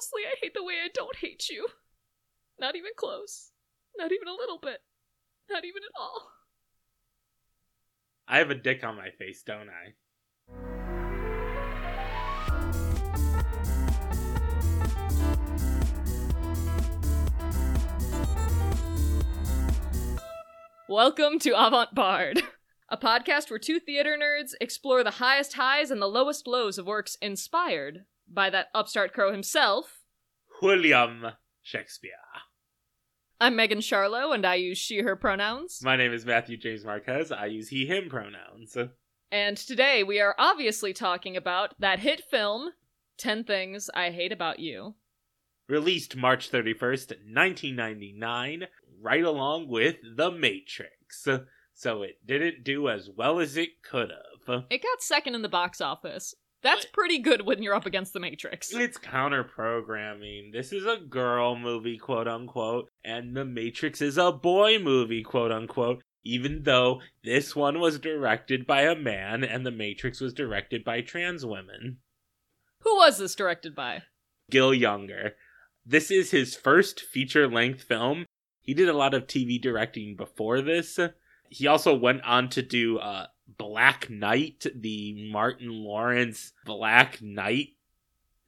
[0.00, 1.66] mostly I hate the way I don't hate you.
[2.58, 3.50] Not even close.
[3.98, 4.78] Not even a little bit.
[5.50, 6.30] Not even at all.
[8.26, 9.92] I have a dick on my face, don't I?
[20.88, 22.42] Welcome to Avant Bard,
[22.88, 26.86] a podcast where two theater nerds explore the highest highs and the lowest lows of
[26.86, 30.04] works inspired by that upstart crow himself.
[30.62, 31.26] William
[31.62, 32.12] Shakespeare.
[33.40, 35.80] I'm Megan Charlo, and I use she, her pronouns.
[35.82, 37.32] My name is Matthew James Marquez.
[37.32, 38.76] I use he, him pronouns.
[39.32, 42.70] And today we are obviously talking about that hit film,
[43.18, 44.94] 10 Things I Hate About You.
[45.68, 48.64] Released March 31st, 1999,
[49.00, 51.26] right along with The Matrix.
[51.72, 54.64] So it didn't do as well as it could have.
[54.68, 56.34] It got second in the box office.
[56.62, 58.72] That's pretty good when you're up against The Matrix.
[58.74, 60.50] It's counter programming.
[60.52, 65.52] This is a girl movie, quote unquote, and The Matrix is a boy movie, quote
[65.52, 66.02] unquote.
[66.22, 71.00] Even though this one was directed by a man and The Matrix was directed by
[71.00, 71.98] trans women.
[72.80, 74.02] Who was this directed by?
[74.50, 75.36] Gil Younger.
[75.86, 78.26] This is his first feature length film.
[78.60, 80.98] He did a lot of TV directing before this.
[81.48, 83.26] He also went on to do uh,
[83.58, 87.68] Black Knight, the Martin Lawrence Black Knight.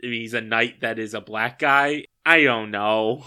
[0.00, 2.06] He's a knight that is a black guy.
[2.26, 3.24] I don't know.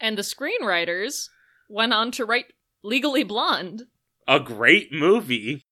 [0.00, 1.28] And the screenwriters
[1.68, 2.46] went on to write
[2.82, 3.84] Legally Blonde.
[4.26, 5.64] A great movie.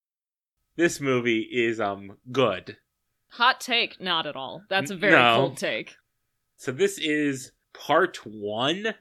[0.75, 2.77] This movie is um good.
[3.31, 4.61] Hot take, not at all.
[4.69, 5.35] That's a very No.
[5.37, 5.95] cold take.
[6.57, 8.93] So this is part one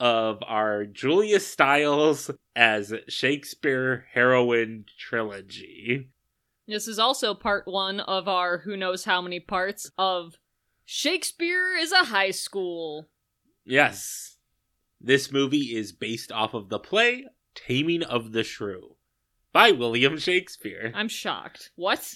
[0.00, 6.08] of our Julia Stiles as Shakespeare heroine trilogy.
[6.66, 10.38] This is also part one of our who knows how many parts of
[10.84, 13.08] Shakespeare is a high school.
[13.64, 14.36] Yes.
[15.00, 18.96] This movie is based off of the play Taming of the Shrew
[19.52, 20.92] by William Shakespeare.
[20.94, 21.70] I'm shocked.
[21.76, 22.14] What?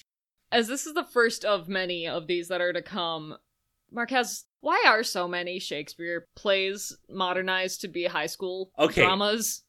[0.50, 3.37] As this is the first of many of these that are to come,
[3.91, 9.03] Marquez, why are so many Shakespeare plays modernized to be high school Okay.
[9.03, 9.62] dramas?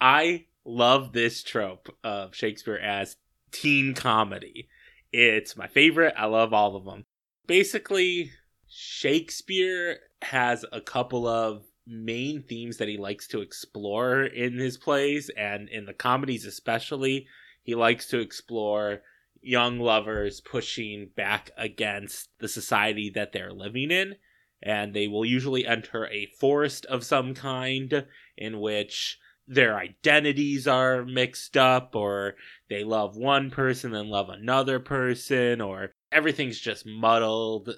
[0.00, 3.16] I love this trope of Shakespeare as
[3.52, 4.68] teen comedy.
[5.12, 6.14] It's my favorite.
[6.16, 7.04] I love all of them.
[7.46, 8.30] Basically,
[8.68, 15.30] Shakespeare has a couple of main themes that he likes to explore in his plays
[15.36, 17.26] and in the comedies especially.
[17.62, 19.02] He likes to explore
[19.44, 24.16] young lovers pushing back against the society that they're living in.
[24.62, 28.06] And they will usually enter a forest of some kind
[28.36, 32.34] in which their identities are mixed up or
[32.70, 37.70] they love one person and love another person or everything's just muddled.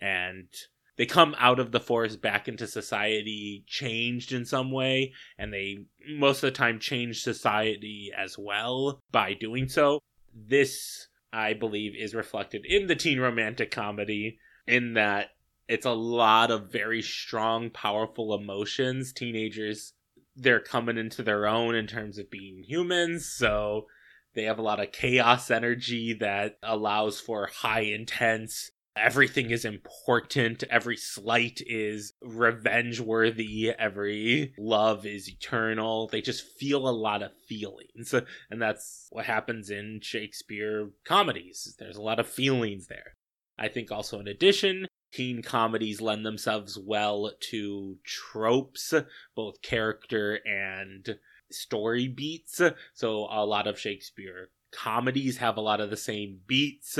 [0.00, 0.48] And
[0.96, 5.78] they come out of the forest back into society changed in some way and they
[6.08, 10.00] most of the time change society as well by doing so.
[10.34, 15.30] This i believe is reflected in the teen romantic comedy in that
[15.68, 19.12] it's a lot of very strong powerful emotions.
[19.12, 19.94] Teenagers
[20.34, 23.86] they're coming into their own in terms of being humans so
[24.34, 30.64] they have a lot of chaos energy that allows for high intense everything is important
[30.64, 36.08] every slight is revenge worthy every love is eternal.
[36.08, 38.14] They just feel a lot of feelings.
[38.50, 41.74] And that's what happens in shakespeare comedies.
[41.78, 43.16] There's a lot of feelings there.
[43.58, 48.94] I think also in addition teen comedies lend themselves well to tropes
[49.36, 51.16] both character and
[51.50, 52.60] story beats.
[52.94, 56.98] So a lot of shakespeare comedies have a lot of the same beats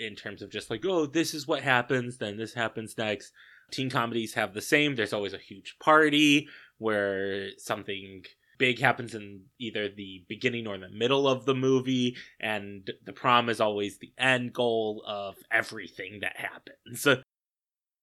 [0.00, 3.32] in terms of just like oh this is what happens then this happens next
[3.70, 8.22] teen comedies have the same there's always a huge party where something
[8.58, 13.48] big happens in either the beginning or the middle of the movie and the prom
[13.48, 17.06] is always the end goal of everything that happens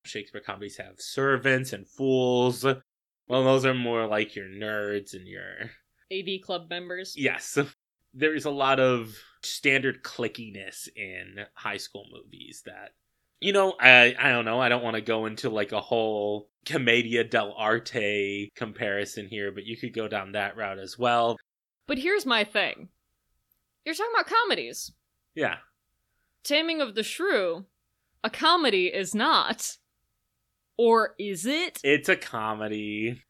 [0.06, 5.70] shakespeare comedies have servants and fools well those are more like your nerds and your
[6.12, 7.14] AV club members.
[7.18, 7.58] Yes.
[8.14, 12.92] There is a lot of standard clickiness in high school movies that
[13.40, 16.50] you know, I I don't know, I don't want to go into like a whole
[16.66, 21.38] commedia dell'arte comparison here, but you could go down that route as well.
[21.88, 22.90] But here's my thing.
[23.86, 24.92] You're talking about comedies.
[25.36, 25.58] Yeah.
[26.44, 27.66] Taming of the Shrew,
[28.24, 29.78] a comedy is not.
[30.78, 31.80] Or is it?
[31.84, 33.24] It's a comedy.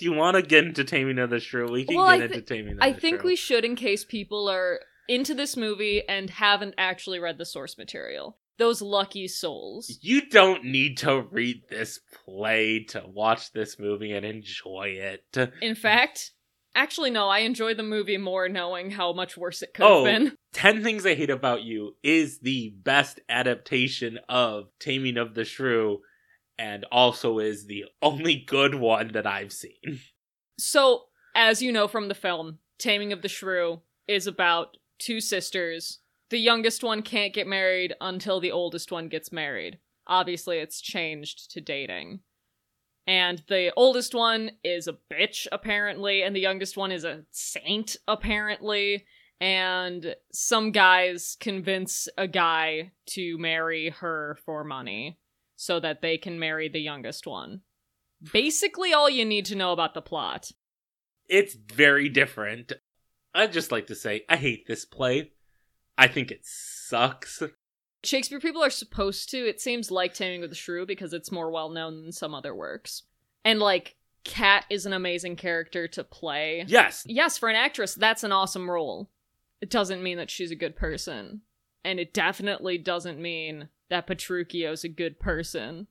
[0.00, 1.70] Do you want to get into Taming of the Shrew?
[1.70, 2.90] We can Well, get thi- into Taming of the Shrew.
[2.90, 3.26] I think Shrew.
[3.28, 7.76] we should in case people are into this movie and haven't actually read the source
[7.76, 8.38] material.
[8.56, 9.98] Those lucky souls.
[10.00, 15.24] You don't need to read this play to watch this movie and enjoy it.
[15.60, 16.32] In fact,
[16.74, 20.04] actually, no, I enjoy the movie more knowing how much worse it could Oh.
[20.04, 20.36] have been.
[20.54, 26.00] 10 Things I Hate About You is the best adaptation of Taming of the Shrew
[26.60, 30.00] and also is the only good one that I've seen.
[30.58, 31.04] So,
[31.34, 36.00] as you know from the film, Taming of the Shrew is about two sisters.
[36.28, 39.78] The youngest one can't get married until the oldest one gets married.
[40.06, 42.20] Obviously, it's changed to dating.
[43.06, 47.96] And the oldest one is a bitch, apparently, and the youngest one is a saint,
[48.06, 49.06] apparently.
[49.40, 55.16] And some guys convince a guy to marry her for money
[55.60, 57.60] so that they can marry the youngest one.
[58.32, 60.52] Basically, all you need to know about the plot.
[61.28, 62.72] It's very different.
[63.34, 65.32] I'd just like to say, I hate this play.
[65.98, 67.42] I think it sucks.
[68.02, 69.36] Shakespeare people are supposed to.
[69.36, 72.54] It seems like Taming of the Shrew because it's more well known than some other
[72.54, 73.02] works.
[73.44, 76.64] And like, Cat is an amazing character to play.
[76.68, 79.10] Yes, Yes, for an actress, that's an awesome role.
[79.60, 81.42] It doesn't mean that she's a good person.
[81.84, 85.86] And it definitely doesn't mean that Petruchio's a good person.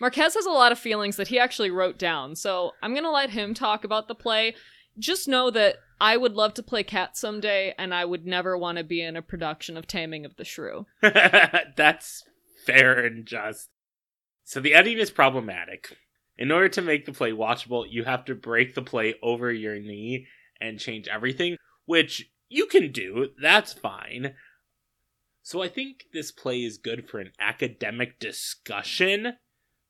[0.00, 3.30] Marquez has a lot of feelings that he actually wrote down, so I'm gonna let
[3.30, 4.54] him talk about the play.
[4.98, 8.78] Just know that I would love to play Cat someday, and I would never want
[8.78, 10.86] to be in a production of Taming of the Shrew.
[11.02, 12.24] That's
[12.64, 13.68] fair and just.
[14.44, 15.96] So the editing is problematic.
[16.36, 19.78] In order to make the play watchable, you have to break the play over your
[19.78, 20.26] knee
[20.60, 21.56] and change everything,
[21.86, 23.30] which you can do.
[23.42, 24.34] That's fine.
[25.48, 29.38] So I think this play is good for an academic discussion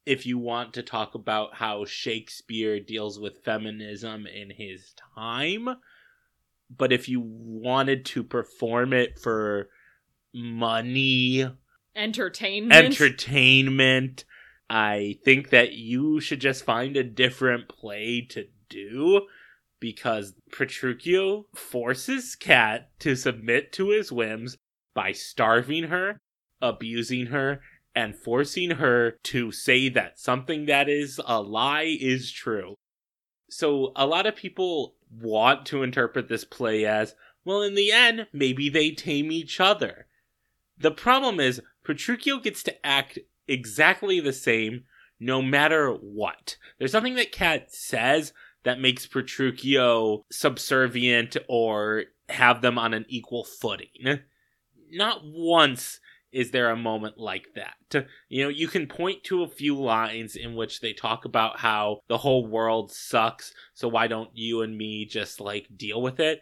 [0.06, 5.68] if you want to talk about how Shakespeare deals with feminism in his time.
[6.70, 9.68] But if you wanted to perform it for
[10.32, 11.44] money,
[11.96, 12.72] Entertainment.
[12.72, 14.24] entertainment,
[14.70, 19.22] I think that you should just find a different play to do
[19.80, 24.56] because Petruchio forces Kat to submit to his whims
[24.98, 26.20] by starving her,
[26.60, 27.60] abusing her,
[27.94, 32.74] and forcing her to say that something that is a lie is true.
[33.48, 37.14] So a lot of people want to interpret this play as,
[37.44, 40.08] well, in the end, maybe they tame each other.
[40.76, 44.82] The problem is, Petruchio gets to act exactly the same
[45.20, 46.56] no matter what.
[46.80, 48.32] There's nothing that Kat says
[48.64, 54.22] that makes Petruchio subservient or have them on an equal footing.
[54.90, 56.00] Not once
[56.32, 58.06] is there a moment like that.
[58.28, 62.00] You know, you can point to a few lines in which they talk about how
[62.08, 66.40] the whole world sucks, so why don't you and me just like deal with it?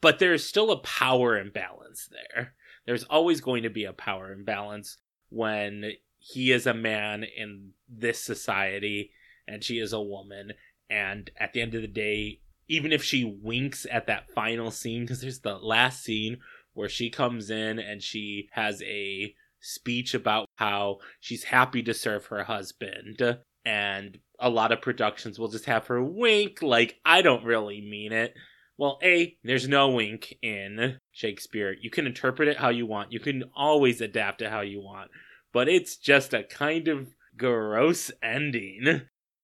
[0.00, 2.54] But there's still a power imbalance there.
[2.86, 4.98] There's always going to be a power imbalance
[5.28, 9.12] when he is a man in this society
[9.46, 10.52] and she is a woman.
[10.88, 15.02] And at the end of the day, even if she winks at that final scene,
[15.02, 16.38] because there's the last scene
[16.74, 22.26] where she comes in and she has a speech about how she's happy to serve
[22.26, 23.38] her husband.
[23.64, 28.12] And a lot of productions will just have her wink, like, I don't really mean
[28.12, 28.34] it.
[28.78, 31.76] Well, A, there's no wink in Shakespeare.
[31.78, 35.10] You can interpret it how you want, you can always adapt it how you want,
[35.52, 39.02] but it's just a kind of gross ending.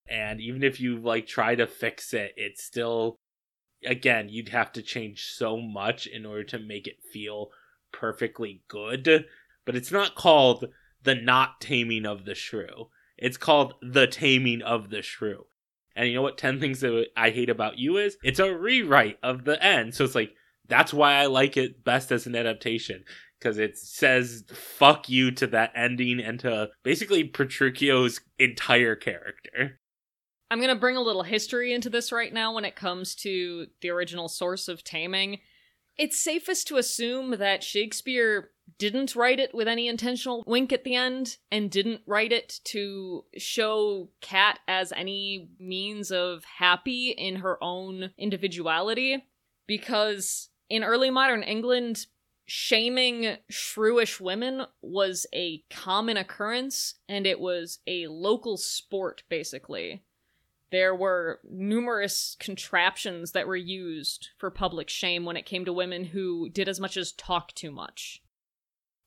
[0.09, 3.17] And even if you like try to fix it, it's still
[3.87, 7.51] again, you'd have to change so much in order to make it feel
[7.93, 9.27] perfectly good.
[9.65, 10.67] But it's not called
[11.03, 12.91] the not taming of the shrew.
[13.17, 15.47] It's called the taming of the shrew.
[15.95, 18.19] And you know what 10 things that I hate about you is?
[18.23, 19.95] It's a rewrite of the end.
[19.95, 20.33] So it's like
[20.69, 23.05] that's why I like it best as an adaptation
[23.39, 29.81] because it says fuck you to that ending and to basically Petruchio's entire character.
[30.51, 33.67] I'm going to bring a little history into this right now when it comes to
[33.81, 35.41] the original source of taming.
[35.97, 40.95] It's safest to assume that Shakespeare didn't write it with any intentional wink at the
[40.95, 47.63] end and didn't write it to show Cat as any means of happy in her
[47.63, 49.25] own individuality
[49.67, 52.07] because in early modern England
[52.45, 60.03] shaming shrewish women was a common occurrence and it was a local sport basically
[60.71, 66.05] there were numerous contraptions that were used for public shame when it came to women
[66.05, 68.23] who did as much as talk too much.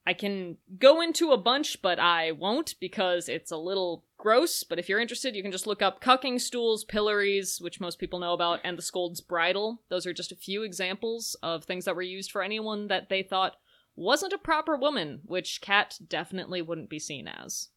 [0.05, 4.63] I can go into a bunch, but I won't because it's a little gross.
[4.63, 8.19] But if you're interested, you can just look up cucking stools, pillories, which most people
[8.19, 9.83] know about, and the scold's bridle.
[9.89, 13.21] Those are just a few examples of things that were used for anyone that they
[13.21, 13.57] thought
[13.95, 17.67] wasn't a proper woman, which Kat definitely wouldn't be seen as.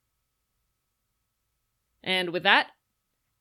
[2.02, 2.68] And with that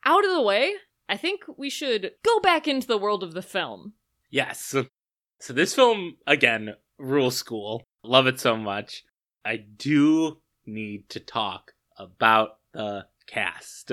[0.05, 0.73] out of the way,
[1.07, 3.93] I think we should go back into the world of the film.
[4.29, 4.75] Yes.
[5.39, 7.83] So this film, again, rule school.
[8.03, 9.03] Love it so much.
[9.43, 13.91] I do need to talk about the cast.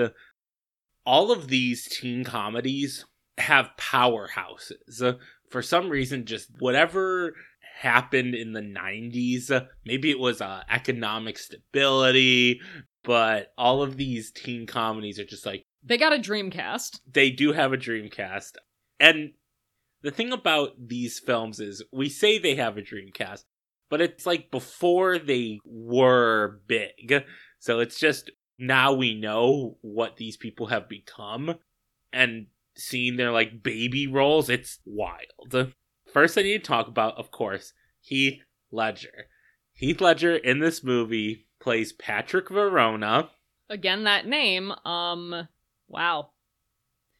[1.05, 3.05] All of these teen comedies
[3.37, 5.17] have powerhouses.
[5.49, 7.33] For some reason, just whatever
[7.79, 12.61] happened in the 90s, maybe it was uh, economic stability,
[13.03, 16.99] but all of these teen comedies are just like They got a Dreamcast.
[17.11, 18.53] they do have a Dreamcast.
[18.99, 19.31] And
[20.01, 23.43] the thing about these films is we say they have a Dreamcast,
[23.89, 27.23] but it's like before they were big.
[27.59, 31.55] So it's just now we know what these people have become
[32.11, 35.73] and seeing their like baby roles, it's wild.
[36.11, 39.27] First I need to talk about, of course, Heath Ledger.
[39.73, 43.29] Heath Ledger in this movie plays Patrick Verona.
[43.69, 45.47] Again, that name, um,
[45.89, 46.31] wow.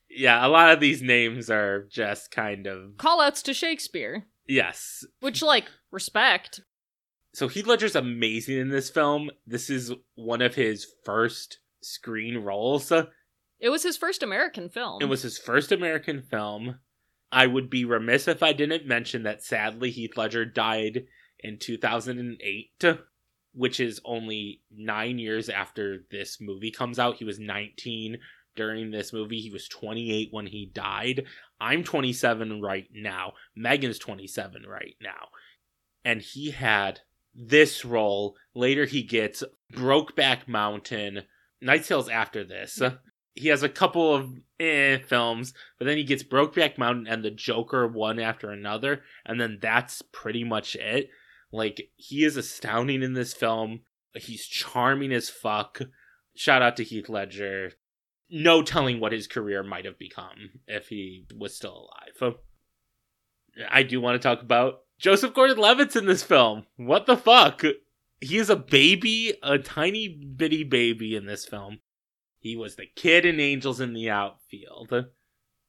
[0.10, 5.06] Yeah, a lot of these names are just kind of Callouts to Shakespeare, yes.
[5.20, 6.62] which, like, respect.
[7.34, 9.30] So Heath Ledger's amazing in this film.
[9.46, 12.92] This is one of his first screen roles.
[13.60, 15.02] It was his first American film.
[15.02, 16.80] It was his first American film.
[17.32, 21.06] I would be remiss if I didn't mention that sadly Heath Ledger died
[21.40, 22.98] in 2008,
[23.54, 27.18] which is only nine years after this movie comes out.
[27.18, 28.18] He was 19
[28.60, 31.24] during this movie, he was 28 when he died.
[31.62, 33.32] I'm 27 right now.
[33.56, 35.30] Megan's 27 right now.
[36.04, 37.00] And he had
[37.34, 38.36] this role.
[38.54, 41.22] Later, he gets Brokeback Mountain.
[41.62, 42.82] Knight's Tale after this.
[43.34, 47.32] He has a couple of eh films, but then he gets Brokeback Mountain and The
[47.32, 51.10] Joker one after another, and then that's pretty much it.
[51.54, 53.84] Like he is astounding in this film.
[54.16, 55.80] He's charming as fuck.
[56.36, 57.72] Shout out to Heath Ledger.
[58.30, 61.90] No telling what his career might have become if he was still
[62.22, 62.36] alive.
[63.70, 66.66] I do want to talk about Joseph Gordon-Levitt's in this film.
[66.76, 67.64] What the fuck?
[68.22, 71.80] He is a baby, a tiny bitty baby in this film.
[72.38, 75.08] He was the kid in Angels in the Outfield.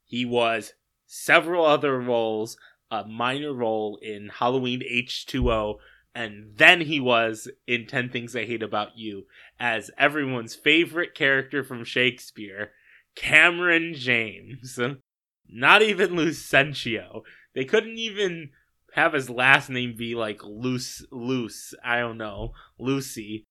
[0.05, 0.75] He was
[1.07, 2.57] several other roles,
[2.90, 5.76] a minor role in Halloween H2O,
[6.14, 9.26] and then he was in 10 Things I Hate About You
[9.59, 12.73] as everyone's favorite character from Shakespeare,
[13.14, 14.79] Cameron James.
[15.49, 17.23] Not even Lucentio.
[17.55, 18.50] They couldn't even
[18.95, 23.45] have his last name be like Luce, Luce, I don't know, Lucy.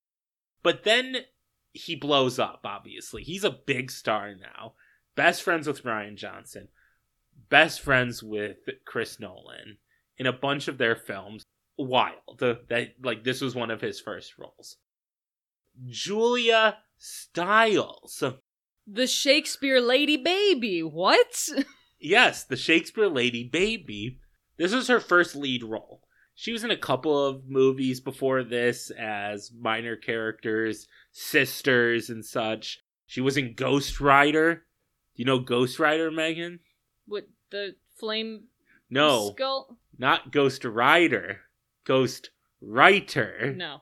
[0.63, 1.17] But then
[1.71, 3.23] he blows up, obviously.
[3.23, 4.73] He's a big star now.
[5.15, 6.69] Best friends with Rian Johnson.
[7.49, 9.77] Best friends with Chris Nolan
[10.17, 11.43] in a bunch of their films.
[11.79, 12.39] Wild.
[12.39, 14.77] That like this was one of his first roles.
[15.87, 18.23] Julia Stiles.
[18.85, 20.81] the Shakespeare Lady Baby.
[20.83, 21.47] What?
[22.01, 24.19] Yes, the Shakespeare Lady Baby.
[24.55, 26.01] This was her first lead role.
[26.33, 32.79] She was in a couple of movies before this as minor characters, sisters, and such.
[33.05, 34.55] She was in Ghost Rider.
[34.55, 34.61] Do
[35.15, 36.61] you know Ghost Rider, Megan?
[37.05, 38.45] what the flame
[38.89, 39.77] No, skull?
[39.97, 41.41] not Ghost Rider.
[41.85, 42.31] Ghost
[42.61, 43.53] Writer.
[43.55, 43.81] No.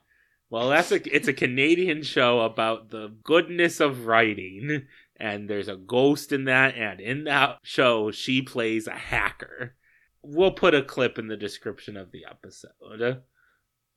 [0.50, 4.86] Well, that's a it's a Canadian show about the goodness of writing,
[5.16, 9.74] and there's a ghost in that, and in that show she plays a hacker.
[10.22, 13.22] We'll put a clip in the description of the episode.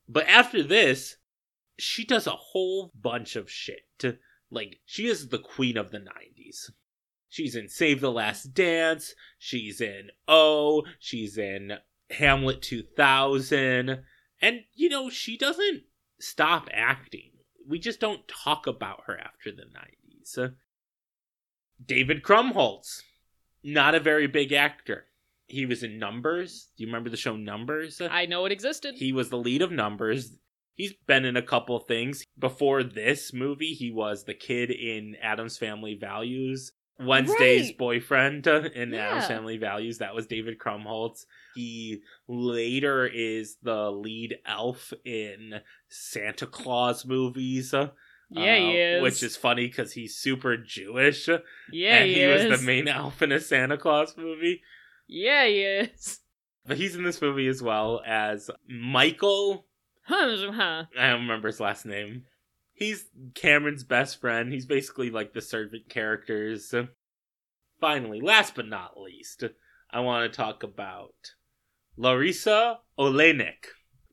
[0.10, 1.18] But after this,
[1.78, 4.20] she does a whole bunch of shit.
[4.50, 6.72] Like she is the queen of the 90s.
[7.30, 11.78] She's in Save the Last Dance, she's in Oh, she's in
[12.12, 14.04] Hamlet 2000,
[14.42, 15.84] and you know, she doesn't
[16.20, 17.32] stop acting.
[17.68, 20.54] We just don't talk about her after the 90s.
[21.84, 23.02] David Krumholtz,
[23.64, 25.06] not a very big actor.
[25.48, 26.70] He was in Numbers.
[26.78, 28.02] Do you remember the show Numbers?
[28.02, 28.96] I know it existed.
[28.96, 30.38] He was the lead of Numbers.
[30.76, 32.24] He's been in a couple things.
[32.40, 36.72] Before this movie, he was the kid in Addams Family Values.
[37.02, 37.78] Wednesday's Right.
[37.78, 39.98] boyfriend uh, in Addams Family Values.
[40.00, 41.26] That was David Krumholtz.
[41.56, 47.74] He later is the lead elf in Santa Claus movies.
[47.74, 47.90] uh,
[48.30, 49.02] yeah, he is.
[49.02, 51.28] Which is funny because he's super Jewish.
[51.28, 54.62] yeah, and he, he, was the main elf in a Santa Claus movie.
[55.08, 56.20] Yeah, he is.
[56.66, 59.66] But he's in this movie as well as Michael.
[60.98, 62.26] I don't remember his last name.
[62.82, 64.52] He's Cameron's best friend.
[64.52, 66.74] He's basically like the servant characters.
[67.80, 69.44] Finally, last but not least,
[69.92, 71.14] I want to talk about
[71.96, 73.68] Larisa Oleynik,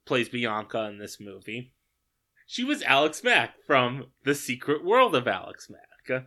[0.05, 1.73] plays Bianca in this movie.
[2.47, 6.27] She was Alex Mack from The Secret World of Alex Mack.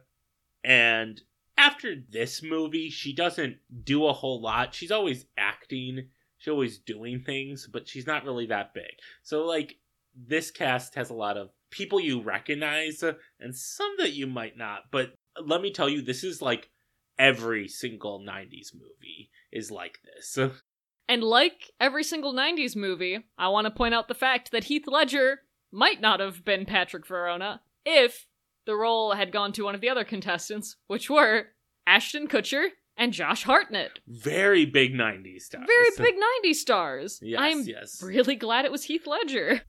[0.63, 1.21] And
[1.55, 4.73] after this movie, she doesn't do a whole lot.
[4.73, 6.07] She's always acting,
[6.39, 8.95] she's always doing things, but she's not really that big.
[9.21, 9.75] So, like,
[10.15, 13.03] this cast has a lot of people you recognize
[13.39, 14.83] and some that you might not.
[14.91, 15.13] But
[15.43, 16.69] let me tell you, this is like
[17.17, 20.37] every single 90s movie is like this.
[21.09, 24.85] And like every single 90s movie, I want to point out the fact that Heath
[24.87, 28.27] Ledger might not have been Patrick Verona if
[28.65, 31.47] the role had gone to one of the other contestants, which were
[31.85, 33.99] Ashton Kutcher and Josh Hartnett.
[34.07, 35.67] Very big 90s stars.
[35.67, 37.19] Very big 90s stars.
[37.21, 38.01] Yes, I'm yes.
[38.01, 39.61] really glad it was Heath Ledger.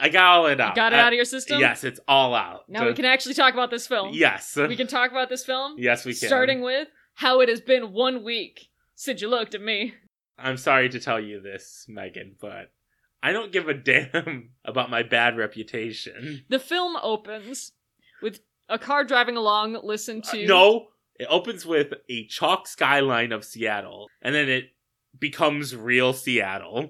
[0.00, 0.74] I got all it out.
[0.74, 1.60] Got it I- out of your system?
[1.60, 2.68] Yes, it's all out.
[2.68, 4.10] Now we can actually talk about this film.
[4.14, 4.56] Yes.
[4.56, 5.74] We can talk about this film.
[5.78, 6.28] yes, we can.
[6.28, 9.94] Starting with how it has been one week since you looked at me.
[10.38, 12.72] I'm sorry to tell you this, Megan, but
[13.22, 16.44] I don't give a damn about my bad reputation.
[16.48, 17.72] The film opens
[18.22, 19.78] with a car driving along.
[19.82, 20.86] Listen Uh, to no,
[21.18, 24.70] it opens with a chalk skyline of Seattle, and then it
[25.18, 26.88] becomes real Seattle.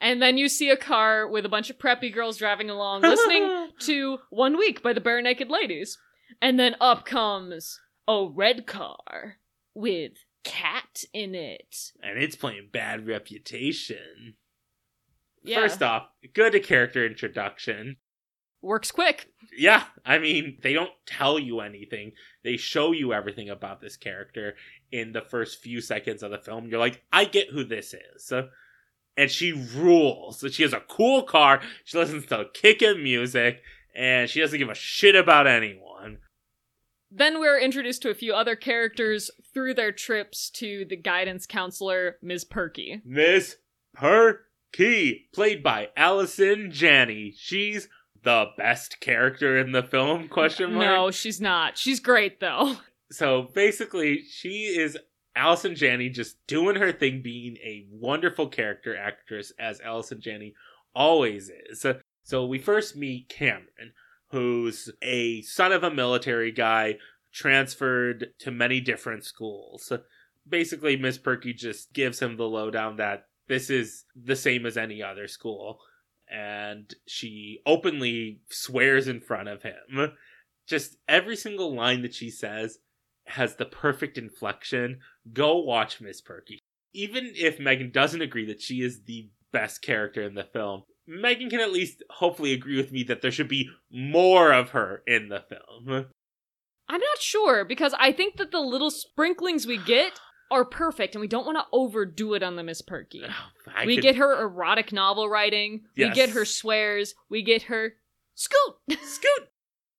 [0.00, 3.70] And then you see a car with a bunch of preppy girls driving along, listening
[3.80, 5.96] to "One Week" by the Barenaked Ladies,
[6.42, 9.36] and then up comes a red car
[9.74, 10.12] with
[10.44, 11.74] Kat in it.
[12.02, 14.34] and it's playing bad reputation.
[15.42, 17.96] Yeah, First off, good character introduction.
[18.62, 19.28] works quick.
[19.56, 22.12] Yeah, I mean, they don't tell you anything.
[22.42, 24.54] They show you everything about this character
[24.90, 26.66] in the first few seconds of the film.
[26.68, 28.32] You're like, I get who this is.
[29.16, 30.44] And she rules.
[30.52, 31.60] She has a cool car.
[31.84, 33.62] She listens to kickin' music.
[33.94, 36.18] And she doesn't give a shit about anyone.
[37.10, 42.16] Then we're introduced to a few other characters through their trips to the guidance counselor,
[42.20, 42.44] Ms.
[42.44, 43.02] Perky.
[43.04, 43.56] Miss
[43.94, 47.32] Perky, played by Allison Janney.
[47.36, 47.88] She's
[48.24, 50.86] the best character in the film, question mark?
[50.86, 51.78] No, she's not.
[51.78, 52.76] She's great though.
[53.12, 54.98] so basically she is
[55.36, 60.54] Allison Janney just doing her thing being a wonderful character actress as Allison Janney
[60.94, 61.84] always is.
[62.22, 63.92] So we first meet Cameron,
[64.28, 66.98] who's a son of a military guy
[67.32, 69.92] transferred to many different schools.
[70.48, 75.02] Basically Miss Perky just gives him the lowdown that this is the same as any
[75.02, 75.80] other school
[76.30, 80.12] and she openly swears in front of him.
[80.66, 82.78] Just every single line that she says
[83.26, 84.98] has the perfect inflection.
[85.32, 86.58] Go watch Miss Perky.
[86.92, 91.50] Even if Megan doesn't agree that she is the best character in the film, Megan
[91.50, 95.28] can at least hopefully agree with me that there should be more of her in
[95.28, 96.06] the film.
[96.88, 101.20] I'm not sure because I think that the little sprinklings we get are perfect and
[101.20, 103.24] we don't want to overdo it on the Miss Perky.
[103.74, 107.94] I we could- get her erotic novel writing, we get her swears, we get her
[108.34, 108.74] scoot.
[109.02, 109.48] Scoot!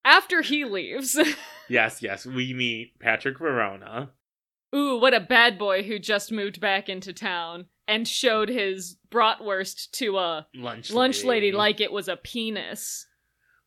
[0.06, 1.20] After he leaves.
[1.68, 4.12] Yes, yes, we meet Patrick Verona.
[4.76, 9.89] Ooh, what a bad boy who just moved back into town and showed his bratwurst
[9.94, 13.08] to a Lunch lunch lady like it was a penis.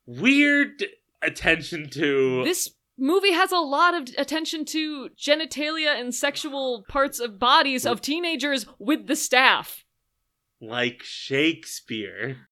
[0.06, 0.84] Weird
[1.22, 7.40] attention to This movie has a lot of attention to genitalia and sexual parts of
[7.40, 9.84] bodies of teenagers with the staff.
[10.60, 12.47] like Shakespeare.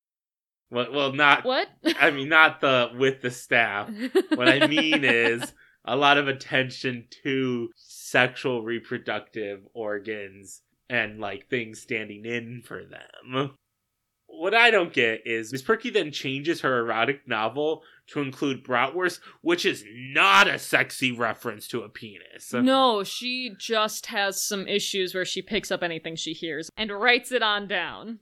[0.70, 1.44] Well, well, not.
[1.44, 1.68] What?
[1.98, 3.90] I mean, not the with the staff.
[4.34, 5.52] What I mean is
[5.84, 13.52] a lot of attention to sexual reproductive organs and like things standing in for them.
[14.26, 19.20] What I don't get is Miss Perky then changes her erotic novel to include bratwurst,
[19.40, 22.52] which is not a sexy reference to a penis.
[22.52, 27.32] no, she just has some issues where she picks up anything she hears and writes
[27.32, 28.18] it on down.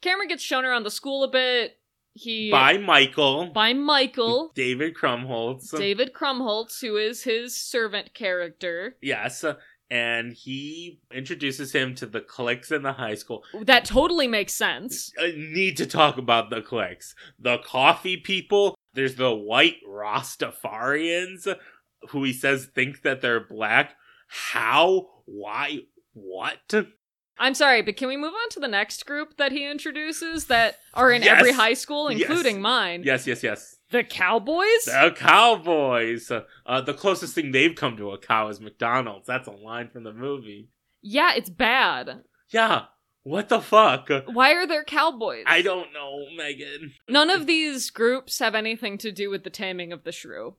[0.00, 1.77] Cameron gets shown around the school a bit.
[2.18, 5.76] He By Michael, by Michael, David Krumholtz.
[5.76, 8.96] David Krumholtz, who is his servant character.
[9.00, 9.44] Yes,
[9.90, 13.44] and he introduces him to the cliques in the high school.
[13.62, 15.12] That totally makes sense.
[15.18, 17.14] I need to talk about the cliques.
[17.38, 21.54] The coffee people, there's the white Rastafarians
[22.10, 23.94] who he says think that they're black.
[24.28, 25.08] How?
[25.24, 25.80] Why?
[26.12, 26.74] What?
[27.40, 30.78] I'm sorry, but can we move on to the next group that he introduces that
[30.94, 31.38] are in Yes.
[31.38, 32.28] every high school, Yes.
[32.28, 33.02] including mine?
[33.04, 33.76] Yes, yes, yes.
[33.90, 34.84] The Cowboys?
[34.86, 36.30] The Cowboys.
[36.30, 39.26] Uh, the closest thing they've come to a cow is McDonald's.
[39.26, 40.68] That's a line from the movie.
[41.00, 42.24] yeah, it's bad.
[42.50, 42.86] Yeah.
[43.22, 44.08] What the fuck?
[44.26, 45.44] Why are there cowboys?
[45.46, 46.94] I don't know, Megan.
[47.08, 50.56] None of these groups have anything to do with the taming of the shrew.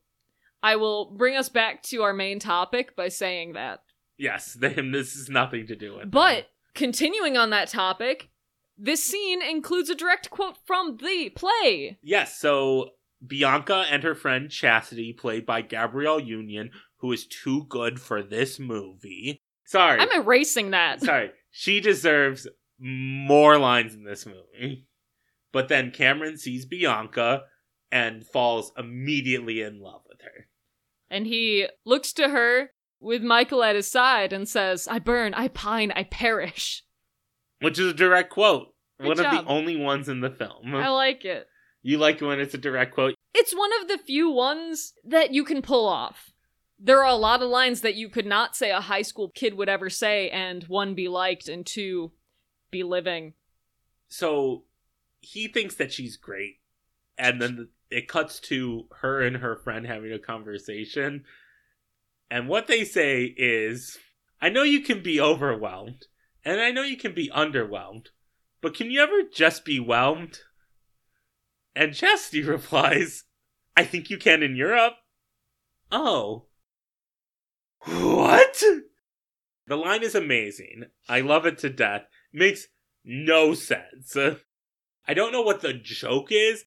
[0.62, 3.82] I will bring us back to our main topic by saying that.
[4.18, 6.12] Yes, this has nothing to do with.
[6.12, 8.30] But continuing on that topic,
[8.82, 11.98] This scene includes a direct quote from the play.
[12.02, 12.92] Yes, so
[13.26, 18.58] Bianca and her friend Chastity, played by Gabrielle Union, who is too good for this
[18.58, 19.42] movie.
[19.66, 20.00] Sorry.
[20.00, 21.02] I'm erasing that.
[21.02, 21.32] Sorry.
[21.52, 22.48] She deserves
[22.80, 24.88] more lines in this movie.
[25.52, 27.42] But then Cameron sees Bianca
[27.92, 30.48] and falls immediately in love with her.
[31.10, 32.70] And he looks to her
[33.00, 36.84] with Michael at his side and says, I burn, I pine, I perish.
[37.62, 38.74] Which is a direct quote.
[39.00, 40.76] Good one of the only ones in the film.
[40.76, 41.48] I like it.
[41.82, 43.16] You like when it's a direct quote?
[43.34, 46.32] It's one of the few ones that you can pull off.
[46.78, 49.54] There are a lot of lines that you could not say a high school kid
[49.56, 52.12] would ever say, and one, be liked, and two,
[52.72, 53.34] be living.
[54.08, 54.64] So
[55.22, 56.60] he thinks that she's great.
[57.18, 61.26] And then it cuts to her and her friend having a conversation.
[62.30, 63.98] And what they say is
[64.42, 66.06] I know you can be overwhelmed,
[66.46, 68.08] and I know you can be underwhelmed,
[68.62, 70.40] but can you ever just be whelmed?
[71.76, 73.24] And Chastity replies,
[73.76, 74.96] I think you can in Europe.
[75.92, 76.46] Oh.
[77.86, 78.62] What?
[79.68, 80.86] The line is amazing.
[81.08, 82.04] I love it to death.
[82.34, 82.68] Makes
[83.04, 84.16] no sense.
[85.08, 86.66] I don't know what the joke is.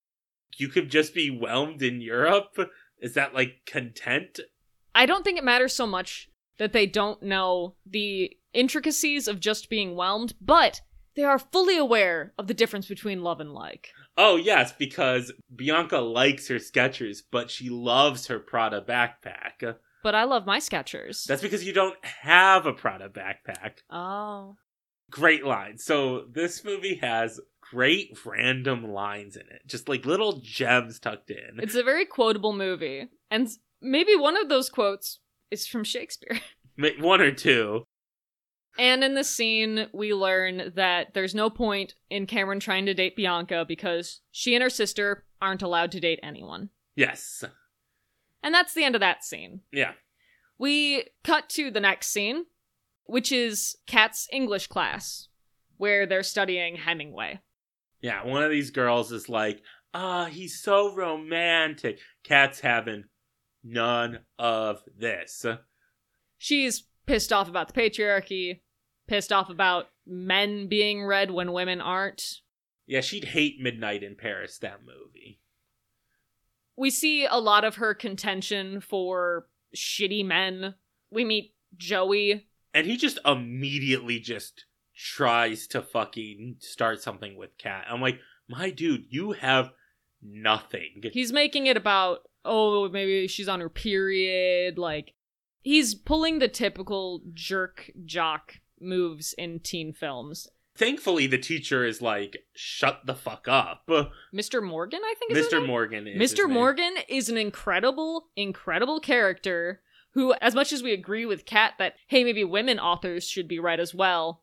[0.57, 2.59] You could just be whelmed in Europe?
[2.99, 4.41] Is that like content?
[4.95, 6.29] I don't think it matters so much
[6.59, 10.81] that they don't know the intricacies of just being whelmed, but
[11.17, 13.89] they are fully aware of the difference between love and like.
[14.17, 19.77] Oh, yes, because Bianca likes her Skechers, but she loves her Prada backpack.
[20.03, 21.25] But I love my Skechers.
[21.25, 23.79] That's because you don't have a Prada backpack.
[23.91, 24.57] oh.
[25.11, 25.77] Great line.
[25.77, 31.59] So, this movie has great random lines in it, just like little gems tucked in.
[31.59, 33.09] It's a very quotable movie.
[33.31, 33.47] And
[33.83, 35.19] maybe one of those quotes
[35.51, 36.41] is from Shakespeare.
[37.01, 37.85] One or two.
[38.79, 43.17] And in this scene, we learn that there's no point in Cameron trying to date
[43.17, 46.71] Bianca because she and her sister aren't allowed to date anyone.
[46.97, 47.45] Yes.
[48.43, 49.61] And that's the end of that scene.
[49.71, 49.93] Yeah.
[50.59, 52.47] We cut to the next scene,
[53.05, 55.29] which is Kat's English class,
[55.77, 57.41] where they're studying Hemingway.
[58.01, 59.63] Yeah, one of these girls is like,
[59.95, 61.99] ah, he's so romantic.
[62.25, 63.05] Kat's having
[63.63, 65.45] none of this.
[66.39, 68.61] She's pissed off about the patriarchy,
[69.07, 72.41] pissed off about men being read when women aren't.
[72.87, 75.41] Yeah, she'd hate Midnight in Paris, that movie.
[76.77, 79.47] We see a lot of her contention for
[79.77, 80.75] shitty men.
[81.11, 82.49] We meet Joey.
[82.75, 84.65] And he just immediately just
[84.97, 87.87] tries to fucking start something with Kat.
[87.89, 89.71] I'm like, my dude, you have
[90.23, 91.03] nothing.
[91.13, 94.79] He's making it about, oh, maybe she's on her period.
[94.79, 95.15] Like,
[95.61, 100.49] he's pulling the typical jerk jock moves in teen films.
[100.75, 103.87] Thankfully, the teacher is like, shut the fuck up.
[104.35, 104.63] Mr.
[104.63, 105.65] Morgan, I think Mr.
[105.65, 106.33] Morgan is.
[106.33, 106.49] Mr.
[106.49, 111.95] Morgan is an incredible, incredible character who, as much as we agree with Kat that,
[112.07, 114.43] hey, maybe women authors should be read as well,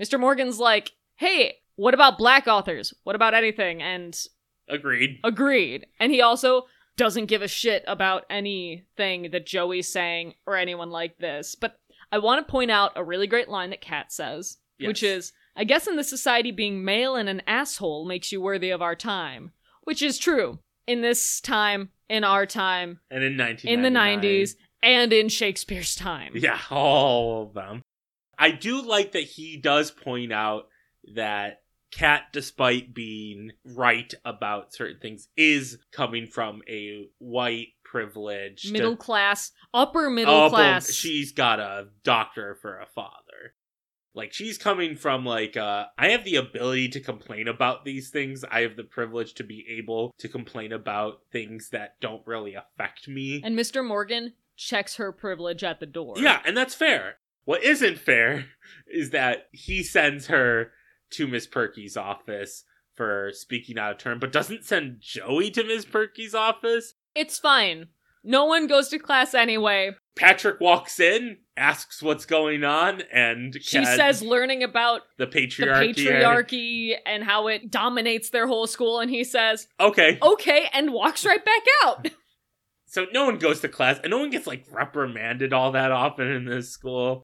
[0.00, 0.20] Mr.
[0.20, 2.94] Morgan's like, hey, what about black authors?
[3.04, 3.82] What about anything?
[3.82, 4.16] And
[4.68, 5.18] Agreed.
[5.24, 5.86] agreed.
[5.98, 11.18] And he also doesn't give a shit about anything that Joey's saying or anyone like
[11.18, 11.54] this.
[11.54, 11.78] But
[12.10, 15.64] I want to point out a really great line that Kat says, which is, I
[15.64, 19.52] guess in this society, being male and an asshole makes you worthy of our time.
[19.84, 20.58] Which is true.
[20.86, 23.74] In this time, in our time, And in 1999.
[23.74, 23.98] in the
[24.38, 26.32] 90s, and in Shakespeare's time.
[26.36, 27.82] Yeah, all of them.
[28.38, 30.68] I do like that he does point out
[31.14, 38.96] that Kat, despite being right about certain things, is coming from a white privileged Middle
[38.96, 40.92] class, upper middle but class.
[40.92, 43.54] She's got a doctor for a father.
[44.14, 48.44] Like she's coming from like uh I have the ability to complain about these things.
[48.50, 53.08] I have the privilege to be able to complain about things that don't really affect
[53.08, 53.42] me.
[53.44, 53.86] and Mr.
[53.86, 56.14] Morgan checks her privilege at the door.
[56.16, 57.16] Yeah, and that's fair.
[57.44, 58.46] What isn't fair
[58.86, 60.72] is that he sends her
[61.10, 62.64] to Miss Perky's office
[62.94, 66.94] for speaking out of turn, but doesn't send Joey to Miss Perky's office.
[67.14, 67.88] It's fine.
[68.24, 69.92] No one goes to class anyway.
[70.16, 75.94] Patrick walks in, asks what's going on, and She says learning about the the patriarchy.
[75.94, 81.24] patriarchy and how it dominates their whole school, and he says, Okay, okay, and walks
[81.24, 82.08] right back out.
[82.86, 86.26] so no one goes to class, and no one gets like reprimanded all that often
[86.26, 87.22] in this school.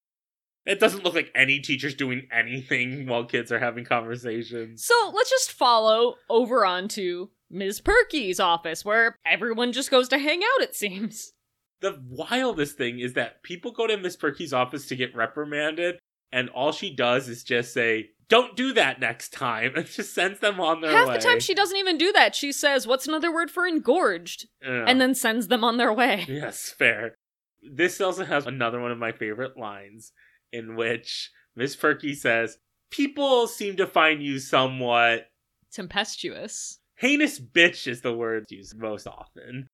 [0.64, 4.84] It doesn't look like any teacher's doing anything while kids are having conversations.
[4.84, 7.80] so let's just follow over onto Ms.
[7.80, 11.32] Perky's office, where everyone just goes to hang out, it seems.
[11.80, 15.98] The wildest thing is that people go to Miss Perky's office to get reprimanded,
[16.30, 19.72] and all she does is just say, don't do that next time.
[19.76, 21.12] And just sends them on their Half way.
[21.14, 22.34] Half the time she doesn't even do that.
[22.34, 24.48] She says, What's another word for engorged?
[24.62, 26.24] And then sends them on their way.
[26.28, 27.16] Yes, fair.
[27.62, 30.12] This also has another one of my favorite lines
[30.52, 32.58] in which Miss Perky says,
[32.90, 35.30] People seem to find you somewhat
[35.72, 36.78] Tempestuous.
[36.96, 39.68] heinous bitch is the word used most often.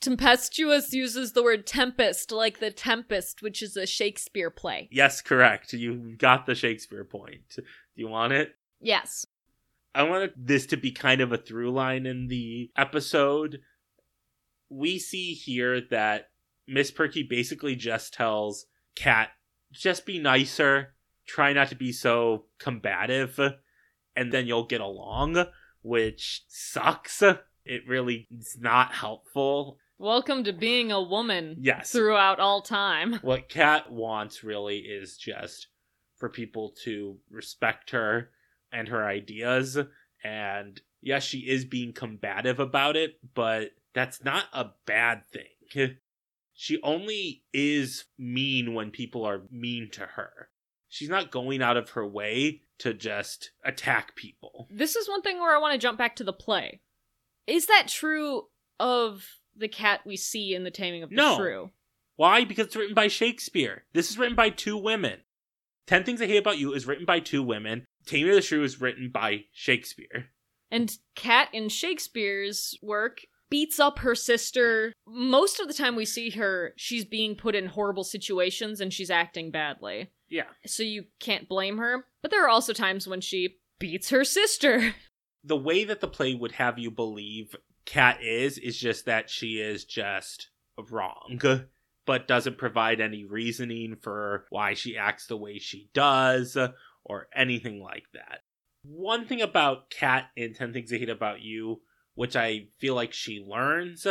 [0.00, 4.88] Tempestuous uses the word tempest, like the Tempest, which is a Shakespeare play.
[4.92, 5.72] Yes, correct.
[5.72, 7.56] You got the Shakespeare point.
[7.56, 7.62] Do
[7.94, 8.50] you want it?
[8.80, 9.26] Yes.
[9.94, 13.60] I wanted this to be kind of a through line in the episode.
[14.68, 16.28] We see here that
[16.68, 19.30] Miss Perky basically just tells Kat,
[19.72, 20.94] just be nicer,
[21.26, 23.38] try not to be so combative,
[24.14, 25.44] and then you'll get along,
[25.82, 27.22] which sucks.
[27.64, 29.78] It really is not helpful.
[29.98, 31.90] Welcome to being a woman Yes.
[31.90, 33.14] throughout all time.
[33.22, 35.68] What Kat wants really is just
[36.18, 38.30] for people to respect her
[38.72, 39.78] and her ideas.
[40.22, 45.96] And yes, she is being combative about it, but that's not a bad thing.
[46.58, 50.48] She only is mean when people are mean to her.
[50.88, 54.66] She's not going out of her way to just attack people.
[54.70, 56.80] This is one thing where I want to jump back to the play.
[57.46, 58.44] Is that true
[58.80, 59.22] of
[59.54, 61.36] the cat we see in The Taming of the No.
[61.36, 61.70] Shrew?
[62.16, 62.44] Why?
[62.44, 63.84] Because it's written by Shakespeare.
[63.92, 65.20] This is written by two women.
[65.86, 67.84] Ten Things I Hate About You is written by two women.
[68.06, 70.30] Taming of the Shrew is written by Shakespeare.
[70.70, 74.92] And Cat in Shakespeare's work beats up her sister.
[75.06, 79.10] Most of the time we see her, she's being put in horrible situations and she's
[79.10, 80.10] acting badly.
[80.28, 80.46] Yeah.
[80.66, 82.06] So you can't blame her.
[82.22, 84.94] But there are also times when she beats her sister.
[85.44, 87.54] The way that the play would have you believe
[87.84, 90.50] Kat is, is just that she is just
[90.90, 91.38] wrong,
[92.04, 96.56] but doesn't provide any reasoning for why she acts the way she does,
[97.04, 98.40] or anything like that.
[98.82, 101.80] One thing about Kat in 10 Things I Hate About You,
[102.16, 104.06] which I feel like she learns,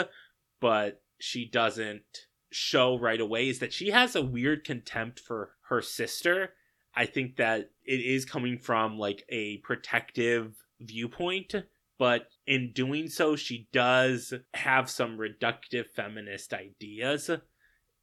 [0.62, 5.82] but she doesn't show right away, is that she has a weird contempt for her
[5.82, 6.54] sister.
[6.96, 11.54] I think that it is coming from like a protective viewpoint,
[12.00, 17.30] but in doing so, she does have some reductive feminist ideas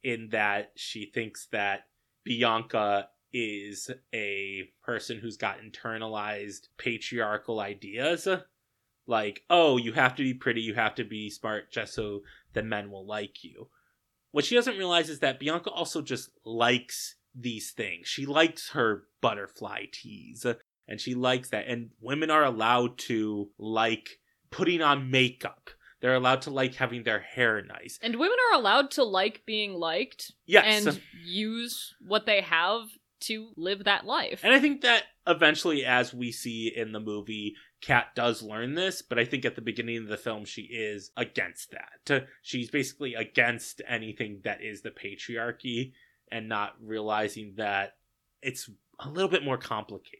[0.03, 1.85] in that she thinks that
[2.23, 8.27] Bianca is a person who's got internalized patriarchal ideas.
[9.05, 12.21] Like, oh, you have to be pretty, you have to be smart just so
[12.53, 13.69] the men will like you.
[14.31, 18.07] What she doesn't realize is that Bianca also just likes these things.
[18.07, 20.45] She likes her butterfly teas
[20.87, 21.67] and she likes that.
[21.67, 24.09] And women are allowed to like
[24.51, 25.69] putting on makeup.
[26.01, 27.97] They're allowed to like having their hair nice.
[28.01, 30.85] And women are allowed to like being liked Yes.
[30.87, 32.83] and use what they have
[33.27, 34.41] to live that life.
[34.43, 39.01] And I think that eventually, as we see in the movie, Kat does learn this,
[39.01, 42.27] but I think at the beginning of the film, she is against that.
[42.41, 45.93] She's basically against anything that is the patriarchy
[46.31, 47.95] and not realizing that
[48.41, 50.19] it's a little bit more complicated.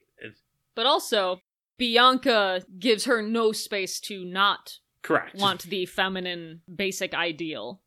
[0.76, 1.39] But also,
[1.78, 5.36] Bianca gives her no space to not Correct.
[5.36, 7.82] want the feminine basic ideal.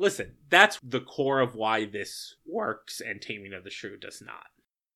[0.00, 4.46] Listen, that's the core of why this works and Taming of the Shrew does not.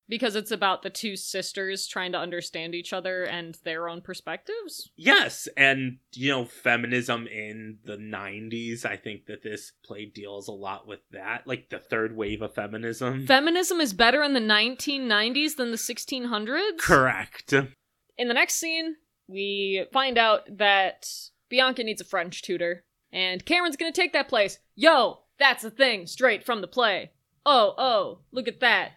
[0.09, 4.91] Because it's about the two sisters trying to understand each other and their own perspectives.
[4.97, 10.53] Yes, and you know, feminism in the 90s, I think that this play deals a
[10.53, 13.27] lot with that, like the third wave of feminism.
[13.27, 16.79] Feminism is better in the 1990s than the 1600s?
[16.79, 17.53] Correct.
[17.53, 18.97] In the next scene,
[19.29, 21.07] we find out that
[21.51, 24.59] Bianca needs a French tutor, and Cameron's gonna take that place.
[24.75, 27.13] Yo, that's a thing, straight from the play.
[27.47, 28.93] Oh, oh, look at that.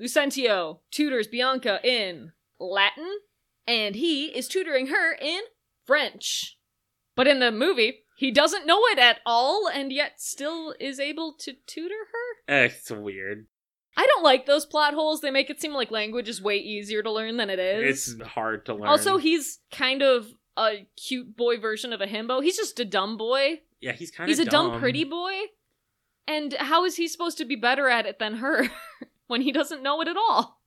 [0.00, 3.18] Lucentio tutors Bianca in Latin,
[3.66, 5.40] and he is tutoring her in
[5.84, 6.58] French.
[7.14, 11.32] But in the movie, he doesn't know it at all, and yet still is able
[11.40, 12.52] to tutor her?
[12.54, 13.46] Eh, It's weird.
[13.96, 15.22] I don't like those plot holes.
[15.22, 18.08] They make it seem like language is way easier to learn than it is.
[18.10, 18.86] It's hard to learn.
[18.88, 22.42] Also, he's kind of a cute boy version of a himbo.
[22.42, 23.60] He's just a dumb boy.
[23.80, 25.34] yeah, he's kind of He's a dumb, pretty boy.
[26.28, 28.68] And how is he supposed to be better at it than her
[29.26, 30.60] when he doesn't know it at all?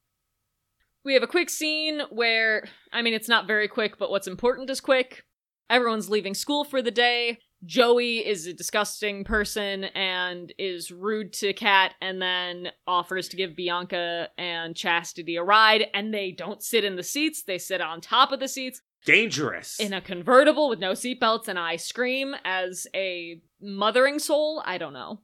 [1.04, 4.70] We have a quick scene where, I mean, it's not very quick, but what's important
[4.70, 5.26] is quick.
[5.70, 7.40] Everyone's leaving school for the day.
[7.66, 13.56] Joey is a disgusting person and is rude to Kat and then offers to give
[13.56, 18.00] Bianca and Chastity a ride, and they don't sit in the seats, they sit on
[18.00, 19.80] top of the seats Dangerous.
[19.80, 24.62] in a convertible with no seatbelts, and I scream as a mothering soul.
[24.66, 25.22] I don't know.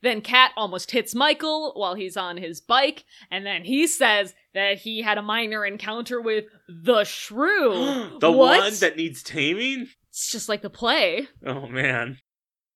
[0.00, 4.78] Then Kat almost hits Michael while he's on his bike, and then he says that
[4.78, 8.18] he had a minor encounter with the shrew.
[8.20, 8.60] the What?
[8.60, 9.88] one that needs taming?
[10.10, 11.26] It's just like the play.
[11.44, 12.18] Oh man.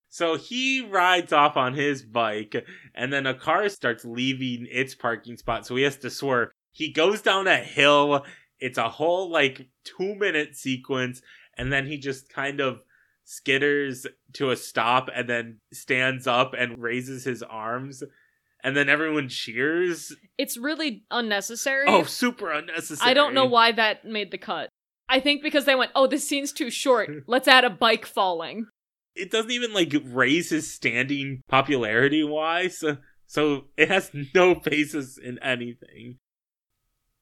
[0.08, 2.54] So he rides off on his bike,
[2.94, 6.50] and then a car starts leaving its parking spot, so he has to swerve.
[6.72, 8.24] He goes down a hill.
[8.62, 11.20] It's a whole like two minute sequence,
[11.58, 12.80] and then he just kind of
[13.26, 18.02] skitters to a stop and then stands up and raises his arms,
[18.64, 20.14] and then everyone cheers.
[20.38, 21.86] It's really unnecessary.
[21.88, 23.10] Oh, super unnecessary.
[23.10, 24.68] I don't know why that made the cut.
[25.08, 27.10] I think because they went, oh, this scene's too short.
[27.26, 28.66] Let's add a bike falling.
[29.14, 32.96] it doesn't even like raise his standing popularity wise so
[33.26, 36.16] so it has no basis in anything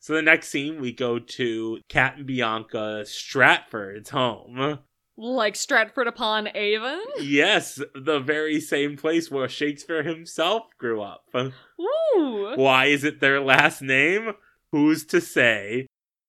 [0.00, 4.80] so the next scene we go to Kat and bianca stratford's home.
[5.16, 7.02] Like Stratford upon Avon.
[7.20, 11.24] yes the very same place where shakespeare himself grew up.
[11.34, 12.56] Woo!
[12.56, 14.32] why is it their last name?
[14.72, 15.86] Who's to say?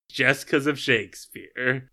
[0.10, 1.90] Just because of shakespeare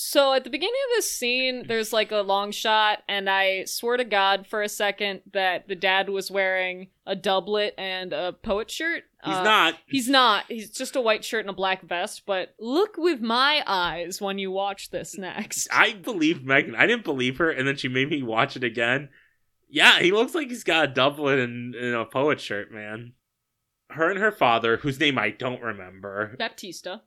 [0.00, 3.96] So at the beginning of this scene, there's like a long shot, and I swear
[3.96, 8.70] to God for a second that the dad was wearing a doublet and a poet
[8.70, 9.02] shirt.
[9.24, 10.44] he's Uh, not He's not.
[10.46, 12.22] He's just a white shirt and a black vest.
[12.26, 15.66] But look with my eyes when you watch this next.
[15.72, 16.76] I believe Megan.
[16.76, 19.08] I didn't believe her, and then she made me watch it again.
[19.68, 23.14] Yeah, he looks like he's got a doublet and, and a poet shirt, man.
[23.90, 27.02] Her and her father, whose name I don't remember, Baptista.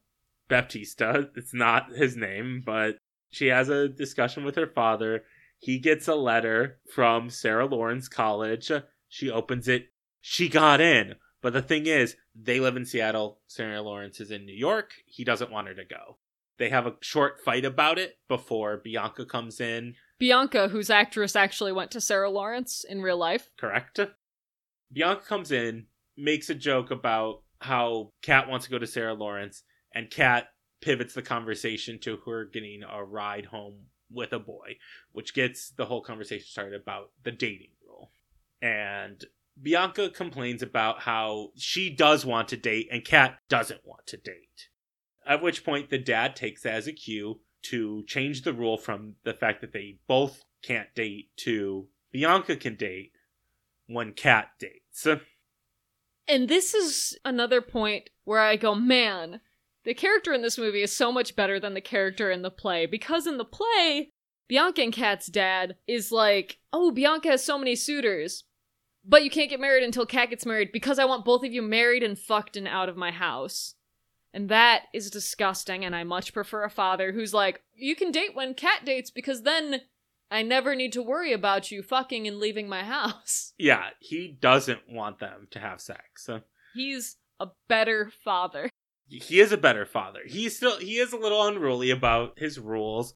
[0.52, 2.98] Baptista, it's not his name, but
[3.32, 5.24] she has a discussion with her father.
[5.60, 8.72] He gets a letter from Sarah Lawrence College.
[9.08, 9.88] She opens it.
[10.20, 11.16] She got in.
[11.42, 13.40] But the thing is, they live in Seattle.
[13.48, 14.92] Sarah Lawrence is in New York.
[15.06, 16.18] He doesn't want her to go.
[16.58, 21.72] They have a short fight about it before Bianca comes in, Bianca, whose actress actually
[21.72, 23.50] went to Sarah Lawrence in real life.
[23.58, 24.00] correct?
[24.94, 29.64] Bianca comes in, makes a joke about how Kat wants to go to Sarah Lawrence,
[29.94, 30.48] and Kat
[30.82, 34.78] pivots the conversation to her getting a ride home with a boy,
[35.12, 38.12] which gets the whole conversation started about the dating rule.
[38.62, 39.24] And
[39.62, 44.70] Bianca complains about how she does want to date and Kat doesn't want to date.
[45.26, 49.16] At which point the dad takes that as a cue to change the rule from
[49.24, 53.14] the fact that they both can't date to Bianca can date
[53.88, 55.08] when Kat dates.
[56.28, 59.42] And this is another point where I go, man,
[59.84, 62.86] the character in this movie is so much better than the character in the play.
[62.86, 64.12] Because in the play,
[64.48, 68.44] Bianca and Kat's dad is like, oh, Bianca has so many suitors,
[69.06, 71.62] but you can't get married until Kat gets married because I want both of you
[71.62, 73.76] married and fucked and out of my house.
[74.34, 78.34] And that is disgusting, and I much prefer a father who's like, you can date
[78.34, 79.82] when Kat dates because then
[80.30, 83.54] I never need to worry about you fucking and leaving my house.
[83.58, 86.28] Yeah, he doesn't want them to have sex.
[86.74, 88.70] He's a better father.
[89.12, 90.22] He is a better father.
[90.26, 93.14] He's still he is a little unruly about his rules,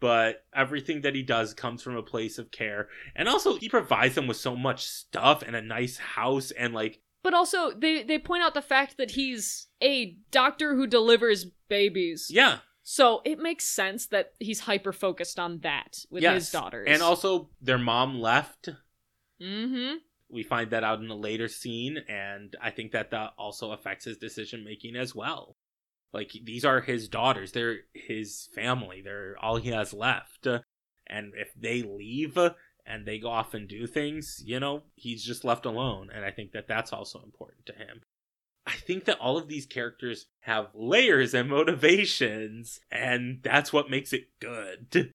[0.00, 2.88] but everything that he does comes from a place of care.
[3.14, 7.00] And also he provides them with so much stuff and a nice house and like
[7.22, 12.28] But also, they they point out the fact that he's a doctor who delivers babies.
[12.30, 16.34] yeah, So it makes sense that he's hyper focused on that with yes.
[16.34, 16.86] his daughters.
[16.88, 18.70] And also their mom left.
[19.40, 19.96] mm-hmm.
[20.34, 24.04] We find that out in a later scene and I think that that also affects
[24.04, 25.56] his decision making as well.
[26.12, 27.52] Like these are his daughters.
[27.52, 29.00] They're his family.
[29.02, 30.46] They're all he has left.
[31.06, 32.36] And if they leave
[32.86, 36.10] and they go off and do things, you know, he's just left alone.
[36.14, 38.02] And I think that that's also important to him.
[38.66, 44.12] I think that all of these characters have layers and motivations, and that's what makes
[44.12, 45.12] it good.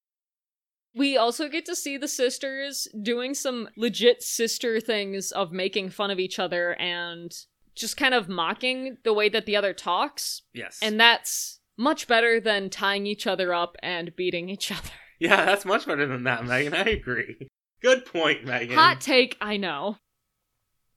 [0.96, 6.12] We also get to see the sisters doing some legit sister things of making fun
[6.12, 7.32] of each other and
[7.76, 10.42] just kind of mocking the way that the other talks.
[10.54, 10.80] Yes.
[10.82, 14.90] And that's much better than tying each other up and beating each other.
[15.20, 16.74] yeah, that's much better than that, Megan.
[16.74, 17.48] I agree.
[17.82, 18.76] Good point, Megan.
[18.76, 19.98] Hot take, I know.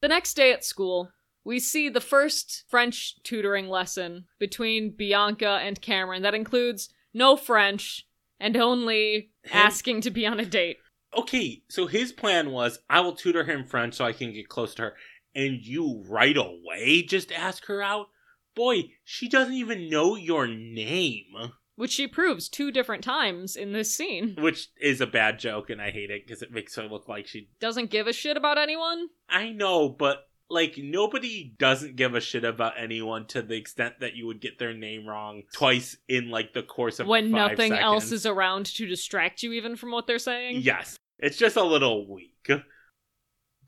[0.01, 1.11] The next day at school,
[1.45, 8.07] we see the first French tutoring lesson between Bianca and Cameron that includes no French
[8.43, 10.79] and only asking to be on a date.
[11.17, 14.75] okay, so his plan was I will tutor him French so I can get close
[14.75, 14.95] to her.
[15.35, 18.09] And you right away just ask her out?
[18.55, 21.53] Boy, she doesn't even know your name.
[21.77, 24.37] Which she proves two different times in this scene.
[24.39, 27.27] Which is a bad joke, and I hate it because it makes her look like
[27.27, 27.49] she.
[27.61, 29.09] Doesn't give a shit about anyone.
[29.29, 34.15] I know, but like nobody doesn't give a shit about anyone to the extent that
[34.15, 38.13] you would get their name wrong twice in like the course of when nothing else
[38.13, 40.61] is around to distract you even from what they're saying.
[40.61, 42.51] Yes, it's just a little weak.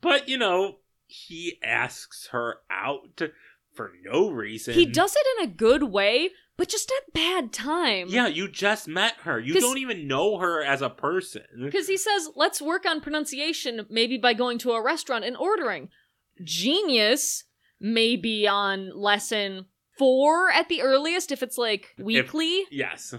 [0.01, 0.77] But, you know,
[1.07, 3.21] he asks her out
[3.73, 4.75] for no reason.
[4.75, 8.07] He does it in a good way, but just at bad time.
[8.09, 9.39] Yeah, you just met her.
[9.39, 11.43] You don't even know her as a person.
[11.59, 15.89] Because he says, let's work on pronunciation, maybe by going to a restaurant and ordering.
[16.43, 17.43] Genius,
[17.79, 19.65] may be on lesson
[19.97, 22.63] four at the earliest, if it's like weekly.
[22.71, 23.13] Yes.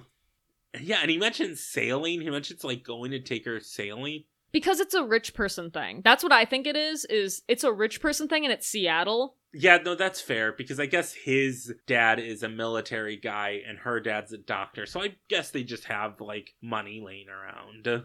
[0.80, 2.20] Yeah, and he mentions sailing.
[2.20, 4.24] He mentions like going to take her sailing.
[4.52, 6.00] because it's a rich person thing.
[6.04, 9.36] That's what I think it is, is it's a rich person thing and it's Seattle.
[9.52, 14.00] Yeah, no, that's fair because I guess his dad is a military guy and her
[14.00, 14.84] dad's a doctor.
[14.84, 18.04] So I guess they just have like money laying around.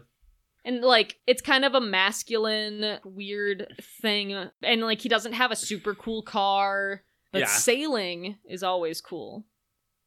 [0.64, 4.32] And like it's kind of a masculine weird thing
[4.62, 7.02] and like he doesn't have a super cool car,
[7.32, 7.46] but Yeah.
[7.46, 9.44] sailing is always cool.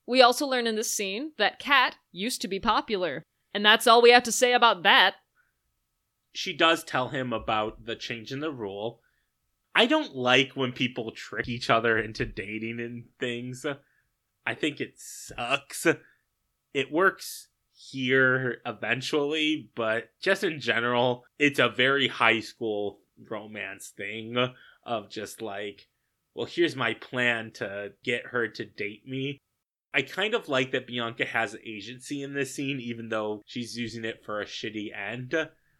[0.07, 3.23] We also learn in this scene that Kat used to be popular.
[3.53, 5.15] And that's all we have to say about that.
[6.33, 9.01] She does tell him about the change in the rule.
[9.73, 13.65] I don't like when people trick each other into dating and things.
[14.45, 15.87] I think it sucks.
[16.73, 22.99] It works here eventually, but just in general, it's a very high school
[23.29, 24.37] romance thing
[24.85, 25.87] of just like,
[26.33, 29.39] well, here's my plan to get her to date me.
[29.93, 34.03] I kind of like that Bianca has agency in this scene, even though she's using
[34.03, 35.33] it for a shitty end.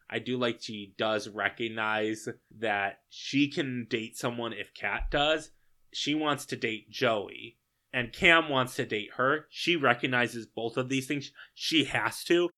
[0.09, 2.29] I do like she does recognize
[2.59, 5.51] that she can date someone if Kat does.
[5.91, 7.57] She wants to date Joey,
[7.95, 9.47] and Cam wants to date her.
[9.49, 11.31] She recognizes both of these things.
[11.53, 12.49] She has to,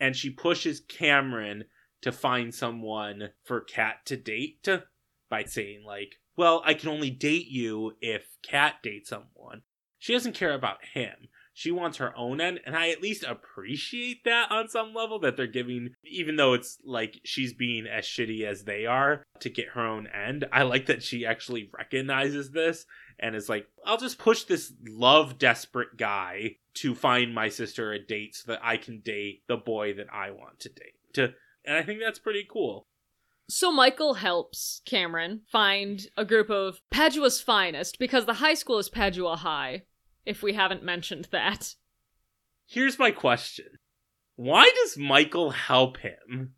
[0.00, 1.64] and she pushes Cameron
[2.00, 4.66] to find someone for Kat to date
[5.28, 9.64] by saying like, "Well, I can only date you if Kat dates someone."
[9.98, 11.28] She doesn't care about him.
[11.58, 15.38] She wants her own end, and I at least appreciate that on some level that
[15.38, 19.70] they're giving, even though it's like she's being as shitty as they are to get
[19.70, 20.44] her own end.
[20.52, 22.84] I like that she actually recognizes this
[23.18, 27.98] and is like, I'll just push this love desperate guy to find my sister a
[27.98, 31.14] date so that I can date the boy that I want to date.
[31.14, 31.32] To,
[31.64, 32.82] And I think that's pretty cool.
[33.48, 38.90] So Michael helps Cameron find a group of Padua's finest because the high school is
[38.90, 39.84] Padua High,
[40.26, 41.74] if we haven't mentioned that.
[42.66, 43.78] Here's my question
[44.34, 46.54] Why does Michael help him?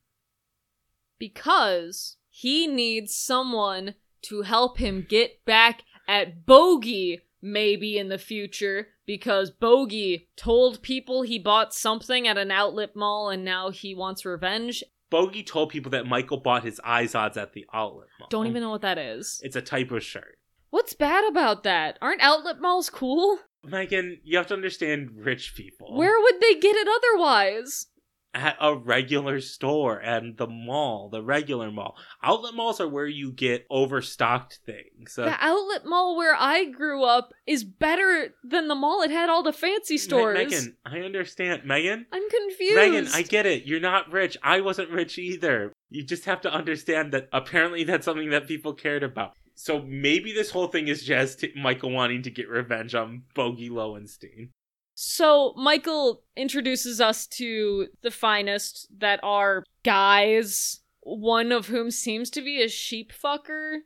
[1.19, 8.89] Because he needs someone to help him get back at Bogey maybe in the future
[9.07, 14.25] because Bogey told people he bought something at an outlet mall and now he wants
[14.25, 14.83] revenge.
[15.11, 18.29] Bogey told people that Michael bought his Izod's at the outlet mall.
[18.31, 19.41] Don't even know what that is.
[19.43, 20.39] It's a type of shirt.
[20.71, 21.99] What's bad about that?
[22.03, 23.39] Aren't outlet malls cool?
[23.65, 25.97] Megan, you have to understand rich people.
[25.97, 27.87] Where would they get it otherwise?
[28.35, 31.97] At a regular store and the mall, the regular mall.
[32.23, 35.15] Outlet malls are where you get overstocked things.
[35.15, 39.01] So, The outlet mall where I grew up is better than the mall.
[39.03, 40.37] It had all the fancy Me- stores.
[40.37, 41.65] Megan, I understand.
[41.65, 42.05] Megan?
[42.13, 42.77] I'm confused.
[42.77, 43.65] Megan, I get it.
[43.65, 44.37] You're not rich.
[44.43, 45.73] I wasn't rich either.
[45.89, 49.33] You just have to understand that apparently that's something that people cared about.
[49.61, 54.51] So maybe this whole thing is just Michael wanting to get revenge on Bogey Lowenstein.
[54.95, 62.41] So Michael introduces us to the finest that are guys, one of whom seems to
[62.43, 63.79] be a sheep fucker.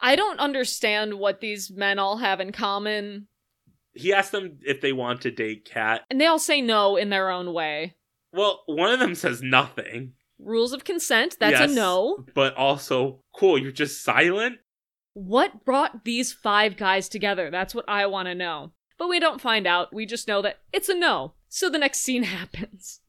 [0.00, 3.28] I don't understand what these men all have in common,
[3.94, 6.02] He asks them if they want to date Kat.
[6.10, 7.94] and they all say no in their own way.
[8.34, 11.72] Well, one of them says nothing, Rules of consent, that's Yes.
[11.72, 12.26] a no.
[12.34, 14.58] but also, cool, you're just silent?
[15.16, 17.50] What brought these five guys together?
[17.50, 18.72] That's what I want to know.
[18.98, 19.90] But we don't find out.
[19.90, 21.32] We just know that it's a no.
[21.48, 23.00] So the next scene happens.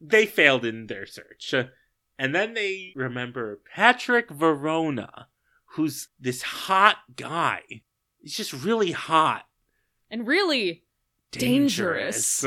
[0.00, 1.52] They failed in their search.
[2.18, 5.28] And then they remember Patrick Verona,
[5.72, 7.60] who's this hot guy.
[8.16, 9.44] He's just really hot.
[10.10, 10.84] And really,
[11.32, 12.46] Dangerous.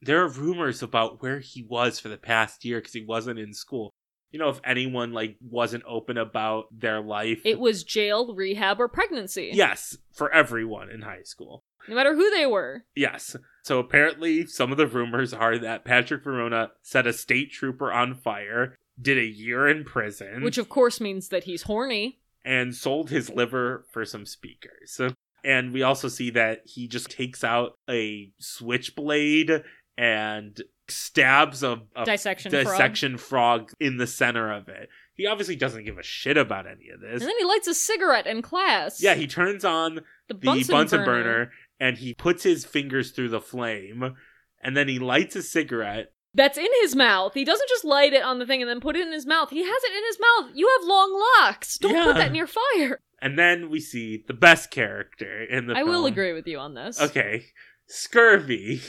[0.00, 3.52] There are rumors about where he was for the past year because he wasn't in
[3.52, 3.92] school.
[4.30, 8.88] You know, if anyone like wasn't open about their life, it was jail, rehab, or
[8.88, 9.50] pregnancy.
[9.52, 11.64] yes, for everyone in high school.
[11.88, 12.84] No matter who they were.
[12.94, 13.34] Yes.
[13.64, 18.14] So apparently, some of the rumors are that Patrick Verona set a state trooper on
[18.14, 22.20] fire, did a year in prison, Which, of course, means that he's horny.
[22.44, 25.00] and sold his liver for some speakers.
[25.42, 29.62] And we also see that he just takes out a switchblade
[29.98, 32.64] and stabs a, a Dissection frog.
[32.64, 33.72] dissection frog.
[33.80, 34.88] in the center of it.
[35.14, 37.20] He obviously doesn't give a shit about any of this.
[37.20, 39.02] And then he lights a cigarette in class.
[39.02, 41.22] Yeah, he turns on the the Bunsen, Bunsen, burner.
[41.22, 41.50] burner.
[41.78, 44.14] and he puts his fingers through the flame
[44.62, 47.34] and then he lights a cigarette that's in his mouth.
[47.34, 49.50] He doesn't just light it on the thing and then put it in his mouth.
[49.50, 50.50] He has it in his mouth.
[50.54, 51.76] You have long locks.
[51.76, 52.04] Don't Yeah.
[52.04, 53.00] put that near fire.
[53.20, 56.74] And then we see the best character in the I will agree with you on
[56.74, 57.00] this.
[57.00, 57.46] Okay.
[57.88, 58.80] Scurvy.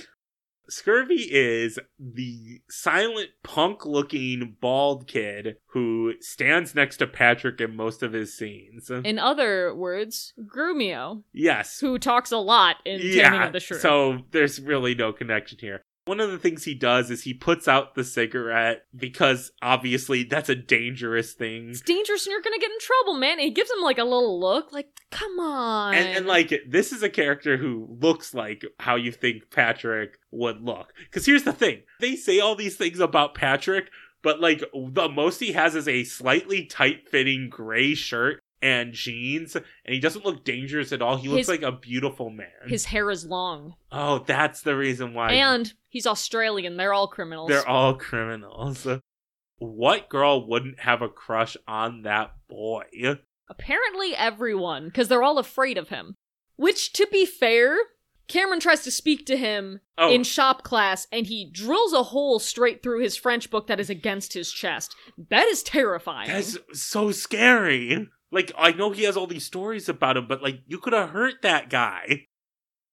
[0.70, 8.04] Scurvy is the silent punk looking bald kid who stands next to Patrick in most
[8.04, 8.90] of his scenes.
[8.90, 11.80] In other words, Grumio, yes.
[11.80, 13.80] who talks a lot in Taming of the Shrew.
[13.80, 15.84] So there's really no connection here.
[16.06, 20.50] One of the things he does is he puts out the cigarette because obviously that's
[20.50, 21.70] a dangerous thing.
[21.70, 23.34] it's dangerous and you're gonna get in trouble, man.
[23.34, 25.94] And he gives him like a little look, like, come on.
[25.94, 30.62] And, and like this is a character who looks like how you think Patrick would
[30.62, 30.92] look.
[31.00, 33.90] Because here's the thing: they say all these things about Patrick,
[34.24, 39.66] but like the most he has is a slightly tight-fitting gray shirt and jeans, and
[39.86, 41.18] he doesn't look dangerous at all.
[41.18, 42.48] He looks His- like a beautiful man.
[42.68, 43.76] his hair is long.
[43.92, 45.32] oh, that's the reason why.
[45.34, 46.78] And he's Australian.
[46.78, 47.50] They're all criminals.
[47.50, 48.88] They're all criminals.
[49.58, 52.84] What girl wouldn't have a crush on that boy?
[53.50, 56.16] Apparently everyone, because they're all afraid of him.
[56.56, 57.76] Which, to be fair,
[58.28, 62.40] Cameron tries to speak to him Oh, in shop class and he drills a hole
[62.40, 64.96] straight through his French book that is against his chest.
[65.30, 66.28] That is terrifying.
[66.30, 68.08] that's so scary.
[68.32, 71.10] Like, I know he has all these stories about him, but like, you could have
[71.10, 72.28] hurt that guy.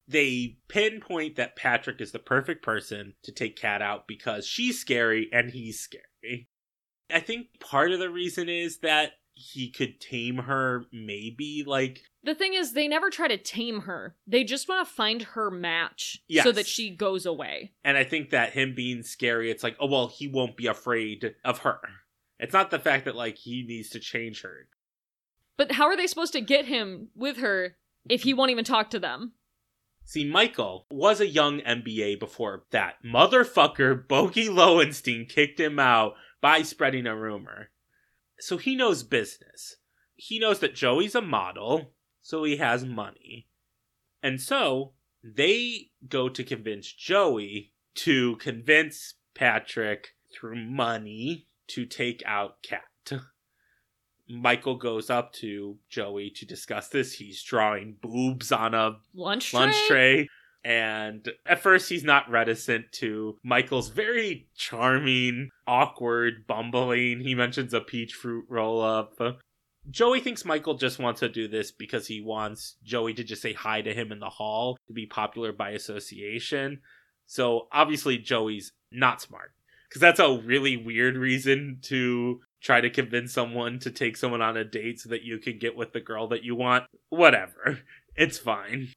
[0.08, 5.28] They pinpoint that Patrick is the perfect person to take Kat out because she's scary
[5.32, 6.48] and he's scary.
[7.12, 12.34] I think part of the reason is that he could tame her, maybe, like, The
[12.34, 14.16] thing is, they never try to tame her.
[14.26, 17.72] They just want to find her match so that she goes away.
[17.84, 21.36] And I think that him being scary, it's like, oh, well, he won't be afraid
[21.44, 21.80] of her.
[22.40, 24.68] It's not the fact that, like, he needs to change her.
[25.58, 27.76] But how are they supposed to get him with her
[28.08, 29.32] if he won't even talk to them?
[30.04, 32.94] See, Michael was a young MBA before that.
[33.04, 37.68] Motherfucker Bogey Lowenstein kicked him out by spreading a rumor.
[38.38, 39.76] So he knows business.
[40.14, 41.92] He knows that Joey's a model,
[42.22, 43.48] so he has money.
[44.22, 44.92] And so
[45.22, 52.84] they go to convince Joey to convince Patrick through money to take out Kat.
[54.28, 57.14] Michael goes up to Joey to discuss this.
[57.14, 59.72] He's drawing boobs on a Lunch tray?
[59.88, 60.28] tray.
[60.64, 67.20] And at first, he's not reticent to Michael's very charming, awkward bumbling.
[67.20, 69.14] He mentions a peach fruit roll up.
[69.90, 73.54] Joey thinks Michael just wants to do this because he wants Joey to just say
[73.54, 76.80] hi to him in the hall to be popular by association.
[77.24, 79.52] So obviously, Joey's not smart
[79.88, 84.56] because that's a really weird reason to try to convince someone to take someone on
[84.56, 86.84] a date so that you can get with the girl that you want.
[87.08, 87.80] Whatever.
[88.20, 88.88] It's fine.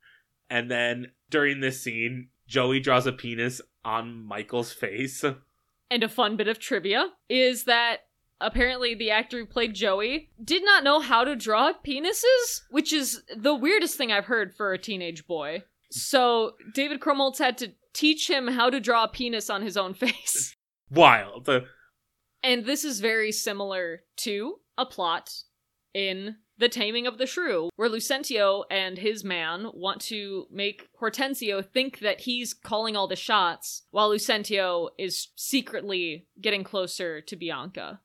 [0.49, 5.23] And then during this scene, Joey draws a penis on Michael's face.
[5.91, 7.97] And a fun bit of trivia is that
[8.41, 13.21] apparently the actor who played Joey did not know how to draw penises, which is
[13.37, 15.63] the weirdest thing I've heard for a teenage boy.
[15.91, 19.93] So David Krumholtz had to teach him how to draw a penis on his own
[19.93, 20.55] face.
[20.89, 21.47] Wild.
[22.43, 25.31] And this is very similar to a plot
[25.93, 31.61] in The Taming of the Shrew, where Lucentio and his man want to make Hortensio
[31.61, 37.99] think that he's calling all the shots, while Lucentio is secretly getting closer to Bianca.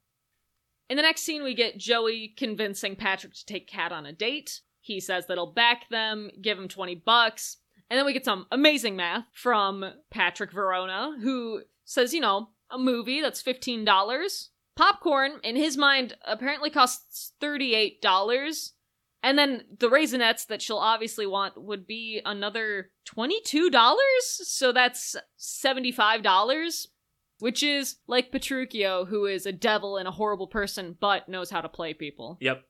[0.88, 4.60] In the next scene, we get Joey convincing Patrick to take Kat on a date.
[4.80, 7.56] He says that he'll back them, give him 20 bucks.
[7.90, 12.78] And then we get some amazing math from Patrick Verona, who says, you know, a
[12.78, 14.48] movie that's $15.
[14.76, 18.70] Popcorn, in his mind, apparently costs $38.
[19.22, 23.72] And then the Raisinets that she'll obviously want would be another $22.
[24.20, 26.86] So that's $75,
[27.38, 31.60] which is like Petruchio, who is a devil and a horrible person, but knows how
[31.60, 32.36] to play people.
[32.40, 32.62] Yep.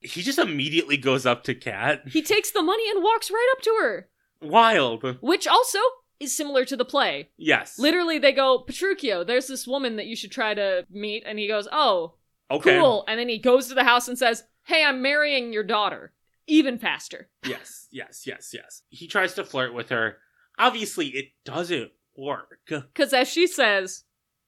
[0.00, 2.02] He just immediately goes up to Kat.
[2.06, 4.08] He takes the money and walks right up to her,
[4.42, 5.18] Wild.
[5.20, 5.78] which also
[6.20, 7.30] is similar to the play.
[7.36, 7.78] Yes.
[7.78, 11.22] Literally, they go, Petruchio, there's this woman that you should try to meet.
[11.26, 12.14] And he goes, Oh,
[12.50, 12.78] Okay.
[12.78, 13.04] cool.
[13.08, 16.12] And then he goes to the house and says, Hey, I'm marrying your daughter.
[16.46, 17.28] Even faster.
[17.46, 18.82] Yes, yes, yes, yes.
[18.88, 20.16] He tries to flirt with her.
[20.58, 22.58] Obviously, it doesn't work.
[22.68, 24.04] Because as she says,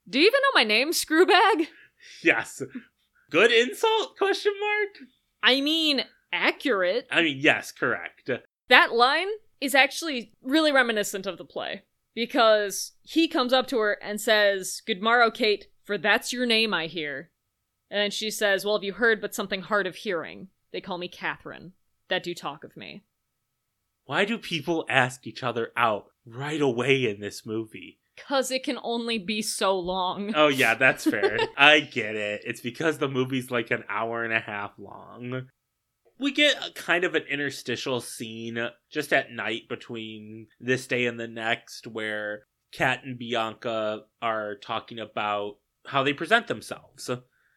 [0.08, 1.66] Do you even know my name, Screwbag?
[2.22, 2.62] Yes.
[3.30, 4.16] Good insult?
[4.16, 5.08] Question mark.
[5.42, 7.06] I mean, accurate.
[7.10, 8.30] I mean, yes, correct.
[8.68, 9.28] That line
[9.60, 11.82] is actually really reminiscent of the play.
[12.14, 16.72] Because he comes up to her and says, Good morrow, Kate, for that's your name,
[16.72, 17.30] I hear.
[17.90, 20.48] And then she says, Well, have you heard but something hard of hearing?
[20.72, 21.72] They call me Catherine.
[22.08, 23.04] That do talk of me.
[24.06, 27.98] Why do people ask each other out right away in this movie?
[28.16, 30.32] Cause it can only be so long.
[30.34, 31.38] Oh yeah, that's fair.
[31.56, 32.42] I get it.
[32.46, 35.48] It's because the movie's like an hour and a half long.
[36.18, 38.58] We get a kind of an interstitial scene
[38.90, 44.98] just at night between this day and the next where Kat and Bianca are talking
[44.98, 45.56] about
[45.86, 47.10] how they present themselves.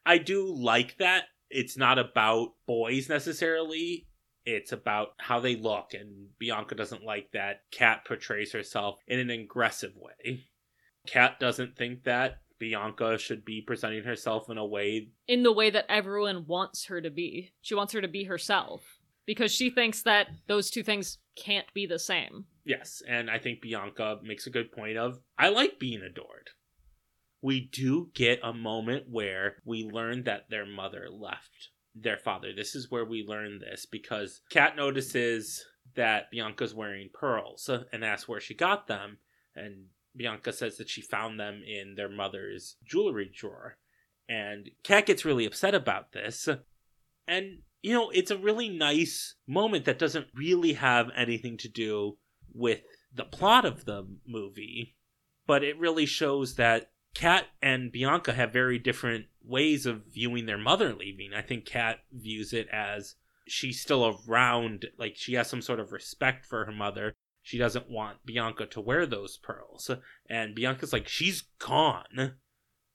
[0.05, 1.25] I do like that.
[1.49, 4.07] It's not about boys necessarily.
[4.45, 9.29] It's about how they look, and Bianca doesn't like that Kat portrays herself in an
[9.29, 10.45] aggressive way.
[11.07, 15.69] Kat doesn't think that Bianca should be presenting herself in a way in the way
[15.69, 17.51] that everyone wants her to be.
[17.61, 18.83] She wants her to be herself
[19.25, 22.45] because she thinks that those two things can't be the same.
[22.65, 26.49] Yes, and I think Bianca makes a good point of I like being adored.
[27.41, 32.49] We do get a moment where we learn that their mother left their father.
[32.53, 38.27] This is where we learn this because Kat notices that Bianca's wearing pearls and asks
[38.27, 39.17] where she got them
[39.55, 39.85] and
[40.15, 43.77] Bianca says that she found them in their mother's jewelry drawer.
[44.27, 46.47] And Kat gets really upset about this.
[47.27, 52.17] And, you know, it's a really nice moment that doesn't really have anything to do
[52.53, 52.81] with
[53.13, 54.95] the plot of the movie,
[55.47, 60.57] but it really shows that Kat and Bianca have very different ways of viewing their
[60.57, 61.33] mother leaving.
[61.33, 63.15] I think Kat views it as
[63.47, 67.89] she's still around, like she has some sort of respect for her mother, she doesn't
[67.89, 69.89] want Bianca to wear those pearls.
[70.29, 72.35] And Bianca's like, she's gone.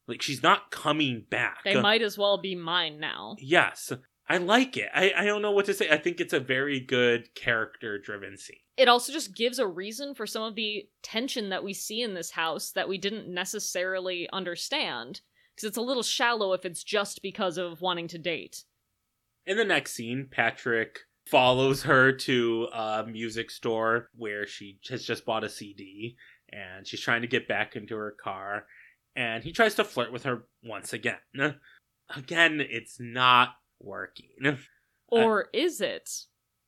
[0.06, 1.58] Like, she's not coming back.
[1.64, 3.36] They might as well be mine now.
[3.38, 3.92] Yes.
[4.28, 4.88] I like it.
[4.94, 5.90] I, I don't know what to say.
[5.90, 8.56] I think it's a very good character driven scene.
[8.76, 12.14] It also just gives a reason for some of the tension that we see in
[12.14, 15.20] this house that we didn't necessarily understand.
[15.54, 18.64] Because it's a little shallow if it's just because of wanting to date.
[19.46, 25.24] In the next scene, Patrick follows her to a music store where she has just
[25.24, 26.16] bought a CD
[26.50, 28.66] and she's trying to get back into her car
[29.16, 31.18] and he tries to flirt with her once again.
[32.14, 33.50] Again, it's not
[33.80, 34.58] working.
[35.08, 36.10] Or uh, is it?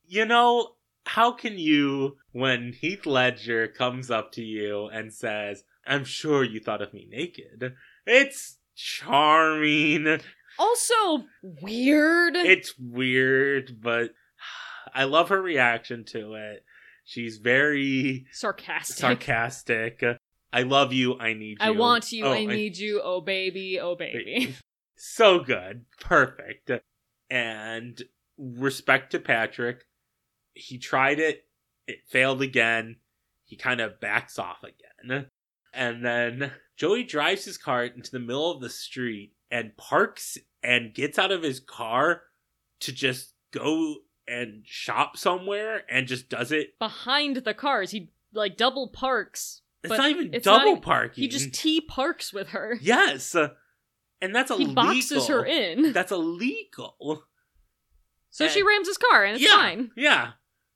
[0.07, 6.04] You know, how can you, when Heath Ledger comes up to you and says, I'm
[6.04, 7.74] sure you thought of me naked?
[8.07, 10.20] It's charming.
[10.59, 12.36] Also, weird.
[12.36, 14.12] It's weird, but
[14.97, 16.64] I love her reaction to it.
[17.05, 18.97] She's very sarcastic.
[18.97, 20.03] Sarcastic.
[20.53, 21.18] I love you.
[21.18, 21.66] I need you.
[21.66, 22.24] I want you.
[22.24, 22.82] Oh, I need I...
[22.82, 23.01] you.
[23.05, 23.78] Oh baby.
[23.78, 24.57] Oh baby.
[24.97, 25.84] so good.
[26.01, 26.70] Perfect.
[27.30, 28.03] And
[28.38, 29.84] respect to Patrick.
[30.55, 31.44] He tried it.
[31.86, 32.97] It failed again.
[33.44, 35.26] He kind of backs off again.
[35.74, 40.94] And then Joey drives his car into the middle of the street and parks and
[40.94, 42.22] gets out of his car
[42.80, 43.97] to just go
[44.29, 47.91] and shop somewhere and just does it behind the cars.
[47.91, 49.62] He like double parks.
[49.83, 51.22] It's not even it's double not, parking.
[51.22, 52.79] He just T parks with her.
[52.81, 53.51] Yes, uh,
[54.20, 54.68] and that's illegal.
[54.68, 55.93] He boxes her in.
[55.93, 57.24] That's illegal.
[58.31, 59.91] So and, she rams his car, and it's yeah, fine.
[59.97, 60.33] Yeah,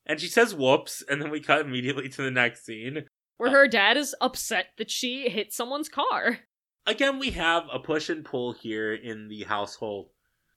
[0.07, 3.05] and she says "whoops," and then we cut immediately to the next scene
[3.41, 6.41] where uh, her dad is upset that she hit someone's car.
[6.87, 10.11] Again, we have a push and pull here in the household.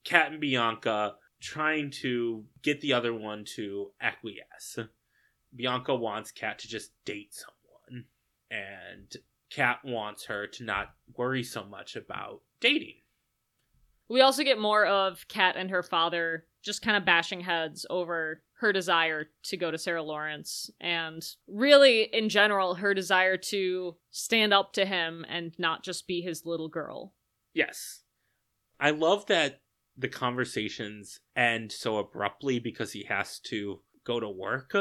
[0.03, 4.79] Kat and Bianca trying to get the other one to acquiesce.
[5.55, 8.05] Bianca wants Kat to just date someone,
[8.49, 9.11] and
[9.51, 12.95] Kat wants her to not worry so much about dating.
[14.09, 18.41] We also get more of Kat and her father just kind of bashing heads over
[18.59, 24.53] her desire to go to Sarah Lawrence and really, in general, her desire to stand
[24.53, 27.13] up to him and not just be his little girl.
[27.53, 28.03] Yes.
[28.79, 29.59] I love that
[29.97, 34.75] the conversations end so abruptly because he has to go to work.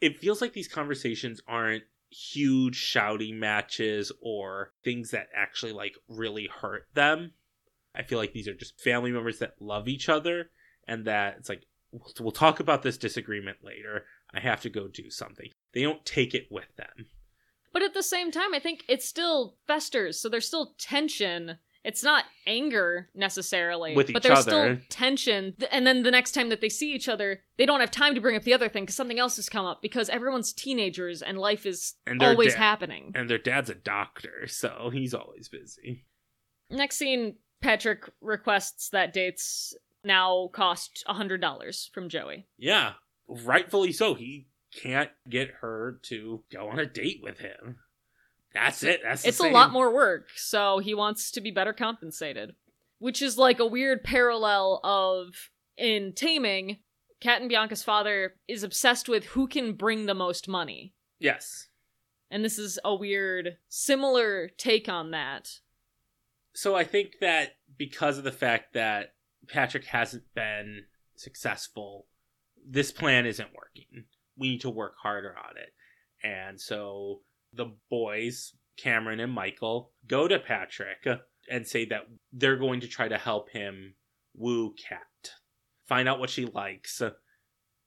[0.00, 6.48] It feels like these conversations aren't huge shouting matches or things that actually like really
[6.48, 7.32] hurt them.
[7.94, 10.50] I feel like these are just family members that love each other
[10.86, 11.66] and that it's like
[12.18, 14.04] we'll talk about this disagreement later.
[14.32, 15.50] I have to go do something.
[15.72, 17.06] They don't take it with them.
[17.72, 22.04] But at the same time, I think it still festers, so there's still tension it's
[22.04, 24.50] not anger necessarily, With but there's other.
[24.76, 25.54] still tension.
[25.70, 28.20] And then the next time that they see each other, they don't have time to
[28.20, 31.38] bring up the other thing because something else has come up because everyone's teenagers and
[31.38, 33.12] life is and always da- happening.
[33.14, 36.04] And their dad's a doctor, so he's always busy.
[36.70, 39.74] Next scene, Patrick requests that dates
[40.04, 42.46] now cost a hundred dollars from Joey.
[42.58, 42.92] Yeah,
[43.28, 44.14] rightfully so.
[44.14, 47.76] He can't get her to go on a date with him.
[48.54, 49.00] That's it.
[49.02, 52.54] That's it's a lot more work, so he wants to be better compensated.
[52.98, 56.78] Which is like a weird parallel of in Taming,
[57.20, 60.94] Kat and Bianca's father is obsessed with who can bring the most money.
[61.18, 61.68] Yes.
[62.30, 65.48] And this is a weird, similar take on that.
[66.54, 69.14] So I think that because of the fact that
[69.48, 70.84] Patrick hasn't been
[71.14, 72.06] successful,
[72.66, 74.04] this plan isn't working.
[74.36, 75.72] We need to work harder on it.
[76.26, 77.20] And so
[77.52, 81.06] the boys, Cameron and Michael, go to Patrick
[81.50, 83.94] and say that they're going to try to help him
[84.34, 85.32] woo Kat,
[85.86, 87.02] find out what she likes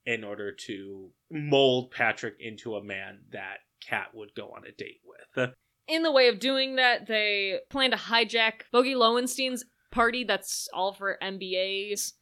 [0.05, 3.57] in order to mold Patrick into a man that
[3.87, 5.49] Kat would go on a date with.
[5.87, 10.93] In the way of doing that, they plan to hijack Bogey Lowenstein's party that's all
[10.93, 12.13] for MBAs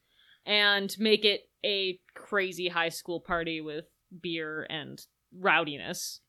[0.46, 3.86] and make it a crazy high school party with
[4.22, 5.02] beer and
[5.38, 6.20] rowdiness.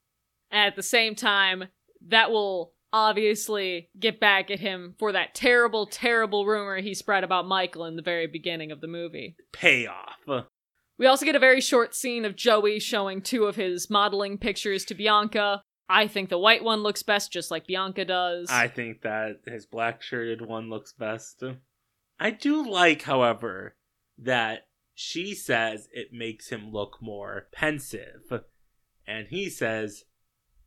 [0.54, 1.64] At the same time,
[2.08, 7.46] that will obviously get back at him for that terrible, terrible rumor he spread about
[7.46, 9.36] Michael in the very beginning of the movie.
[9.52, 10.46] Payoff.
[10.96, 14.84] We also get a very short scene of Joey showing two of his modeling pictures
[14.84, 15.62] to Bianca.
[15.88, 18.48] I think the white one looks best, just like Bianca does.
[18.48, 21.42] I think that his black shirted one looks best.
[22.20, 23.74] I do like, however,
[24.18, 28.32] that she says it makes him look more pensive.
[29.04, 30.04] And he says,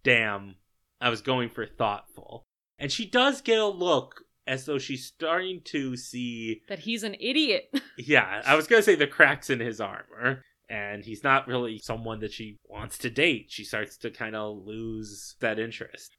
[0.07, 0.55] Damn,
[1.01, 2.45] I was going for thoughtful.
[2.79, 7.17] And she does get a look as though she's starting to see that he's an
[7.19, 7.69] idiot.
[7.97, 10.43] yeah, I was going to say the cracks in his armor.
[10.69, 13.47] And he's not really someone that she wants to date.
[13.49, 16.15] She starts to kind of lose that interest.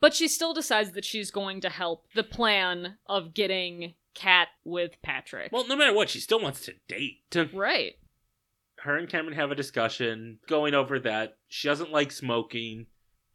[0.00, 5.00] But she still decides that she's going to help the plan of getting Kat with
[5.00, 5.52] Patrick.
[5.52, 7.36] Well, no matter what, she still wants to date.
[7.54, 7.94] Right.
[8.80, 12.86] Her and Cameron have a discussion going over that she doesn't like smoking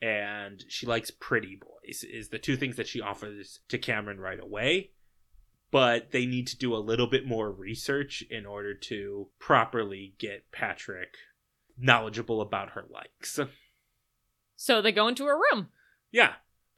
[0.03, 4.39] and she likes pretty boys is the two things that she offers to Cameron right
[4.39, 4.91] away.
[5.71, 10.51] But they need to do a little bit more research in order to properly get
[10.51, 11.15] Patrick
[11.77, 13.39] knowledgeable about her likes.
[14.55, 15.69] So they go into her room.
[16.11, 16.33] Yeah.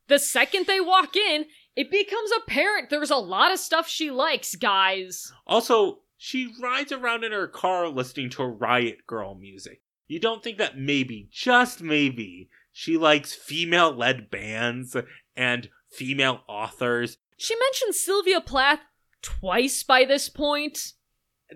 [0.08, 1.46] The second they walk in,
[1.76, 5.34] it becomes apparent there's a lot of stuff she likes, guys.
[5.48, 9.82] Also, she rides around in her car listening to Riot Girl music.
[10.08, 14.98] You don't think that maybe, just maybe, she likes female led bands
[15.34, 17.18] and female authors.
[17.38, 18.82] She mentioned Sylvia Plath
[19.22, 20.92] twice by this point.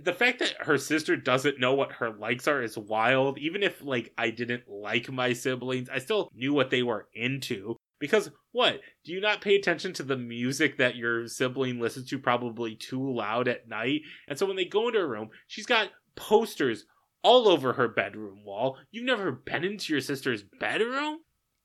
[0.01, 3.37] The fact that her sister doesn't know what her likes are is wild.
[3.37, 7.75] Even if like I didn't like my siblings, I still knew what they were into.
[7.99, 8.79] Because what?
[9.03, 13.13] Do you not pay attention to the music that your sibling listens to probably too
[13.13, 14.03] loud at night?
[14.29, 16.85] And so when they go into her room, she's got posters
[17.21, 18.77] all over her bedroom wall.
[18.91, 21.19] You've never been into your sister's bedroom?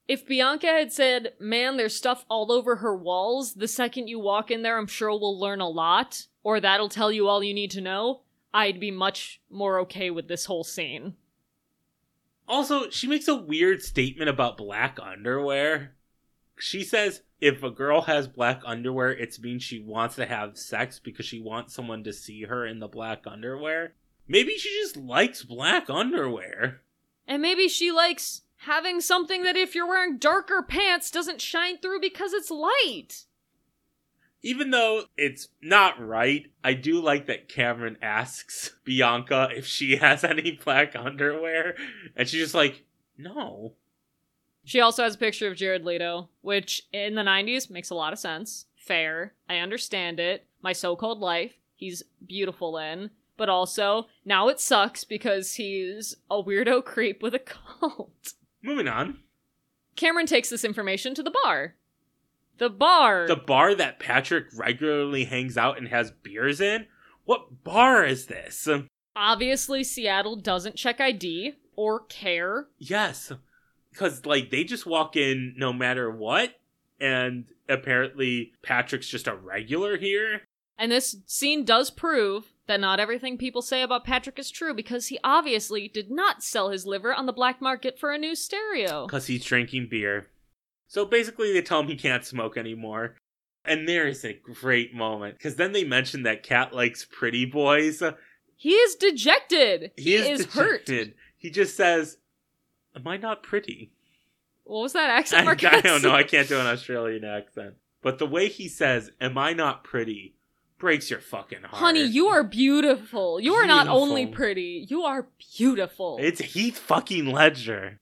[0.07, 4.51] If Bianca had said, man, there's stuff all over her walls, the second you walk
[4.51, 7.71] in there, I'm sure we'll learn a lot, or that'll tell you all you need
[7.71, 8.21] to know,
[8.53, 11.15] I'd be much more okay with this whole scene.
[12.47, 15.95] Also, she makes a weird statement about black underwear.
[16.59, 20.99] She says if a girl has black underwear, it means she wants to have sex
[20.99, 23.95] because she wants someone to see her in the black underwear.
[24.27, 26.81] Maybe she just likes black underwear.
[27.27, 32.01] And maybe she likes having something that if you're wearing darker pants doesn't shine through
[32.01, 33.25] because it's light.
[34.43, 40.23] Even though it's not right, I do like that Cameron asks Bianca if she has
[40.25, 41.77] any black underwear,
[42.15, 42.85] and she's just like,
[43.17, 43.75] no.
[44.65, 48.13] She also has a picture of Jared Leto, which in the 90s makes a lot
[48.13, 48.67] of sense.
[48.77, 49.35] Fair.
[49.49, 50.47] I understand it.
[50.63, 51.55] My so called life.
[51.75, 57.39] He's beautiful in but also now it sucks because he's a weirdo creep with a
[57.39, 58.35] cult.
[58.63, 59.21] Moving on.
[59.97, 61.75] Cameron takes this information to the bar.
[62.59, 63.27] The bar.
[63.27, 66.87] The bar that Patrick regularly hangs out and has beers in?
[67.25, 68.69] What bar is this?
[69.17, 72.69] Obviously, Seattle doesn't check ID or care.
[72.79, 73.33] Yes.
[73.91, 76.55] Because, like, they just walk in no matter what.
[77.01, 80.43] And apparently, Patrick's just a regular here.
[80.79, 85.09] And this scene does prove that not everything people say about Patrick is true because
[85.09, 89.07] he obviously did not sell his liver on the black market for a new stereo.
[89.07, 90.29] Because he's drinking beer.
[90.87, 93.17] So basically, they tell him he can't smoke anymore.
[93.65, 98.03] And there is a great moment because then they mention that Kat likes pretty boys.
[98.57, 99.93] He is dejected.
[99.97, 101.09] He, he is, is dejected.
[101.09, 101.17] hurt.
[101.39, 102.19] He just says,
[102.95, 103.91] Am I not pretty?
[104.65, 105.49] What was that accent?
[105.49, 106.13] I, I don't know.
[106.13, 107.75] I can't do an Australian accent.
[108.03, 110.37] But the way he says, Am I not pretty?
[110.79, 111.75] Breaks your fucking heart.
[111.75, 113.41] Honey, you are beautiful.
[113.41, 116.19] You are not only pretty, you are beautiful.
[116.21, 118.01] It's Heath fucking Ledger.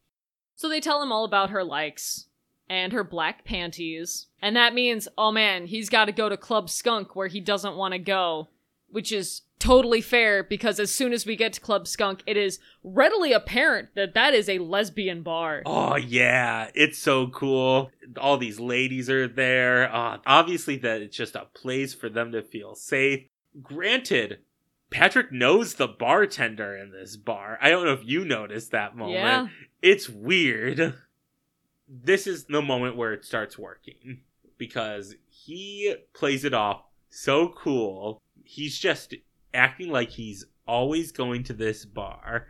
[0.54, 2.26] So they tell him all about her likes
[2.68, 4.28] and her black panties.
[4.40, 7.76] And that means, oh man, he's got to go to Club Skunk where he doesn't
[7.76, 8.48] want to go,
[8.88, 12.58] which is totally fair because as soon as we get to Club Skunk, it is
[12.82, 15.62] readily apparent that that is a lesbian bar.
[15.64, 17.92] Oh yeah, it's so cool.
[18.20, 19.94] All these ladies are there.
[19.94, 23.26] Uh, obviously, that it's just a place for them to feel safe.
[23.62, 24.40] Granted,
[24.90, 27.56] Patrick knows the bartender in this bar.
[27.62, 29.14] I don't know if you noticed that moment.
[29.14, 29.46] Yeah.
[29.80, 30.94] It's weird.
[31.88, 34.22] This is the moment where it starts working
[34.58, 38.20] because he plays it off so cool.
[38.44, 39.14] He's just
[39.54, 42.46] acting like he's always going to this bar.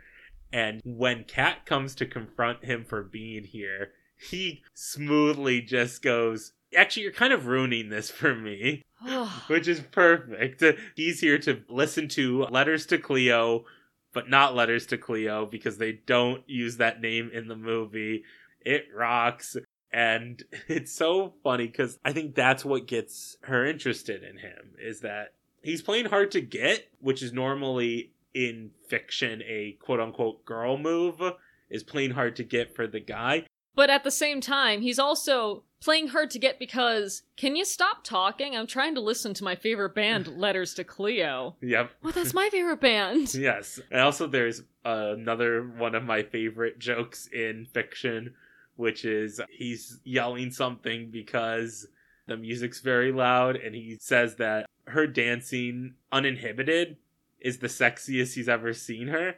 [0.51, 7.03] And when Kat comes to confront him for being here, he smoothly just goes, Actually,
[7.03, 8.83] you're kind of ruining this for me,
[9.47, 10.63] which is perfect.
[10.95, 13.65] He's here to listen to Letters to Cleo,
[14.13, 18.23] but not Letters to Cleo because they don't use that name in the movie.
[18.61, 19.55] It rocks.
[19.91, 25.01] And it's so funny because I think that's what gets her interested in him is
[25.01, 25.33] that
[25.63, 31.21] he's playing hard to get, which is normally in fiction a quote unquote girl move,
[31.69, 33.45] is playing hard to get for the guy.
[33.75, 38.03] But at the same time, he's also playing hard to get because can you stop
[38.03, 38.55] talking?
[38.55, 41.55] I'm trying to listen to my favorite band, Letters to Cleo.
[41.61, 41.91] Yep.
[42.03, 43.33] Well, that's my favorite band.
[43.43, 43.79] Yes.
[43.91, 48.35] And also, there's another one of my favorite jokes in fiction,
[48.75, 51.87] which is he's yelling something because
[52.27, 56.97] the music's very loud, and he says that her dancing uninhibited
[57.39, 59.35] is the sexiest he's ever seen her.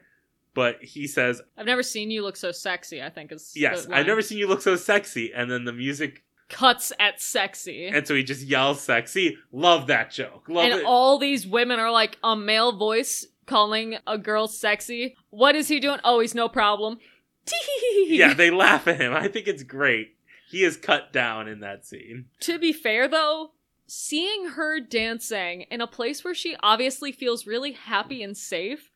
[0.54, 3.52] But he says, I've never seen you look so sexy, I think is.
[3.56, 5.34] Yes, I've never seen you look so sexy.
[5.34, 7.88] And then the music, Cuts at sexy.
[7.88, 9.38] and so he just yells sexy.
[9.52, 10.48] Love that joke.
[10.48, 10.86] Love and it.
[10.86, 15.18] all these women are like a male voice calling a girl sexy.
[15.30, 16.00] What is he doing?
[16.04, 17.00] Oh, he's no problem.
[18.08, 19.14] yeah, they laugh at him.
[19.14, 20.16] I think it's great.
[20.48, 22.26] He is cut down in that scene.
[22.42, 23.52] To be fair, though,
[23.88, 28.92] seeing her dancing in a place where she obviously feels really happy and safe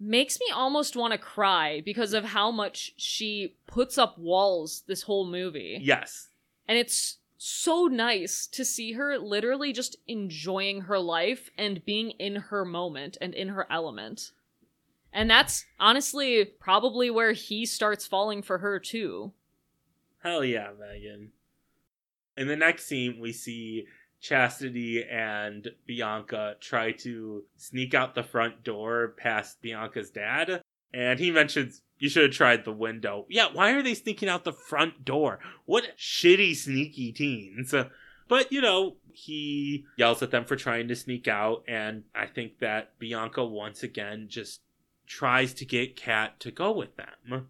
[0.00, 5.02] makes me almost want to cry because of how much she puts up walls this
[5.02, 5.78] whole movie.
[5.80, 6.28] Yes.
[6.68, 12.36] And it's so nice to see her literally just enjoying her life and being in
[12.36, 14.32] her moment and in her element.
[15.12, 19.32] And that's honestly probably where he starts falling for her too.
[20.22, 21.32] Hell yeah, Megan.
[22.36, 23.86] In the next scene, we see
[24.20, 30.62] Chastity and Bianca try to sneak out the front door past Bianca's dad.
[30.92, 33.26] And he mentions, you should have tried the window.
[33.28, 35.38] Yeah, why are they sneaking out the front door?
[35.66, 37.74] What shitty, sneaky teens.
[38.28, 41.64] But, you know, he yells at them for trying to sneak out.
[41.68, 44.60] And I think that Bianca once again just
[45.06, 47.48] tries to get Kat to go with them.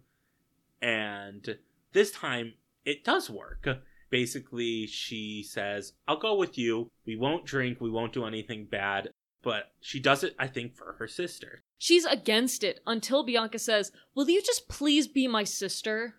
[0.81, 1.57] And
[1.93, 2.53] this time,
[2.85, 3.67] it does work
[4.09, 9.09] basically she says i'll go with you we won't drink we won't do anything bad
[9.41, 13.93] but she does it i think for her sister She's against it until Bianca says,
[14.13, 16.15] Will you just please be my sister?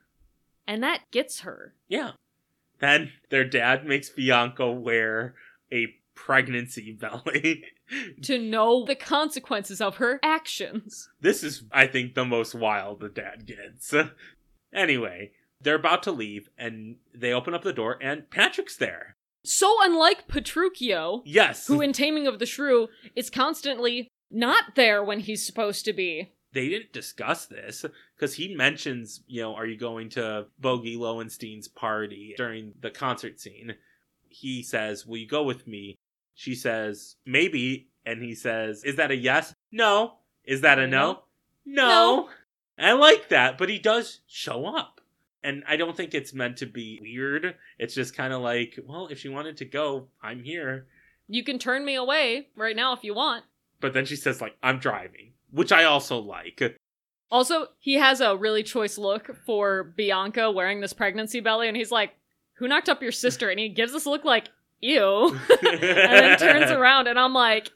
[0.67, 1.75] And that gets her.
[1.87, 2.13] yeah
[2.79, 5.35] then their dad makes bianca wear
[5.71, 7.65] a pregnancy belly
[8.23, 11.11] to know the consequences of her actions.
[11.21, 13.93] this is i think the most wild the dad gets
[14.73, 15.31] anyway
[15.61, 20.29] they're about to leave and they open up the door and patrick's there So unlike
[20.29, 25.85] Petruchio, yes who in Taming of the Shrew is constantly not there when he's supposed
[25.87, 26.33] to be.
[26.53, 27.85] they didn't discuss this
[28.17, 33.41] because he mentions, you know, are you going to Bogey Lowenstein's party during the concert
[33.41, 33.75] scene?
[34.29, 35.97] He says, Will you go with me?
[36.35, 37.89] She says, Maybe.
[38.07, 39.53] And he says, Is that a yes?
[39.73, 40.15] No.
[40.45, 41.21] Is that a no?
[41.65, 41.89] No.
[41.89, 42.29] No.
[42.79, 45.00] I like that, but he does show up.
[45.43, 47.55] And I don't think it's meant to be weird.
[47.79, 50.87] It's just kind of like, well, if she wanted to go, I'm here.
[51.29, 53.45] You can turn me away right now if you want.
[53.81, 56.79] But then she says, like, I'm driving, which I also like.
[57.31, 61.93] Also, he has a really choice look for Bianca wearing this pregnancy belly, and he's
[61.93, 62.13] like,
[62.55, 63.49] Who knocked up your sister?
[63.49, 64.49] And he gives this look like,
[64.81, 65.39] Ew.
[65.63, 67.71] and then turns around, and I'm like,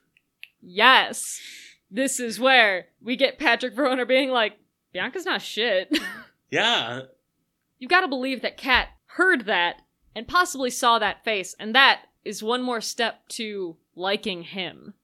[0.61, 1.41] Yes,
[1.91, 4.59] this is where we get Patrick Verona being like,
[4.93, 5.97] Bianca's not shit.
[6.51, 7.01] Yeah,
[7.79, 9.83] you gotta believe that Kat heard that
[10.15, 14.95] and possibly saw that face, and that is one more step to liking him.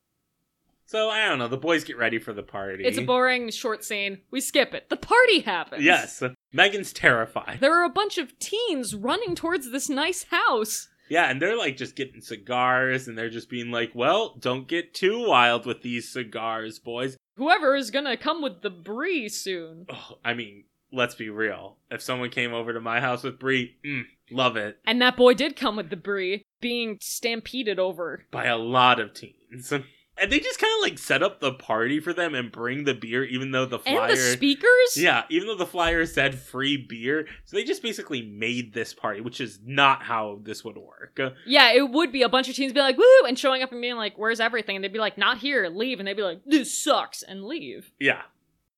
[0.87, 1.47] So I don't know.
[1.47, 2.85] The boys get ready for the party.
[2.85, 4.23] It's a boring short scene.
[4.33, 4.89] We skip it.
[4.89, 5.85] The party happens.
[5.85, 6.21] Yes,
[6.53, 7.59] Megan's terrified.
[7.61, 10.89] There are a bunch of teens running towards this nice house.
[11.09, 14.95] Yeah, and they're like just getting cigars, and they're just being like, "Well, don't get
[14.95, 19.87] too wild with these cigars, boys." Whoever is gonna come with the brie soon.
[19.89, 21.77] Oh, I mean, let's be real.
[21.91, 25.35] If someone came over to my house with brie, mm, love it And that boy
[25.35, 28.27] did come with the brie, being stampeded over.
[28.31, 29.73] by a lot of teens.
[30.23, 32.93] And they just kind of like set up the party for them and bring the
[32.93, 34.03] beer, even though the flyer.
[34.03, 34.97] And the speakers?
[34.97, 37.27] Yeah, even though the flyer said free beer.
[37.47, 41.19] So they just basically made this party, which is not how this would work.
[41.47, 43.81] Yeah, it would be a bunch of teens being like, woo, and showing up and
[43.81, 44.77] being like, where's everything?
[44.77, 45.99] And they'd be like, not here, leave.
[46.01, 47.91] And they'd be like, this sucks, and leave.
[47.99, 48.21] Yeah.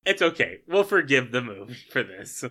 [0.05, 0.61] It's okay.
[0.67, 2.45] We'll forgive the movie for this.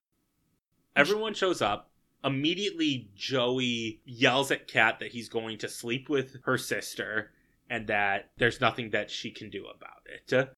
[0.95, 1.89] Everyone shows up.
[2.23, 7.31] Immediately, Joey yells at Kat that he's going to sleep with her sister
[7.69, 10.49] and that there's nothing that she can do about it.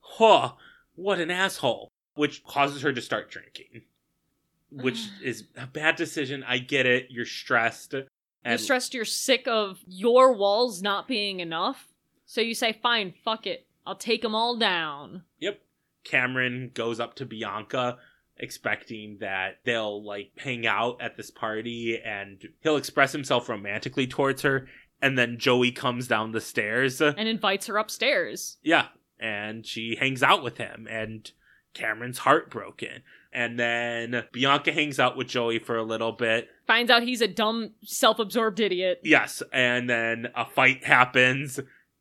[0.00, 0.52] Huh,
[0.94, 1.90] what an asshole.
[2.14, 3.82] Which causes her to start drinking.
[4.70, 6.42] Which is a bad decision.
[6.42, 7.06] I get it.
[7.10, 7.94] You're stressed.
[8.44, 11.88] You're stressed, you're sick of your walls not being enough.
[12.26, 13.66] So you say, fine, fuck it.
[13.84, 15.22] I'll take them all down.
[15.40, 15.60] Yep.
[16.06, 17.98] Cameron goes up to Bianca
[18.38, 24.42] expecting that they'll like hang out at this party and he'll express himself romantically towards
[24.42, 24.68] her
[25.00, 27.00] and then Joey comes down the stairs.
[27.00, 28.56] And invites her upstairs.
[28.62, 28.86] Yeah,
[29.20, 31.30] and she hangs out with him and
[31.74, 33.02] Cameron's heartbroken.
[33.32, 36.48] And then Bianca hangs out with Joey for a little bit.
[36.66, 39.00] Finds out he's a dumb, self absorbed idiot.
[39.04, 41.60] Yes, and then a fight happens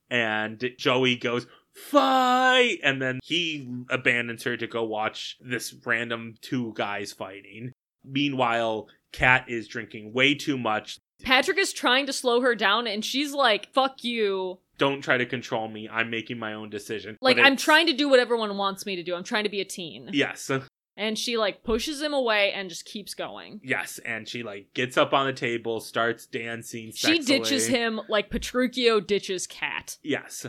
[0.10, 6.74] and Joey goes fight and then he abandons her to go watch this random two
[6.76, 7.74] guys fighting.
[8.04, 10.98] Meanwhile, Kat is drinking way too much.
[11.24, 14.60] Patrick is trying to slow her down, and she's like, fuck you.
[14.78, 15.88] Don't try to control me.
[15.90, 17.18] I'm making my own decision.
[17.22, 19.16] Like, I'm trying to do what everyone wants me to do.
[19.16, 20.10] I'm trying to be a teen.
[20.12, 20.52] Yes.
[20.98, 23.62] And she, like, pushes him away and just keeps going.
[23.64, 26.92] Yes, and she like gets up on the table, starts dancing.
[26.94, 29.98] She ditches him like Petruchio ditches Cat.
[30.04, 30.46] Yes.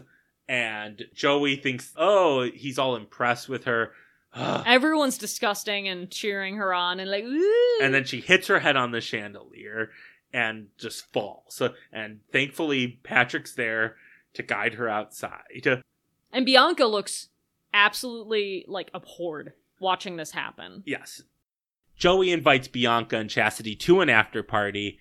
[0.49, 3.93] And Joey thinks, oh, he's all impressed with her.
[4.35, 7.79] Everyone's disgusting and cheering her on and like, Ooh.
[7.83, 9.91] and then she hits her head on the chandelier
[10.33, 11.63] and just falls.
[11.93, 13.97] And thankfully, Patrick's there
[14.35, 15.67] to guide her outside.
[16.33, 17.29] and Bianca looks
[17.73, 20.83] absolutely like abhorred watching this happen.
[20.85, 21.23] Yes.
[21.97, 24.99] Joey invites Bianca and Chastity to an after party.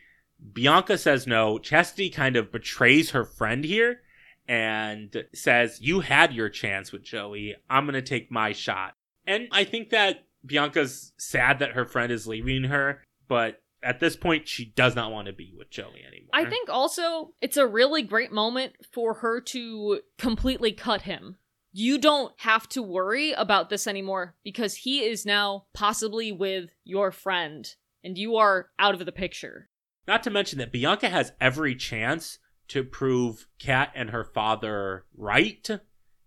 [0.53, 1.59] Bianca says no.
[1.59, 3.99] Chastity kind of betrays her friend here
[4.47, 7.55] and says, You had your chance with Joey.
[7.69, 8.93] I'm going to take my shot.
[9.25, 14.15] And I think that Bianca's sad that her friend is leaving her, but at this
[14.15, 16.31] point, she does not want to be with Joey anymore.
[16.33, 21.37] I think also it's a really great moment for her to completely cut him.
[21.71, 27.11] You don't have to worry about this anymore because he is now possibly with your
[27.11, 27.67] friend
[28.03, 29.69] and you are out of the picture.
[30.07, 32.39] Not to mention that Bianca has every chance
[32.69, 35.67] to prove Kat and her father right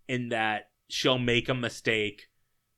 [0.09, 2.29] in that she'll make a mistake,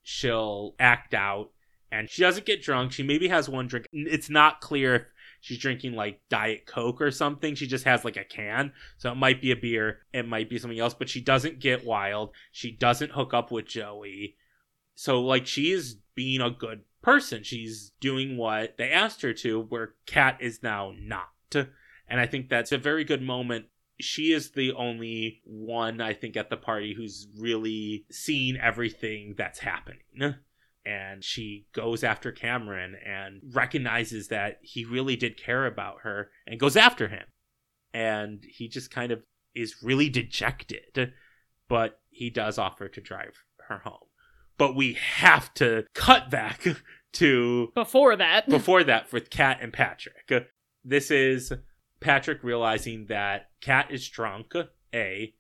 [0.03, 1.51] she'll act out,
[1.93, 2.93] and she doesn't get drunk.
[2.93, 3.87] She maybe has one drink.
[3.93, 5.03] It's not clear if
[5.41, 7.55] she's drinking like Diet Coke or something.
[7.55, 8.73] She just has like a can.
[8.99, 11.85] So it might be a beer, it might be something else, but she doesn't get
[11.85, 12.31] wild.
[12.53, 14.37] She doesn't hook up with Joey.
[14.95, 17.43] So like she is being a good person.
[17.43, 21.29] She's doing what they asked her to, where Kat is now not.
[22.11, 23.67] And I think that's a very good moment.
[24.01, 29.61] She is the only one, I think, at the party who's really seen everything that's
[29.61, 30.35] happening.
[30.85, 36.59] And she goes after Cameron and recognizes that he really did care about her and
[36.59, 37.27] goes after him.
[37.95, 39.23] And he just kind of
[39.55, 41.13] is really dejected.
[41.69, 44.09] But he does offer to drive her home.
[44.59, 46.67] But we have to cut back
[47.13, 50.49] to Before that, before that with Kat and Patrick.
[50.85, 51.53] This is
[52.01, 54.55] Patrick realizing that Kat is drunk,
[54.95, 55.35] A,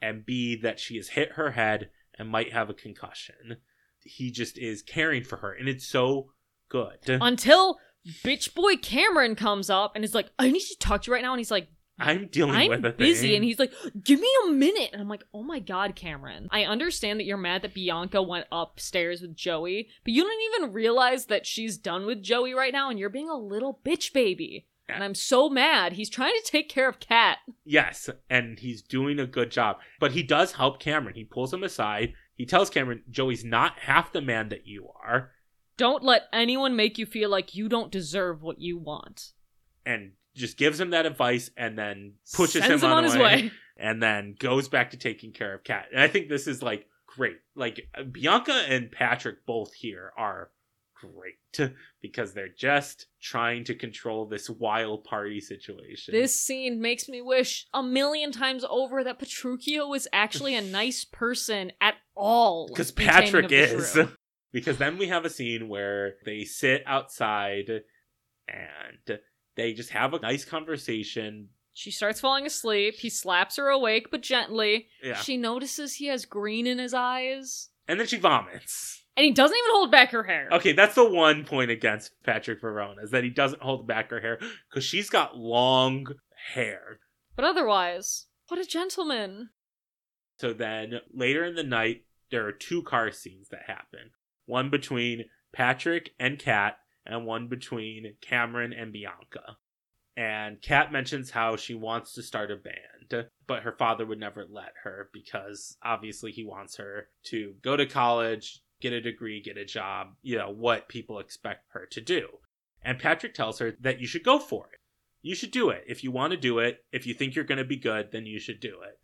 [0.00, 3.56] and B, that she has hit her head and might have a concussion.
[4.00, 6.32] He just is caring for her, and it's so
[6.68, 6.98] good.
[7.06, 7.78] until
[8.24, 11.22] bitch boy Cameron comes up and is like, I need to talk to you right
[11.22, 11.32] now.
[11.32, 13.28] And he's like, I'm dealing I'm with a busy.
[13.28, 13.36] thing.
[13.36, 14.90] And he's like, give me a minute.
[14.92, 16.48] And I'm like, oh my God, Cameron.
[16.50, 20.72] I understand that you're mad that Bianca went upstairs with Joey, but you don't even
[20.72, 24.66] realize that she's done with Joey right now and you're being a little bitch baby.
[24.88, 25.94] And I'm so mad.
[25.94, 27.38] He's trying to take care of Kat.
[27.64, 29.76] Yes, and he's doing a good job.
[30.00, 31.14] But he does help Cameron.
[31.14, 32.14] He pulls him aside.
[32.34, 35.30] He tells Cameron, Joey's not half the man that you are.
[35.76, 39.32] Don't let anyone make you feel like you don't deserve what you want.
[39.86, 43.50] And just gives him that advice and then pushes him, him on his way.
[43.76, 45.86] and then goes back to taking care of Kat.
[45.92, 47.36] And I think this is like great.
[47.54, 50.50] Like uh, Bianca and Patrick both here are
[51.02, 51.72] great
[52.02, 56.12] because they're just trying to control this wild party situation.
[56.14, 61.04] This scene makes me wish a million times over that Petruchio was actually a nice
[61.04, 62.68] person at all.
[62.68, 63.98] because Patrick is.
[64.54, 67.70] Because then we have a scene where they sit outside
[68.46, 69.18] and
[69.56, 71.48] they just have a nice conversation.
[71.72, 72.96] She starts falling asleep.
[72.98, 74.88] He slaps her awake, but gently.
[75.02, 75.14] Yeah.
[75.16, 77.70] She notices he has green in his eyes.
[77.88, 79.01] and then she vomits.
[79.16, 80.48] And he doesn't even hold back her hair.
[80.52, 84.20] Okay, that's the one point against Patrick Verona is that he doesn't hold back her
[84.20, 84.38] hair
[84.70, 86.06] because she's got long
[86.54, 87.00] hair.
[87.36, 89.50] But otherwise, what a gentleman.
[90.38, 94.10] So then later in the night, there are two car scenes that happen.
[94.46, 99.56] One between Patrick and Kat, and one between Cameron and Bianca.
[100.16, 104.46] And Kat mentions how she wants to start a band, but her father would never
[104.48, 109.56] let her because obviously he wants her to go to college, get a degree, get
[109.56, 112.28] a job, you know, what people expect her to do.
[112.84, 114.80] And Patrick tells her that you should go for it.
[115.22, 115.84] You should do it.
[115.86, 118.26] If you want to do it, if you think you're going to be good, then
[118.26, 118.98] you should do it.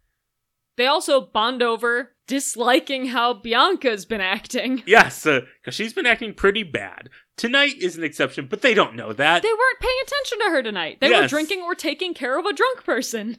[0.76, 4.82] They also bond over disliking how Bianca's been acting.
[4.86, 7.08] Yes, because she's been acting pretty bad.
[7.36, 9.42] Tonight is an exception, but they don't know that.
[9.42, 10.98] They weren't paying attention to her tonight.
[11.00, 13.38] They were drinking or taking care of a drunk person.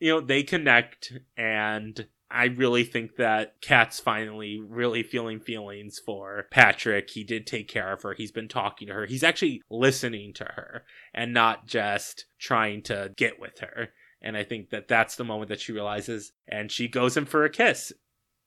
[0.00, 6.46] you know, they connect, and I really think that Kat's finally really feeling feelings for
[6.50, 7.10] Patrick.
[7.10, 8.14] He did take care of her.
[8.14, 9.06] He's been talking to her.
[9.06, 13.90] He's actually listening to her and not just trying to get with her.
[14.20, 17.44] And I think that that's the moment that she realizes, and she goes in for
[17.44, 17.92] a kiss.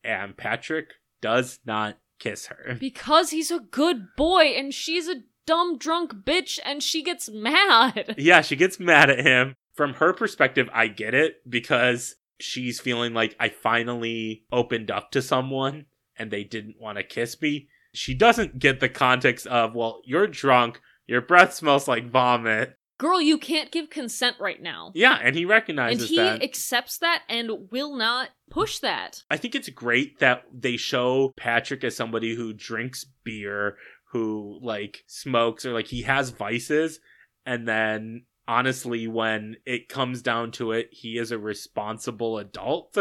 [0.03, 0.89] And Patrick
[1.21, 2.77] does not kiss her.
[2.79, 8.15] Because he's a good boy and she's a dumb drunk bitch and she gets mad.
[8.17, 9.55] Yeah, she gets mad at him.
[9.73, 15.21] From her perspective, I get it because she's feeling like I finally opened up to
[15.21, 15.85] someone
[16.17, 17.67] and they didn't want to kiss me.
[17.93, 22.75] She doesn't get the context of, well, you're drunk, your breath smells like vomit.
[22.99, 24.91] Girl, you can't give consent right now.
[24.93, 26.43] Yeah, and he recognizes And he that.
[26.43, 29.23] accepts that and will not push that.
[29.31, 33.77] I think it's great that they show Patrick as somebody who drinks beer,
[34.11, 36.99] who like smokes or like he has vices,
[37.45, 42.97] and then honestly, when it comes down to it, he is a responsible adult.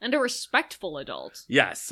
[0.00, 1.44] And a respectful adult.
[1.48, 1.90] Yes.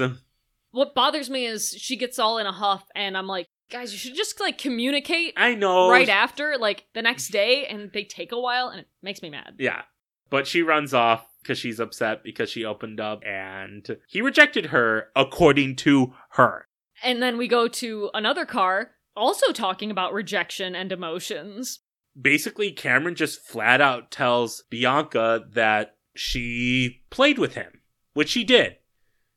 [0.70, 3.98] What bothers me is she gets all in a huff and I'm like, guys, you
[3.98, 5.90] should just like communicate I know.
[5.90, 9.30] right after, like the next day, and they take a while and it makes me
[9.30, 9.54] mad.
[9.58, 9.82] Yeah.
[10.28, 15.08] But she runs off because she's upset because she opened up and he rejected her
[15.16, 16.66] according to her.
[17.02, 21.80] And then we go to another car, also talking about rejection and emotions.
[22.20, 27.80] Basically, Cameron just flat out tells Bianca that she played with him,
[28.14, 28.76] which she did.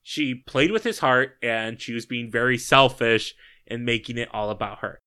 [0.02, 3.36] She played with his heart and she was being very selfish
[3.68, 5.00] and making it all about her.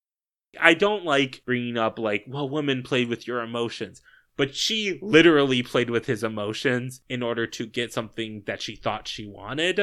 [0.59, 4.01] I don't like bringing up, like, well, women played with your emotions.
[4.37, 9.09] But she literally played with his emotions in order to get something that she thought
[9.09, 9.81] she wanted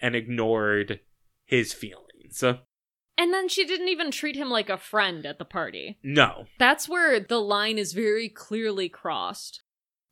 [0.00, 1.00] and ignored
[1.44, 2.42] his feelings.
[3.16, 5.98] And then she didn't even treat him like a friend at the party.
[6.02, 6.46] No.
[6.58, 9.62] That's where the line is very clearly crossed.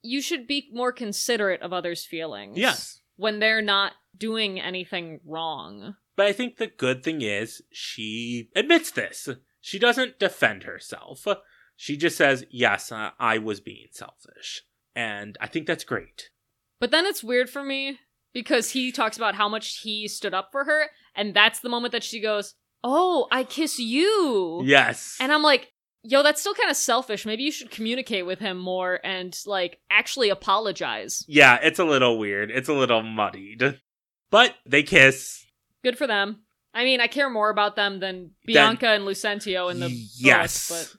[0.02, 2.58] You should be more considerate of others' feelings.
[2.58, 3.00] Yes.
[3.16, 5.96] When they're not doing anything wrong.
[6.16, 9.28] But I think the good thing is she admits this.
[9.60, 11.26] She doesn't defend herself.
[11.76, 14.62] She just says, yes, uh, I was being selfish.
[14.94, 16.30] And I think that's great.
[16.78, 17.98] But then it's weird for me
[18.32, 21.92] because he talks about how much he stood up for her, and that's the moment
[21.92, 24.62] that she goes, Oh, I kiss you.
[24.64, 25.16] Yes.
[25.20, 25.72] And I'm like,
[26.02, 27.24] yo, that's still kind of selfish.
[27.24, 31.24] Maybe you should communicate with him more and, like, actually apologize.
[31.28, 32.50] yeah, it's a little weird.
[32.50, 33.80] It's a little muddied.
[34.30, 35.44] But they kiss.
[35.84, 36.42] Good for them.
[36.74, 40.68] I mean, I care more about them than Bianca and Lucentio in the yes.
[40.68, 40.96] books,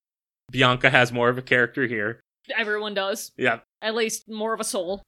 [0.51, 2.21] Bianca has more of a character here.
[2.55, 3.31] everyone does.
[3.37, 3.59] Yeah.
[3.81, 5.01] At least more of a soul.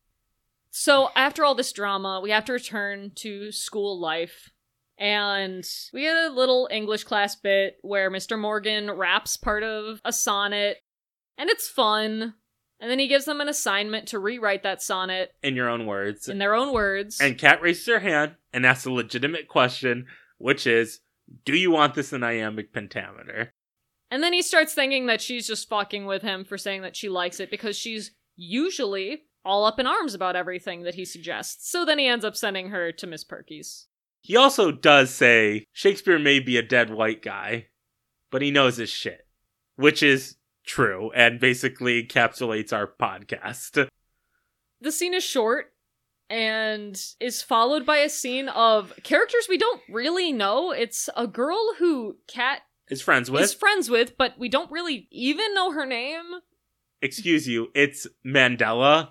[0.72, 4.50] So, after all this drama, we have to return to school life.
[4.98, 8.40] And we get a little English class bit where Mr.
[8.40, 10.78] Morgan raps part of a sonnet,
[11.38, 12.36] and it's fun.
[12.80, 16.28] And then he gives them an assignment to rewrite that sonnet In your own words.
[16.28, 17.20] in their own words.
[17.22, 20.08] And Kat raises her hand and asks a legitimate question,
[20.38, 21.00] which is,
[21.46, 23.54] do you want this in iambic pentameter?
[24.12, 27.10] And then he starts thinking that she's just fucking with him for saying that she
[27.10, 31.70] likes it because she's usually all up in arms about everything that he suggests.
[31.72, 33.88] So then he ends up sending her to Miss Perky's.
[34.26, 37.68] He also does say Shakespeare may be a dead white guy,
[38.32, 39.28] but he knows his shit,
[39.76, 43.88] which is true and basically encapsulates our podcast.
[44.82, 45.74] The scene is short
[46.28, 50.72] and is followed by a scene of characters we don't really know.
[50.72, 55.08] It's a girl who Kat is friends with, is friends with, but we don't really
[55.12, 56.26] even know her name.
[57.00, 59.10] excuse you, it's Mandella.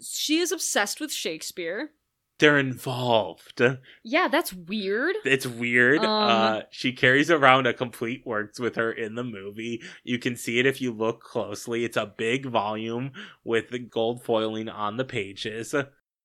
[0.00, 1.90] She is obsessed with Shakespeare.
[2.38, 3.62] They're involved.
[4.02, 5.16] Yeah, that's weird.
[5.24, 6.00] It's weird.
[6.00, 6.06] Um.
[6.06, 9.82] uh, she carries around a complete works with her in the movie.
[10.04, 11.84] You can see it if you look closely.
[11.84, 13.12] It's a big volume
[13.44, 15.74] with the gold foiling on the pages.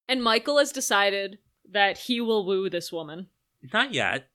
[0.07, 1.39] And Michael has decided
[1.69, 3.27] that he will woo this woman.
[3.73, 4.27] Not yet.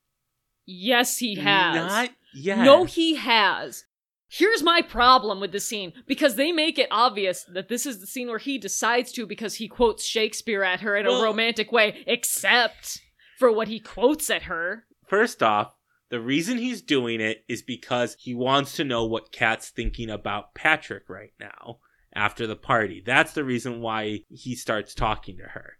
[0.64, 1.76] Yes, he has.
[1.76, 2.58] Not yet.
[2.58, 3.84] No, he has.
[4.28, 8.06] Here's my problem with the scene because they make it obvious that this is the
[8.06, 11.70] scene where he decides to because he quotes Shakespeare at her in Well- a romantic
[11.70, 13.00] way, except
[13.38, 14.86] for what he quotes at her.
[15.06, 15.74] First off,
[16.08, 20.54] the reason he's doing it is because he wants to know what Kat's thinking about
[20.54, 21.78] Patrick right now
[22.14, 23.02] after the party.
[23.04, 25.74] That's the reason why he starts talking to her.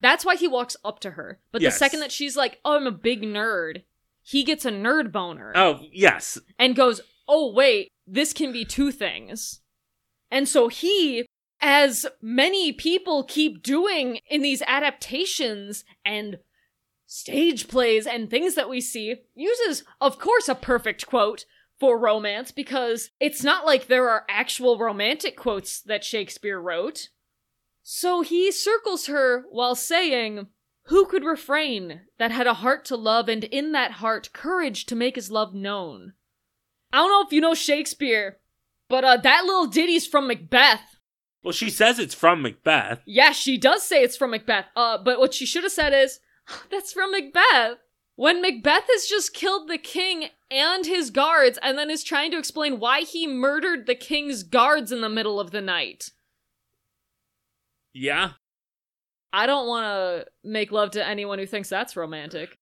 [0.00, 1.40] That's why he walks up to her.
[1.52, 1.74] But Yes.
[1.74, 3.84] the second that she's like, "Oh, I'm a big nerd,"
[4.20, 6.38] he gets a nerd boner Oh, yes.
[6.58, 9.60] and goes, "Oh, wait, this can be two things."
[10.30, 11.26] And so he,
[11.60, 16.38] as many people keep doing in these adaptations and
[17.06, 21.44] stage plays and things that we see, uses, of course, a perfect quote
[21.78, 27.10] for romance because it's not like there are actual romantic quotes that Shakespeare wrote.
[27.82, 30.46] So he circles her while saying,
[30.84, 34.96] Who could refrain that had a heart to love and in that heart courage to
[34.96, 36.14] make his love known?
[36.92, 38.38] I don't know if you know Shakespeare,
[38.88, 40.96] but uh, that little ditty's from Macbeth.
[41.42, 43.00] Well, she says it's from Macbeth.
[43.06, 44.66] Yeah, she does say it's from Macbeth.
[44.76, 46.20] Uh, but what she should have said is,
[46.70, 47.78] "That's from Macbeth."
[48.14, 52.38] When Macbeth has just killed the king and his guards, and then is trying to
[52.38, 56.10] explain why he murdered the king's guards in the middle of the night.
[57.94, 58.32] Yeah.
[59.32, 62.58] I don't want to make love to anyone who thinks that's romantic.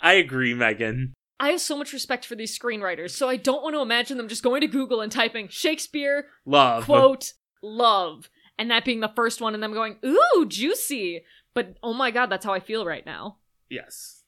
[0.00, 1.14] I agree, Megan.
[1.40, 4.28] I have so much respect for these screenwriters, so I don't want to imagine them
[4.28, 6.84] just going to Google and typing Shakespeare Love.
[6.84, 7.32] quote
[7.62, 11.24] love and that being the first one and them going ooh juicy
[11.54, 13.36] but oh my god that's how i feel right now
[13.70, 14.22] Yes.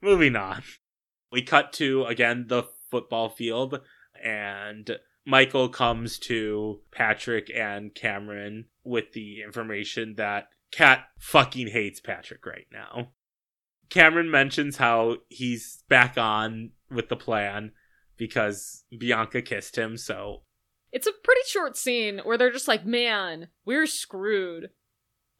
[0.00, 0.62] Moving on.
[1.32, 3.80] We cut to, again, the football field,
[4.22, 12.44] and Michael comes to Patrick and Cameron with the information that Kat fucking hates Patrick
[12.46, 13.12] right now.
[13.90, 17.72] Cameron mentions how he's back on with the plan
[18.16, 20.42] because Bianca kissed him, so.
[20.92, 24.70] It's a pretty short scene where they're just like man we're screwed.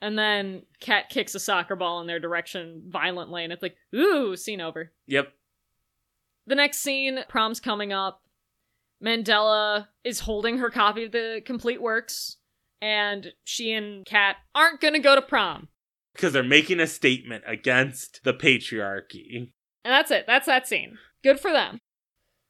[0.01, 4.37] And then kat kicks a soccer ball in their direction violently and it's like ooh
[4.37, 4.93] scene over.
[5.07, 5.33] Yep.
[6.47, 8.23] the next scene prom's coming up.
[9.05, 12.37] Mandella is holding her copy of the complete works
[12.81, 15.69] and she and kat aren't gonna go to prom
[16.19, 19.36] Because they're making a statement against the patriarchy.
[19.36, 20.24] And that's it.
[20.27, 20.99] That's that scene.
[21.23, 21.78] Good for them.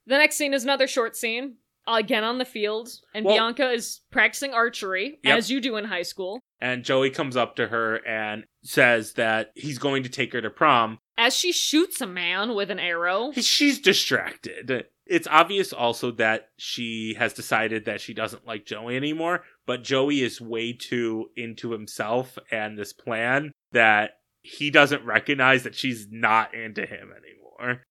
[0.06, 4.00] The next scene is another short scene, again on the field, and Well- Bianca is
[4.10, 5.36] practicing archery, Yep.
[5.36, 6.40] as you do in high school.
[6.62, 10.48] And Joey comes up to her and says that he's going to take her to
[10.48, 10.98] prom.
[11.18, 13.32] As she shoots a man with an arrow.
[13.32, 14.86] She's distracted.
[15.06, 20.20] It's obvious also that she has decided that she doesn't like Joey anymore, but Joey
[20.22, 26.54] is way too into himself and this plan that he doesn't recognize that she's not
[26.54, 27.82] into him anymore.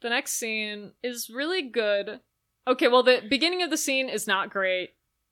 [0.00, 2.20] The next scene is really good.
[2.66, 4.90] Okay, well, the beginning of the scene is not great.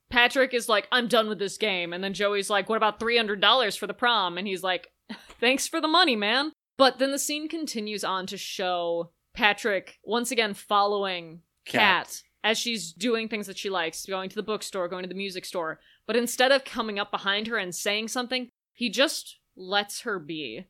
[0.08, 1.92] Patrick is like, I'm done with this game.
[1.92, 4.38] And then Joey's like, What about $300 for the prom?
[4.38, 4.88] And he's like,
[5.40, 6.52] Thanks for the money, man.
[6.78, 12.92] But then the scene continues on to show Patrick once again following Kat as she's
[12.92, 15.80] doing things that she likes, going to the bookstore, going to the music store.
[16.06, 20.66] But instead of coming up behind her and saying something, he just lets her be.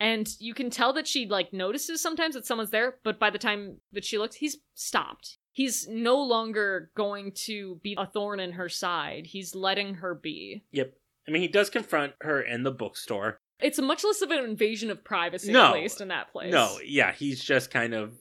[0.00, 3.38] And you can tell that she like notices sometimes that someone's there, but by the
[3.38, 5.38] time that she looks, he's stopped.
[5.52, 9.26] He's no longer going to be a thorn in her side.
[9.26, 10.64] He's letting her be.
[10.72, 10.94] Yep.
[11.28, 13.38] I mean, he does confront her in the bookstore.
[13.60, 15.66] It's much less of an invasion of privacy, No.
[15.66, 16.52] at least in that place.
[16.52, 18.14] No, yeah, he's just kind of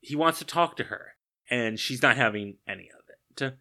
[0.00, 1.12] he wants to talk to her
[1.48, 3.54] and she's not having any of it.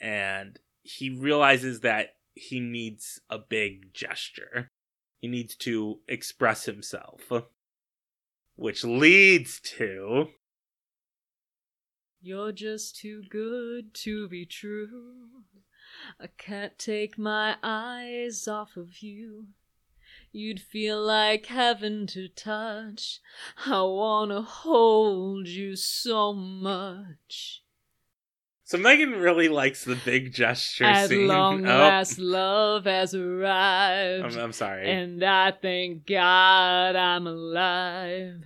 [0.00, 4.70] And he realizes that he needs a big gesture.
[5.20, 7.30] He needs to express himself.
[8.56, 10.28] Which leads to
[12.20, 15.44] You're just too good to be true.
[16.20, 19.48] I can't take my eyes off of you.
[20.32, 23.20] You'd feel like heaven to touch.
[23.66, 27.62] I wanna hold you so much.
[28.68, 31.26] So Megan really likes the big gesture At scene.
[31.26, 34.26] long Oh, last, love has arrived.
[34.26, 34.90] I'm, I'm sorry.
[34.90, 38.44] and I thank God I'm alive.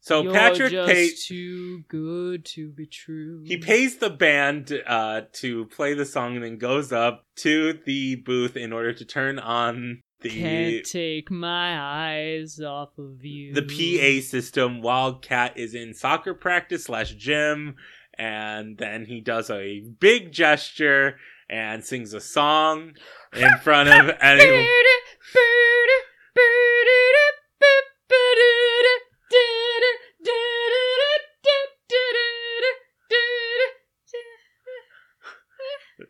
[0.00, 3.44] so You're Patrick pays too good to be true.
[3.46, 8.16] he pays the band uh, to play the song and then goes up to the
[8.16, 13.54] booth in order to turn on the Can't take my eyes off of you.
[13.54, 17.76] the PA system while Kat is in soccer practice slash gym,
[18.18, 21.16] and then he does a big gesture
[21.48, 22.92] and sings a song
[23.34, 24.66] in front of anyone.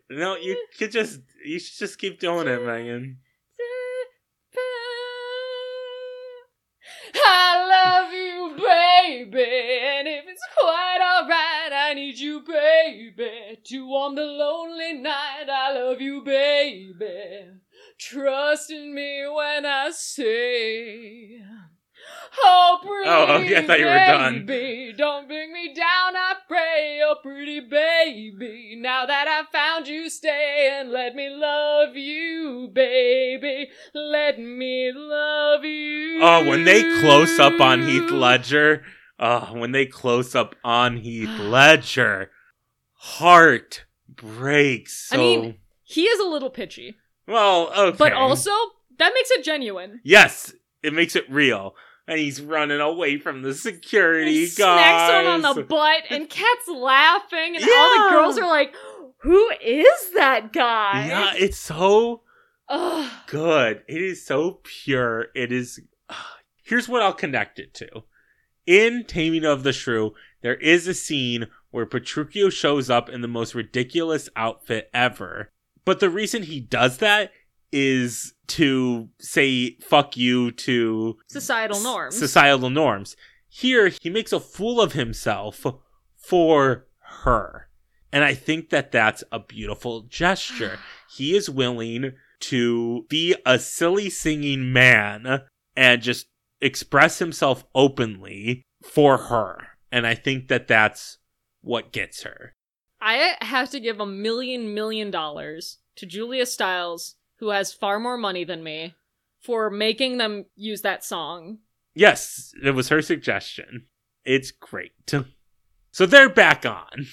[0.09, 3.17] No, you could just you should just keep doing it, Megan.
[11.95, 15.45] Need you, baby, to warm the lonely night.
[15.51, 17.51] I love you, baby.
[17.97, 21.39] Trust in me when I say,
[22.43, 24.45] Oh, pretty Oh, okay, I thought you were done.
[24.45, 28.77] baby, don't bring me down, I pray, oh, pretty baby.
[28.79, 33.69] Now that I've found you, stay and let me love you, baby.
[33.93, 36.19] Let me love you.
[36.21, 38.83] Oh, when they close up on Heath Ledger,
[39.19, 42.31] oh, when they close up on Heath Ledger,
[42.93, 45.07] heart breaks.
[45.09, 46.95] So I mean, He is a little pitchy,
[47.27, 48.51] well, okay, but also
[48.97, 49.99] that makes it genuine.
[50.03, 51.75] yes, it makes it real.
[52.07, 54.35] And he's running away from the security guard.
[54.35, 54.53] He guys.
[54.53, 58.75] smacks on the butt, and Kat's laughing, and all the girls are like,
[59.23, 62.21] "Who is that guy?" yeah, it's so
[62.69, 63.11] Ugh.
[63.25, 63.81] good.
[63.87, 65.29] It is so pure.
[65.33, 65.79] It is.
[66.63, 67.87] Here's what I'll connect it to.
[68.65, 73.27] In Taming of the Shrew, there is a scene where Petruchio shows up in the
[73.27, 75.51] most ridiculous outfit ever.
[75.83, 77.31] But the reason he does that
[77.71, 82.17] is to say fuck you to Societal norms.
[82.17, 83.15] societal norms.
[83.49, 85.65] Here, he makes a fool of himself
[86.15, 86.87] for
[87.23, 87.69] her.
[88.11, 90.79] And I think that that's a beautiful gesture.
[91.15, 92.11] He is willing
[92.41, 95.43] to be a silly singing man
[95.77, 96.27] and just
[96.65, 99.57] express himself openly for her.
[99.91, 101.19] And I think that that's
[101.61, 102.53] what gets her.
[103.01, 108.17] I have to give a million million dollars to Julia Stiles, who has far more
[108.17, 108.95] money than me,
[109.41, 111.59] for making them use that song.
[111.93, 113.85] Yes, it was her suggestion.
[114.25, 114.91] It's great.
[115.91, 117.05] So they're back on.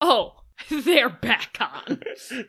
[0.00, 0.36] Oh,
[0.70, 2.00] they're back on.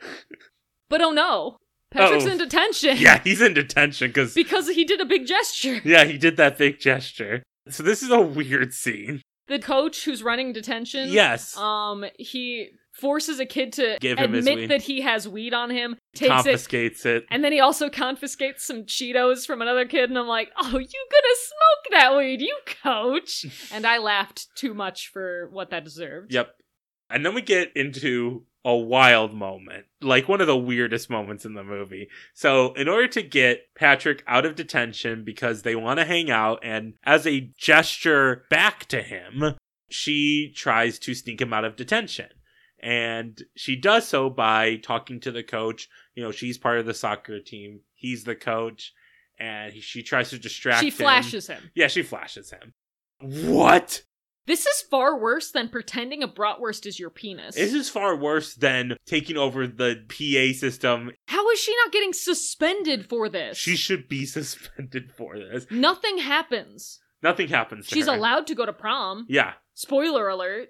[0.92, 1.56] But oh no,
[1.92, 2.30] Patrick's Oh.
[2.32, 2.98] in detention.
[2.98, 5.82] yeah, he's in detention because Because he did a big gesture.
[5.84, 7.44] Yeah, he did that big gesture.
[7.70, 9.22] So this is a weird scene.
[9.48, 11.10] The coach who's running detention.
[11.12, 11.58] Yes.
[11.58, 14.70] Um, he forces a kid to Give him his admit weed.
[14.72, 17.26] that he has weed on him, takes it, confiscates it.
[17.32, 21.08] and then he also confiscates some Cheetos from another kid, and I'm like, oh, you
[21.12, 23.46] gonna smoke that weed, you coach?
[23.74, 26.34] and I laughed too much for what that deserved.
[26.34, 26.54] Yep.
[27.10, 31.54] And then we get into a wild moment, like one of the weirdest moments in
[31.56, 32.08] the movie.
[32.34, 36.60] So, in order to get Patrick out of detention because they want to hang out,
[36.64, 39.56] and as a gesture back to him,
[39.90, 42.28] she tries to sneak him out of detention.
[42.84, 45.88] And she does so by talking to the coach.
[46.16, 48.94] You know, she's part of the soccer team, he's the coach,
[49.40, 50.94] and he, she tries to distract She him.
[50.94, 51.72] flashes him.
[51.76, 52.74] Yeah, she flashes him.
[53.20, 54.04] What?
[54.48, 57.56] This is far worse than pretending a bratwurst is your penis.
[57.56, 61.12] This is far worse than taking over the PA system.
[61.28, 63.58] How is she not getting suspended for this?
[63.58, 65.68] She should be suspended for this.
[65.70, 67.00] Nothing happens.
[67.24, 68.14] Nothing happens She's her.
[68.16, 69.28] allowed to go to prom.
[69.30, 69.54] Yeah.
[69.76, 70.70] Spoiler alert.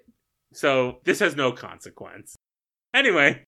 [0.52, 2.36] So this has no consequence.
[2.92, 3.44] Anyway,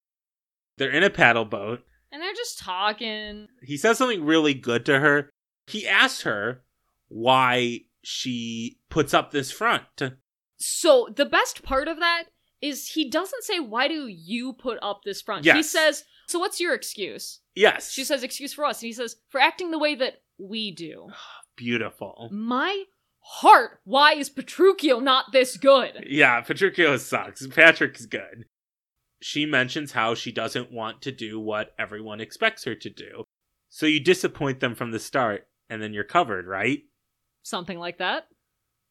[0.78, 1.80] they're in a paddle boat.
[2.10, 3.48] And they're just talking.
[3.62, 5.28] He says something really good to her.
[5.66, 6.62] He asks her
[7.08, 10.02] why she puts up this front.
[10.56, 12.24] So the best part of that
[12.60, 15.44] is he doesn't say, Why do you put up this front?
[15.44, 17.40] He says, So what's your excuse?
[17.54, 17.90] Yes.
[17.90, 18.80] She says, Excuse for us.
[18.80, 21.08] And he says, For acting the way that we do.
[21.56, 22.28] beautiful.
[22.32, 22.84] My
[23.20, 26.04] heart, why is Petruchio not this good?
[26.08, 27.46] Yeah, Petruchio sucks.
[27.46, 28.46] Patrick's good.
[29.20, 33.24] She mentions how she doesn't want to do what everyone expects her to do.
[33.70, 36.82] So you disappoint them from the start, and then you're covered, right?
[37.44, 38.26] Something like that.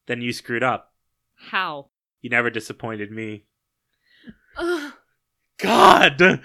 [0.06, 0.94] Then you screwed up.
[1.50, 1.88] How?
[2.22, 3.44] You never disappointed me.
[4.56, 4.92] Ugh,
[5.58, 6.40] God!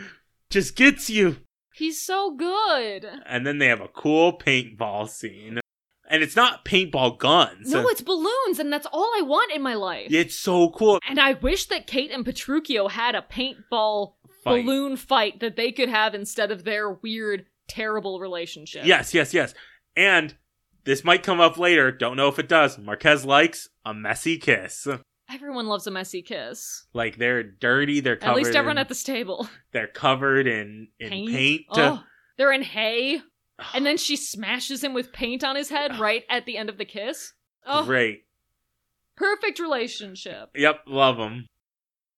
[0.50, 1.38] Just gets you.
[1.74, 3.06] he's so good.
[3.26, 5.60] And then they have a cool paintball scene.
[6.10, 7.72] And it's not paintball guns.
[7.72, 10.08] No, it's balloons, and that's all I want in my life.
[10.12, 11.00] It's so cool.
[11.08, 14.14] And I wish that Kate and Petruchio had a paintball
[14.44, 14.66] Fight.
[14.66, 18.88] balloon fight that they could have instead of their weird, terrible relationship.
[18.88, 19.54] Yes, yes, yes.
[19.96, 20.36] And
[20.90, 21.92] this might come up later.
[21.92, 22.80] Don't know if it does.
[22.80, 24.88] Marquez likes a messy kiss.
[25.32, 26.88] Everyone loves a messy kiss.
[26.94, 28.00] Like they're dirty.
[28.00, 28.32] They're covered.
[28.32, 29.48] At least everyone in, at this table.
[29.72, 31.66] They're covered in in paint.
[31.70, 32.04] Oh,
[32.38, 33.22] they're in hay.
[33.76, 36.80] and then she smashes him with paint on his head right at the end of
[36.80, 37.34] the kiss.
[37.68, 38.24] Oh, Great.
[39.16, 40.50] perfect relationship.
[40.56, 41.46] Yep, love him.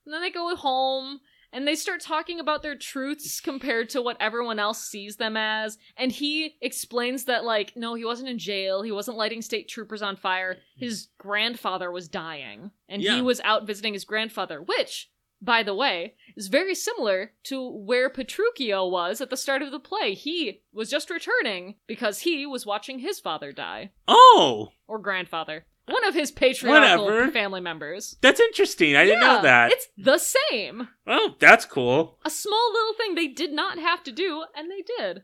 [0.05, 1.19] And then they go home
[1.53, 5.77] and they start talking about their truths compared to what everyone else sees them as.
[5.97, 8.81] And he explains that, like, no, he wasn't in jail.
[8.81, 10.57] He wasn't lighting state troopers on fire.
[10.77, 12.71] His grandfather was dying.
[12.87, 13.15] And Yeah.
[13.15, 15.09] he was out visiting his grandfather, which,
[15.41, 19.79] by the way, is very similar to where Petruchio was at the start of the
[19.79, 20.13] play.
[20.13, 23.91] He was just returning because he was watching his father die.
[24.07, 25.65] Oh, Or grandfather.
[25.91, 27.31] One of his patriarchal Whatever.
[27.31, 28.15] family members.
[28.21, 28.95] that's interesting.
[28.95, 29.71] I didn't know that.
[29.71, 30.87] It's the same.
[31.05, 32.17] Oh, that's cool.
[32.25, 35.23] A small little thing they did not have to do, and they did.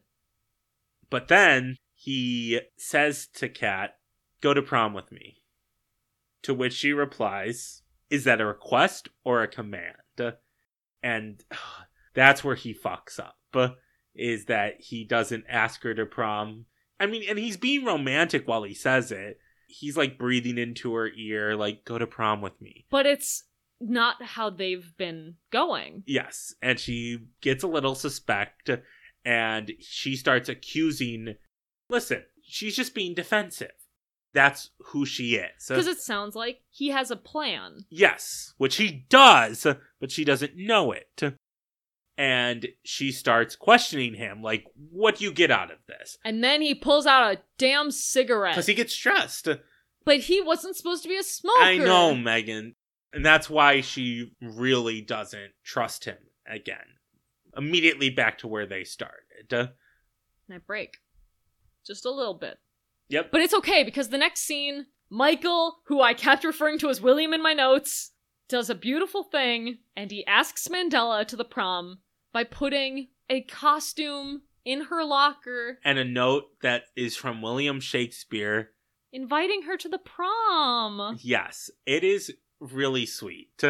[1.09, 3.95] But then he says to Kat,
[4.41, 5.41] Go to prom with me.
[6.43, 9.95] To which she replies, Is that a request or a command?
[11.03, 11.43] And
[12.13, 13.37] that's where he fucks up.
[14.13, 16.65] Is that he doesn't ask her to prom.
[16.99, 19.39] I mean, and he's being romantic while he says it.
[19.67, 22.85] He's like breathing into her ear, like, Go to prom with me.
[22.89, 23.43] But it's
[23.79, 26.03] not how they've been going.
[26.07, 28.69] Yes, and she gets a little suspect
[29.23, 31.35] and she starts accusing.
[31.89, 33.71] Listen, she's just being defensive.
[34.33, 35.67] That's who she is.
[35.67, 37.85] Because it sounds like he has a plan.
[37.89, 39.65] yes, which he does,
[39.99, 41.21] but she doesn't know it.
[42.17, 46.17] And she starts questioning him, like, what do you get out of this?
[46.25, 48.55] And then he pulls out a damn cigarette.
[48.55, 49.47] Because he gets stressed.
[50.03, 51.61] but he wasn't supposed to be a smoker.
[51.61, 52.75] I know, Megan.
[53.13, 56.17] And that's why she really doesn't trust him
[56.47, 56.77] again.
[57.55, 59.51] Immediately back to where they started.
[59.51, 59.69] And
[60.51, 60.97] I break.
[61.85, 62.57] Just a little bit.
[63.09, 63.31] Yep.
[63.31, 67.33] But it's okay because the next scene, Michael, who I kept referring to as William
[67.33, 68.11] in my notes,
[68.49, 71.99] does a beautiful thing and he asks Mandella to the prom
[72.37, 78.69] by putting a costume in her locker, and a note that is from William Shakespeare.
[79.11, 81.17] inviting her to the prom.
[81.19, 83.63] Yes, it is really sweet.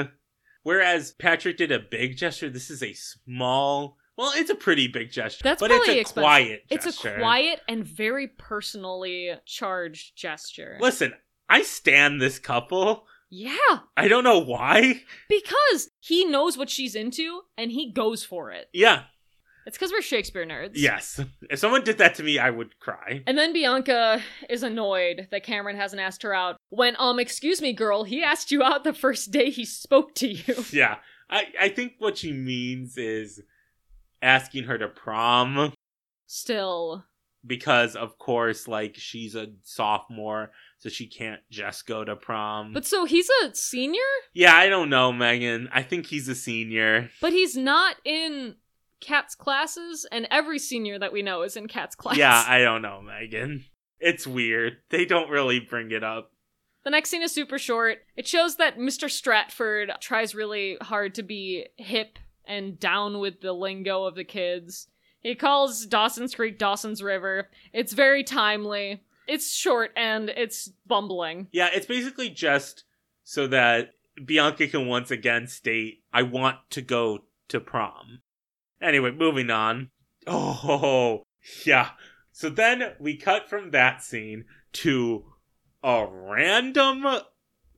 [0.63, 3.95] Whereas Patrick did a big gesture, this is a small.
[4.17, 6.23] Well, it's a pretty big gesture, That's but it's a expensive.
[6.23, 7.15] quiet It's gesture.
[7.15, 10.77] a quiet and very personally charged gesture.
[10.81, 11.13] Listen,
[11.47, 13.07] I stand this couple.
[13.29, 15.01] Yeah, I don't know why.
[15.29, 18.69] because he knows what she's into and he goes for it.
[18.73, 19.03] Yeah,
[19.65, 20.71] It's because we're Shakespeare nerds.
[20.75, 21.19] yes.
[21.49, 23.23] If someone did that to me, I would cry.
[23.27, 26.55] And then Bianca is annoyed that Cameron hasn't asked her out.
[26.69, 30.27] When, um, excuse me, girl, he asked you out the first day he spoke to
[30.29, 30.63] you.
[30.71, 30.97] Yeah,
[31.29, 33.41] I I think what she means is
[34.21, 35.73] asking her to prom
[36.27, 37.05] Still.
[37.47, 42.85] Because of course like she's a sophomore so she can't just go to prom But
[42.85, 43.99] so he's a senior,
[44.33, 48.55] yeah i don't know megan i think he's a senior but he's not in
[48.99, 52.17] Kat's classes, and every senior that we know is in Kat's class.
[52.17, 53.63] yeah i don't know megan
[53.99, 56.31] it's weird they don't really bring it up
[56.83, 57.97] The next scene is super short.
[58.15, 59.09] It shows that Mr.
[59.09, 64.87] Stratford tries really hard to be hip and down with the lingo of the kids.
[65.27, 67.49] He calls Dawson's Creek Dawson's River.
[67.73, 69.03] It's very timely.
[69.27, 71.47] It's short and it's bumbling.
[71.51, 72.85] yeah it's basically just
[73.25, 73.89] so that
[74.23, 78.21] bianca can once again state i want to go to prom
[78.81, 79.89] anyway moving on
[80.25, 81.23] oh
[81.65, 81.89] yeah
[82.31, 85.25] so then we cut from that scene to
[85.83, 87.05] a random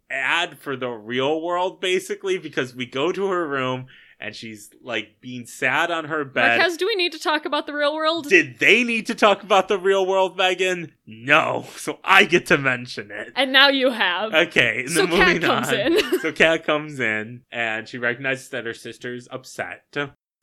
[0.10, 3.88] ad for the real world basically because we go to her room
[4.20, 7.68] and she's like being sad on her bed Marquez, do we need to talk about
[7.68, 8.28] the real world?
[8.30, 12.58] did they need to talk about the real world megan no so i get to
[12.58, 14.34] mention it and now you have.
[14.34, 15.74] okay so Kat comes on.
[15.76, 16.20] in.
[16.22, 19.84] so kat comes in and she recognizes that her sister's upset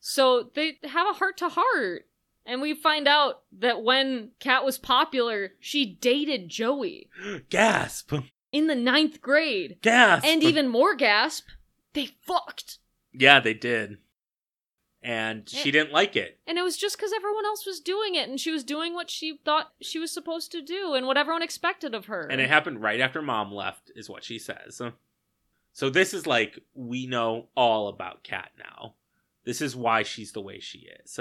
[0.09, 2.07] so they have a heart to heart.
[2.47, 7.11] And we find out that when Kat was popular, she dated Joey
[7.51, 8.15] gasp
[8.53, 9.79] in the ninth grade.
[9.83, 11.49] gasp And even more gasp,
[11.93, 12.79] they fucked.
[13.19, 13.99] Yeah they did
[15.03, 18.29] and she didn't like it And it was just because everyone else was doing it,
[18.29, 21.43] and she was doing what she thought she was supposed to do, and what everyone
[21.43, 22.27] expected of her.
[22.29, 24.81] And it happened right after mom left, is what she says.
[25.73, 28.95] So this is like, we know all about Kat now.
[29.45, 31.21] This is why she's the way she is.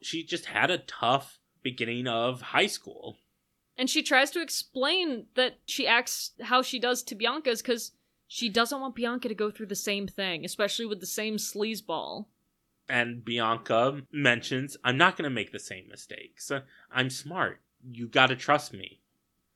[0.00, 3.16] She just had a tough beginning of high school.
[3.76, 7.92] and she tries to explain that she acts how she does to Bianca's because
[8.28, 12.26] she doesn't want Bianca to go through the same thing, especially with the same sleazeball.
[12.88, 16.52] And Bianca mentions, I'm not going to make the same mistakes.
[16.92, 17.60] I'm smart.
[17.90, 19.00] You got to trust me.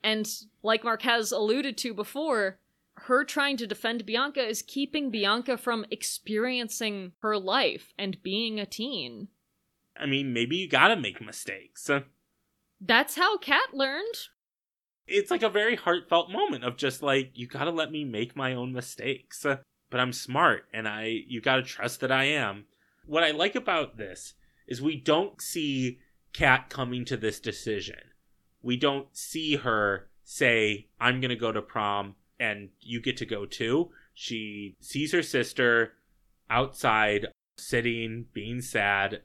[0.03, 0.29] And
[0.63, 2.59] like Marquez alluded to before,
[2.95, 8.67] her trying to defend Bianca is keeping Bianca from experiencing her life and being a
[8.67, 9.29] teen.
[9.97, 11.91] I mean, maybe you got to make mistakes.
[12.81, 14.29] That's how Kat learned.
[15.07, 18.55] It's like a very heartfelt moment of just like, you gotta let me make my
[18.55, 19.45] own mistakes.
[19.45, 22.65] But I'm smart and I you gotta trust that I am.
[23.05, 24.35] What I like about this
[24.67, 25.99] is we don't see
[26.33, 27.99] Kat coming to this decision.
[28.63, 33.45] We don't see her say, I'm gonna go to prom and you get to go
[33.45, 33.91] too.
[34.15, 35.95] She sees her sister
[36.49, 37.27] outside
[37.57, 39.23] sitting, being sad,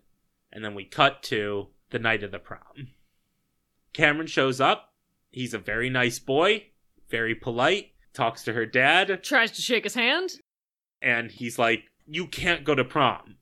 [0.52, 2.90] and then we cut to the night of the prom.
[3.94, 4.87] Cameron shows up.
[5.38, 6.66] He's a very nice boy,
[7.10, 10.32] very polite, talks to her dad, Tries to shake his hand.
[11.00, 13.36] and he's like, You can't go to prom.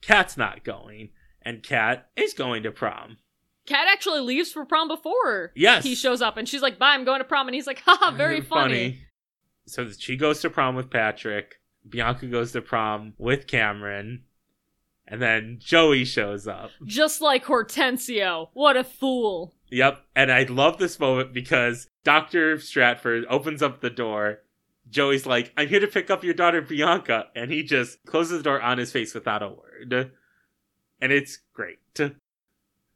[0.00, 1.10] Kat's not going,
[1.42, 3.18] and Kat is going to prom.
[3.66, 5.84] Kat actually leaves for prom before Yes.
[5.84, 8.10] he shows up, and she's like, "Bye, I'm going to prom," and he's like, "Haha,
[8.16, 9.00] very funny."
[9.66, 11.60] So she goes to prom with Patrick.
[11.88, 14.24] Bianca goes to prom with Cameron.
[15.12, 16.70] And then Joey shows up.
[16.86, 18.48] Just like Hortensio.
[18.54, 19.54] What a fool.
[19.70, 20.02] Yep.
[20.16, 22.58] And I love this moment because Dr.
[22.58, 24.38] Stratford opens up the door.
[24.88, 27.26] Joey's like, I'm here to pick up your daughter Bianca.
[27.36, 30.12] And he just closes the door on his face without a word.
[30.98, 31.80] And it's great.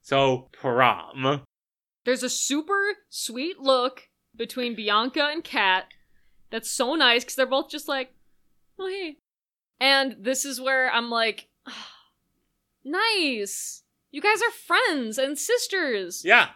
[0.00, 1.42] So, prom.
[2.06, 5.84] There's a super sweet look between Bianca and Kat
[6.48, 8.14] that's so nice because they're both just like,
[8.78, 9.18] oh, hey.
[9.80, 11.90] And this is where I'm like, "Ah,
[12.86, 13.82] nice.
[14.10, 16.22] You guys are friends and sisters.
[16.24, 16.48] Yeah.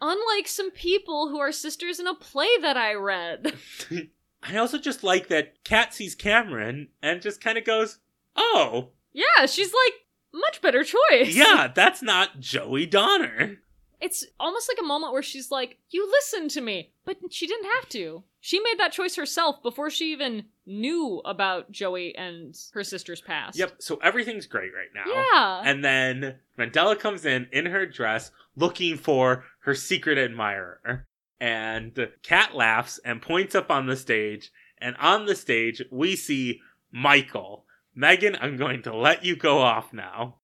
[0.00, 3.54] Unlike some people who are sisters in a play that I read.
[4.42, 7.98] I also just like that Kat sees Cameron and just kind of goes,
[8.34, 9.94] Oh, yeah, she's like,
[10.34, 11.34] much better choice.
[11.34, 13.58] yeah, that's not Joey Donner.
[14.00, 16.92] It's almost like a moment where she's like, You listened to me.
[17.04, 18.24] But she didn't have to.
[18.40, 23.56] She made that choice herself before she even knew about Joey and her sister's past.
[23.56, 25.04] Yep, so everything's great right now.
[25.12, 25.62] Yeah.
[25.64, 31.06] And then Mandella comes in in her dress looking for her secret admirer.
[31.40, 34.50] And Kat laughs and points up on the stage.
[34.78, 36.60] And on the stage, we see
[36.90, 37.64] Michael.
[37.94, 40.36] Megan, I'm going to let you go off now.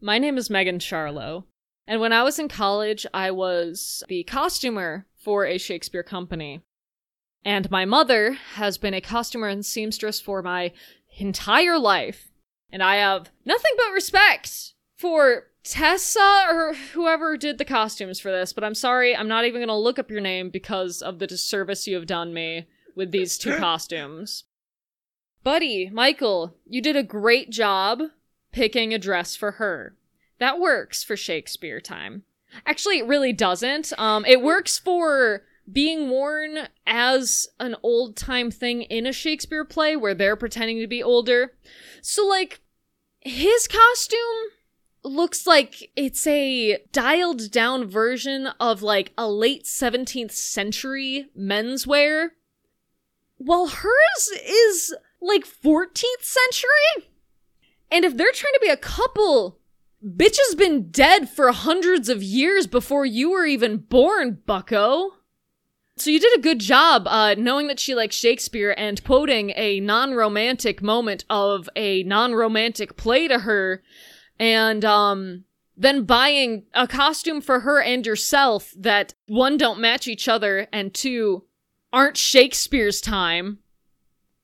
[0.00, 1.44] My name is Megan Charlo.
[1.86, 6.60] And when I was in college, I was the costumer for a Shakespeare company.
[7.44, 10.72] And my mother has been a costumer and seamstress for my
[11.18, 12.28] entire life.
[12.70, 18.52] And I have nothing but respect for Tessa or whoever did the costumes for this,
[18.52, 21.26] but I'm sorry, I'm not even going to look up your name because of the
[21.26, 24.44] disservice you have done me with these two costumes.
[25.44, 28.02] Buddy, Michael, you did a great job
[28.52, 29.94] picking a dress for her.
[30.38, 32.24] That works for Shakespeare time.
[32.66, 33.92] Actually, it really doesn't.
[33.98, 39.96] Um, it works for being worn as an old time thing in a Shakespeare play
[39.96, 41.52] where they're pretending to be older.
[42.02, 42.60] So, like,
[43.20, 44.52] his costume
[45.04, 52.30] looks like it's a dialed down version of like a late 17th century menswear,
[53.36, 57.08] while hers is like 14th century.
[57.90, 59.58] And if they're trying to be a couple,
[60.04, 65.12] bitch has been dead for hundreds of years before you were even born, bucko.
[65.98, 69.80] So you did a good job uh, knowing that she likes Shakespeare and quoting a
[69.80, 73.82] non-romantic moment of a non-romantic play to her,
[74.38, 75.44] and um,
[75.76, 80.94] then buying a costume for her and yourself that one don't match each other and
[80.94, 81.44] two
[81.92, 83.58] aren't Shakespeare's time.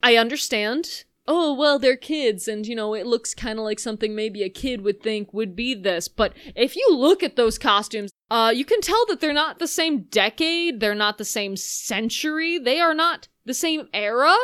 [0.03, 1.05] I understand.
[1.27, 4.51] Oh, well, they're kids, and you know, it looks kind of like something maybe a
[4.51, 6.07] kid would think would be this.
[6.07, 9.69] But if you look at those costumes, uh, you can tell that they're not the
[9.69, 14.35] same decade, they're not the same century, they are not the same era.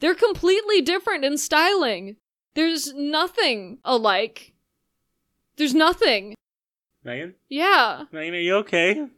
[0.00, 2.16] They're completely different in styling.
[2.54, 4.54] There's nothing alike.
[5.56, 6.34] There's nothing.
[7.04, 7.34] Megan?
[7.50, 8.04] Yeah.
[8.12, 8.94] Megan, are you okay?
[8.94, 9.10] Things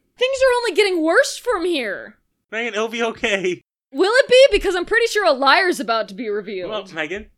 [0.42, 2.16] are only getting worse from here.
[2.50, 3.62] Megan, it'll be okay.
[3.92, 4.46] Will it be?
[4.50, 6.68] Because I'm pretty sure a liar's about to be revealed.
[6.68, 7.30] Well, Megan,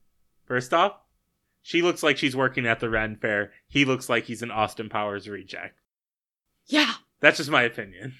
[0.47, 0.95] first off,
[1.61, 3.53] she looks like she's working at the Ren Fair.
[3.69, 5.79] He looks like he's an Austin Powers reject.
[6.67, 6.95] Yeah.
[7.21, 8.15] That's just my opinion.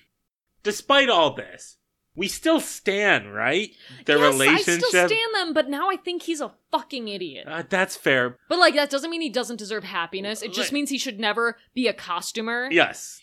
[0.63, 1.77] Despite all this,
[2.15, 3.71] we still stand, right?
[4.07, 4.69] Their yes, relationship.
[4.69, 7.47] I still stand them, but now I think he's a fucking idiot.
[7.47, 8.37] Uh, that's fair.
[8.49, 10.43] But like that doesn't mean he doesn't deserve happiness.
[10.43, 10.73] It just Right.
[10.75, 12.69] means he should never be a costumer.
[12.71, 13.23] Yes.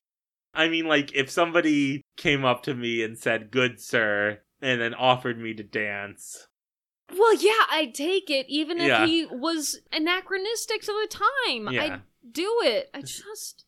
[0.53, 4.93] I mean, like, if somebody came up to me and said, good sir, and then
[4.93, 6.47] offered me to dance.
[7.11, 9.05] Well, yeah, I'd take it, even if Yeah.
[9.07, 11.73] he was anachronistic to the time.
[11.73, 11.83] Yeah.
[11.83, 12.01] I'd
[12.31, 12.91] do it.
[12.93, 13.62] I just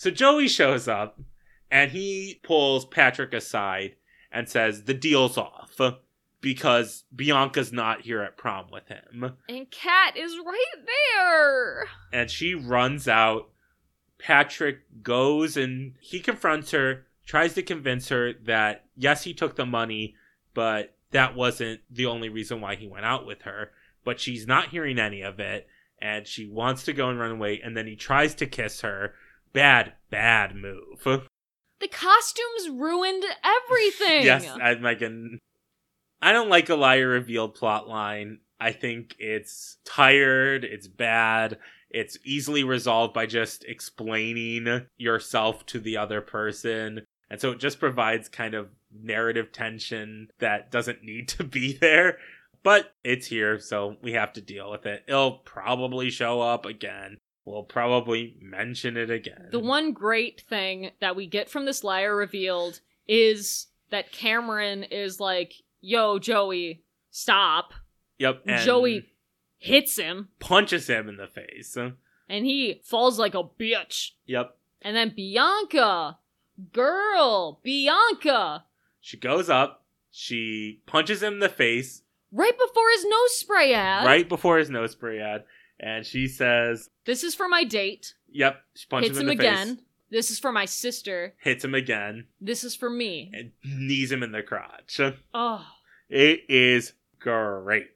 [0.00, 1.20] So Joey shows up
[1.70, 3.96] and he pulls Patrick aside
[4.32, 5.78] and says, the deal's off
[6.40, 9.36] because Bianca's not here at prom with him.
[9.46, 11.84] and Kat is right there.
[12.14, 13.50] And she runs out
[14.18, 19.66] Patrick goes and he confronts her, tries to convince her that yes, he took the
[19.66, 20.14] money,
[20.54, 23.72] but that wasn't the only reason why he went out with her.
[24.02, 25.68] But she's not hearing any of it,
[26.00, 29.12] and she wants to go and run away, and then he tries to kiss her.
[29.52, 31.02] Bad, bad move.
[31.80, 34.24] The costumes ruined everything.
[34.24, 35.38] yes, I, Megan.
[36.22, 38.40] I don't like a liar revealed plot line.
[38.60, 41.58] I think it's tired, it's bad,
[41.88, 47.04] it's easily resolved by just explaining yourself to the other person.
[47.30, 52.18] And so it just provides kind of narrative tension that doesn't need to be there.
[52.62, 55.04] But it's here, so we have to deal with it.
[55.08, 57.16] It'll probably show up again.
[57.50, 59.48] We'll probably mention it again.
[59.50, 65.18] The one great thing that we get from this liar revealed is that Cameron is
[65.20, 67.72] like, yo, Joey, stop.
[68.18, 68.42] Yep.
[68.46, 69.06] And Joey
[69.58, 71.76] hits him, punches him in the face.
[71.76, 74.10] and he falls like a bitch.
[74.26, 74.56] Yep.
[74.82, 76.18] And then Bianca,
[76.72, 78.64] girl, Bianca,
[79.00, 82.02] She goes up, she punches him in the face
[82.32, 84.06] right before his nose spray ad.
[84.06, 85.44] right before his nose spray ad,
[85.80, 88.14] and she says, This is for my date.
[88.32, 88.60] Yep.
[88.76, 89.76] She punches Hits him him in the again.
[89.76, 91.34] face, This is for my sister.
[91.42, 93.30] hits him again, This is for me.
[93.34, 95.00] and knees him in the crotch.
[95.34, 95.66] Oh,
[96.08, 97.88] It is great.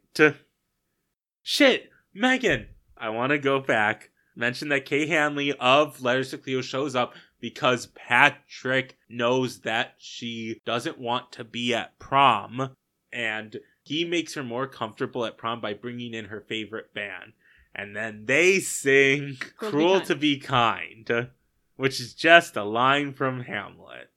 [1.43, 4.11] Shit, Megan, I want to go back.
[4.37, 10.61] Mention that Kay Hanley of Letters to Cleo shows up because Patrick knows that she
[10.65, 12.75] doesn't want to be at prom,
[13.13, 17.35] and he makes her more comfortable at prom by bringing in her favorite band.
[17.75, 21.07] And then they sing Cruel to be Kind.
[21.07, 21.29] to Be Kind,
[21.77, 24.11] which is just a line from Hamlet.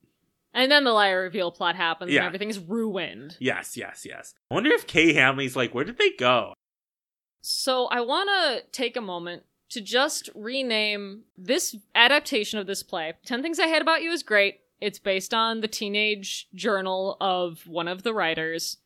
[0.53, 2.19] and then the liar reveal plot happens Yeah.
[2.21, 3.38] and everything's ruined.
[3.39, 4.34] Yes, yes, yes.
[4.49, 6.53] I wonder if Kay Hanley's like, where did they go?
[7.41, 13.13] So I want to take a moment to just rename this adaptation of this play.
[13.25, 14.61] 10 Things I Hate About You is great.
[14.81, 18.77] It's based on the teenage journal of one of the writers.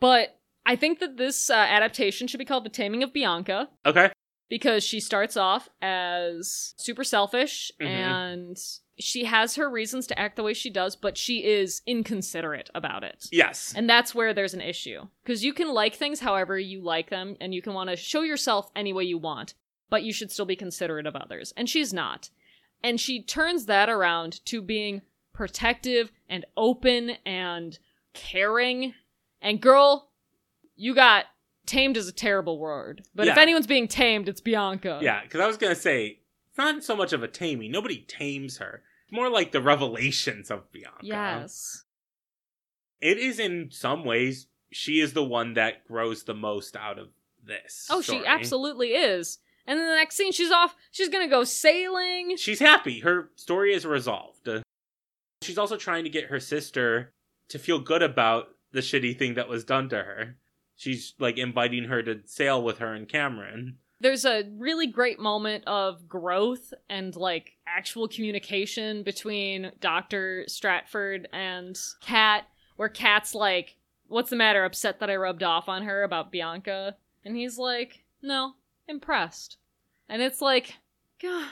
[0.00, 4.10] But I think that this uh, adaptation should be called The Taming of Bianca Okay.
[4.50, 7.86] Because she starts off as super selfish Mhm.
[7.86, 8.58] and
[8.98, 13.02] she has her reasons to act the way she does, but she is inconsiderate about
[13.02, 13.28] it.
[13.32, 13.72] Yes.
[13.74, 15.08] And that's where there's an issue.
[15.22, 18.20] Because you can like things however you like them, and you can want to show
[18.20, 19.54] yourself any way you want,
[19.88, 21.54] but you should still be considerate of others.
[21.56, 22.28] And she's not.
[22.82, 25.00] And she turns that around to being
[25.32, 27.78] protective and open and
[28.12, 28.94] caring.
[29.40, 30.10] And girl,
[30.76, 31.26] you got
[31.66, 33.02] tamed is a terrible word.
[33.14, 34.98] But if anyone's being tamed, it's Bianca.
[35.02, 36.18] Yeah, because I was gonna say
[36.48, 37.70] it's not so much of a taming.
[37.70, 38.82] Nobody tames her.
[39.04, 40.98] It's more like the revelations of Bianca.
[41.02, 41.84] Yes.
[43.00, 47.08] It is in some ways she is the one that grows the most out of
[47.44, 47.88] this.
[47.90, 49.38] Oh, she absolutely is.
[49.66, 50.74] And then the next scene, she's off.
[50.90, 52.36] She's gonna go sailing.
[52.36, 53.00] She's happy.
[53.00, 54.48] Her story is resolved.
[54.48, 54.60] Uh,
[55.42, 57.12] She's also trying to get her sister
[57.48, 60.36] to feel good about the shitty thing that was done to her.
[60.80, 63.76] She's like inviting her to sail with her and Cameron.
[64.00, 70.44] there's a really great moment of growth and like actual communication between Dr.
[70.48, 72.44] Stratford and Kat,
[72.76, 73.76] where Kat's like,
[74.08, 74.64] What's the matter?
[74.64, 76.96] Upset that I rubbed off on her about Bianca?
[77.26, 78.54] And he's like, No,
[78.88, 79.58] impressed.
[80.08, 80.76] And it's like,
[81.20, 81.46] God.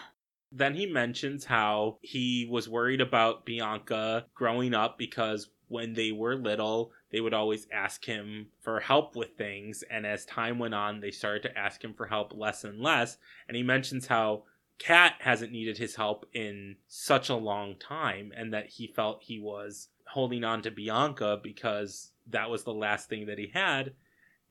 [0.51, 6.35] Then he mentions how he was worried about Bianca growing up because when they were
[6.35, 9.83] little, they would always ask him for help with things.
[9.91, 13.17] And as time went on, they started to ask him for help less and less.
[13.49, 14.45] And he mentions how
[14.79, 19.41] Kat hasn't needed his help in such a long time and that he felt he
[19.41, 23.93] was holding on to Bianca because that was the last thing that he had.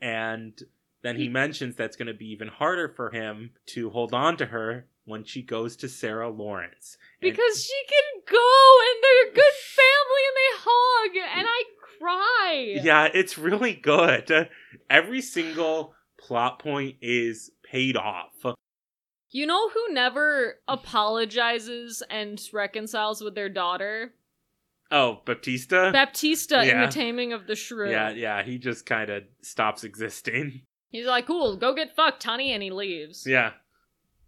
[0.01, 0.59] And
[1.03, 4.47] then he mentions that's going to be even harder for him to hold on to
[4.47, 6.97] her when she goes to Sarah Lawrence.
[7.21, 11.63] And- Because she can go and they're a good family and they hug and I
[11.99, 12.79] cry.
[12.81, 14.49] yeah, it's really good.
[14.89, 18.33] Every single plot point is paid off.
[19.29, 24.13] You know who never apologizes and reconciles with their daughter?
[24.89, 25.89] Oh, Baptista?
[25.91, 27.91] Baptista in The Taming of the Shrew.
[27.91, 30.61] yeah, yeah, he just kind of stops existing.
[30.89, 33.25] He's like, cool, go get fucked, honey, and he leaves.
[33.27, 33.51] Yeah.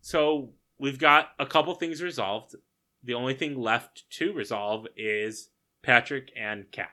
[0.01, 2.55] So we've got a couple things resolved.
[3.01, 5.49] The only thing left to resolve is
[5.81, 6.89] Patrick and Kat.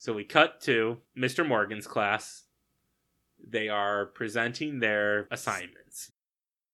[0.00, 1.46] So we cut to Mr.
[1.46, 2.44] Morgan's class.
[3.46, 6.10] They are presenting their assignments.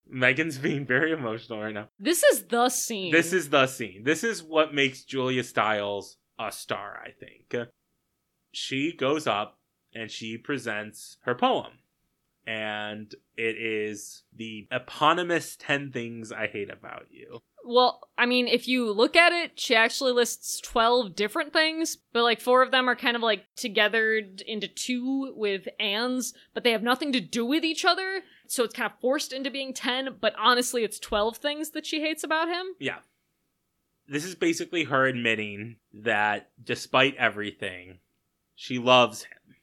[0.09, 1.89] Megan's being very emotional right now.
[1.99, 3.11] This is the scene.
[3.11, 4.03] This is the scene.
[4.05, 7.53] This is what makes Julia Stiles a star, I think.
[8.53, 9.59] She goes up
[9.93, 11.73] and she presents her poem.
[12.45, 17.41] and it is the eponymous 10 things I hate about you.
[17.65, 22.23] Well, I mean, if you look at it, she actually lists 12 different things, but
[22.23, 26.71] like four of them are kind of like togethered into two with ands, but they
[26.71, 28.21] have nothing to do with each other.
[28.47, 32.01] So it's kind of forced into being 10, but honestly, it's 12 things that she
[32.01, 32.67] hates about him.
[32.79, 32.99] Yeah.
[34.07, 37.99] This is basically her admitting that despite everything,
[38.55, 39.55] she loves him.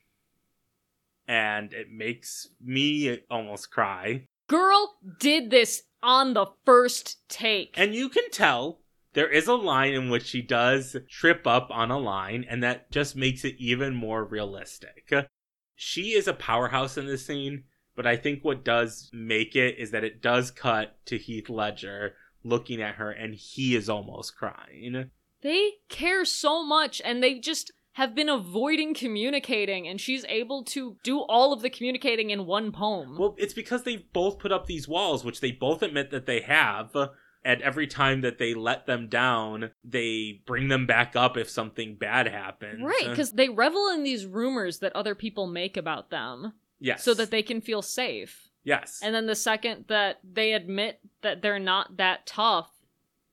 [1.27, 4.29] And it makes me almost cry.
[4.47, 7.75] Girl did this on the first take.
[7.77, 8.81] And you can tell
[9.15, 12.91] there is a line in which she does trip up on a line, and that
[12.91, 15.13] just makes it even more realistic.
[15.75, 17.65] She is a powerhouse in this scene,
[17.97, 22.15] but I think what does make it is that it does cut to Heath Ledger
[22.43, 25.11] looking at her, and he is almost crying.
[25.43, 30.97] They care so much, and they just have been avoiding communicating, and she's able to
[31.03, 33.17] do all of the communicating in one poem.
[33.17, 36.41] Well, it's because they both put up these walls, which they both admit that they
[36.41, 36.95] have.
[37.45, 41.95] And every time that they let them down, they bring them back up if something
[41.95, 42.83] bad happens.
[42.83, 46.55] Right, because they revel in these rumors that other people make about them.
[46.81, 47.05] Yes.
[47.05, 48.49] So that they can feel safe.
[48.65, 49.01] Yes.
[49.03, 52.71] And then the second that they admit that they're not that tough,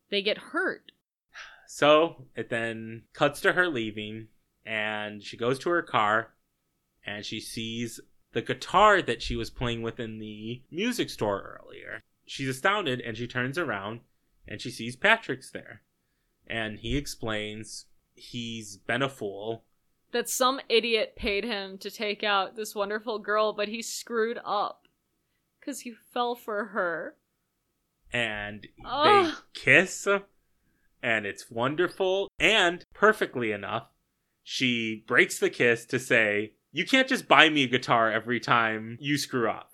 [0.10, 0.92] they get hurt.
[1.68, 4.28] So it then cuts to her leaving,
[4.66, 6.34] and she goes to her car
[7.06, 8.00] and she sees
[8.34, 12.02] the guitar that she was playing with in the music store earlier.
[12.26, 14.02] She's astounded and she turns around
[14.48, 15.82] and she sees Patrick's there.
[16.48, 19.64] And he explains he's been a fool.
[20.12, 24.88] That some idiot paid him to take out this wonderful girl, but he screwed up.
[25.60, 27.16] Because he fell for her.
[28.12, 30.08] And they kiss.
[31.02, 32.30] And it's wonderful.
[32.40, 33.88] And perfectly enough,
[34.44, 38.98] she breaks the kiss to say, You can't just buy me a guitar every time
[39.00, 39.74] you screw up.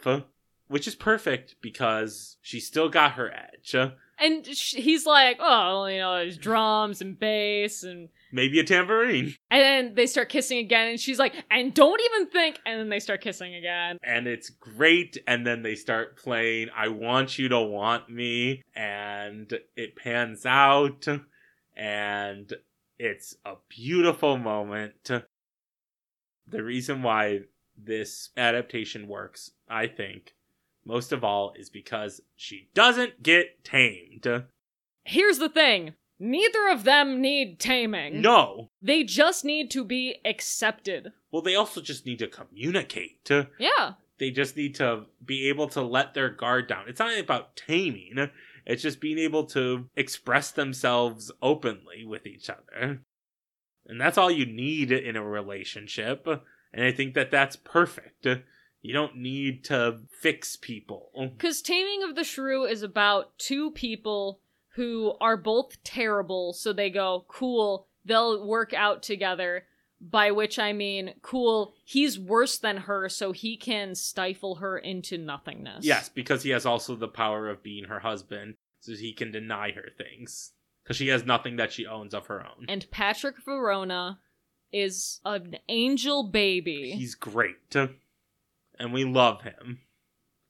[0.67, 3.73] Which is perfect because she still got her edge.
[4.19, 9.35] And he's like, oh, you know, there's drums and bass and Maybe a tambourine.
[9.51, 12.89] and then they start kissing again and she's like, and don't even think and then
[12.89, 13.97] they start kissing again.
[14.03, 15.17] And it's great.
[15.27, 18.63] And then they start playing I Want You to Want Me.
[18.75, 21.07] And it pans out.
[21.75, 22.51] And
[22.99, 24.93] it's a beautiful moment.
[25.03, 27.41] The reason why
[27.77, 30.33] this adaptation works, I think,
[30.85, 34.45] most of all, is because she doesn't get tamed.
[35.03, 35.93] Here's the thing.
[36.19, 38.21] Neither of them need taming.
[38.21, 38.71] No.
[38.81, 41.11] They just need to be accepted.
[41.31, 43.29] Well, they also just need to communicate.
[43.59, 43.93] Yeah.
[44.17, 46.85] They just need to be able to let their guard down.
[46.87, 48.29] It's not about taming,
[48.67, 53.01] it's just being able to express themselves openly with each other.
[53.87, 56.27] And that's all you need in a relationship.
[56.73, 58.27] And I think that that's perfect.
[58.81, 61.11] You don't need to fix people.
[61.37, 64.41] Because Taming of the Shrew is about two people
[64.75, 69.63] who are both terrible, so they go, cool, they'll work out together.
[69.99, 75.17] By which I mean, cool, he's worse than her, so he can stifle her into
[75.17, 75.83] nothingness.
[75.85, 79.71] Yes, because he has also the power of being her husband, so he can deny
[79.71, 80.51] her things.
[80.83, 82.65] Because she has nothing that she owns of her own.
[82.69, 84.19] And Patrick Verona
[84.71, 86.91] is an angel baby.
[86.91, 87.75] He's great.
[87.75, 89.79] And we love him.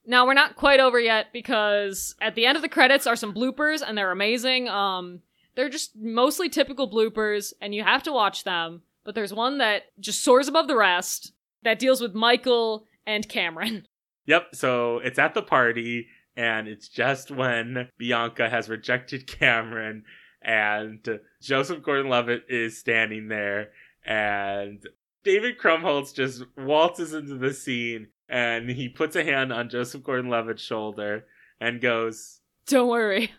[0.05, 3.33] Now we're not quite over yet because at the end of the credits are some
[3.33, 4.67] bloopers and they're amazing.
[4.69, 5.21] Um
[5.55, 9.83] they're just mostly typical bloopers and you have to watch them, but there's one that
[10.01, 11.31] just soars above the rest
[11.63, 13.87] that deals with Michael and Cameron.
[14.25, 20.03] Yep, so it's at the party, and it's just when Bianca has rejected Cameron,
[20.41, 23.69] and Joseph Gordon Levitt is standing there,
[24.05, 24.85] and
[25.23, 30.29] David Krumholtz just waltzes into the scene, and he puts a hand on Joseph Gordon
[30.29, 31.23] Levitt's shoulder
[31.61, 33.31] and goes, Don't worry.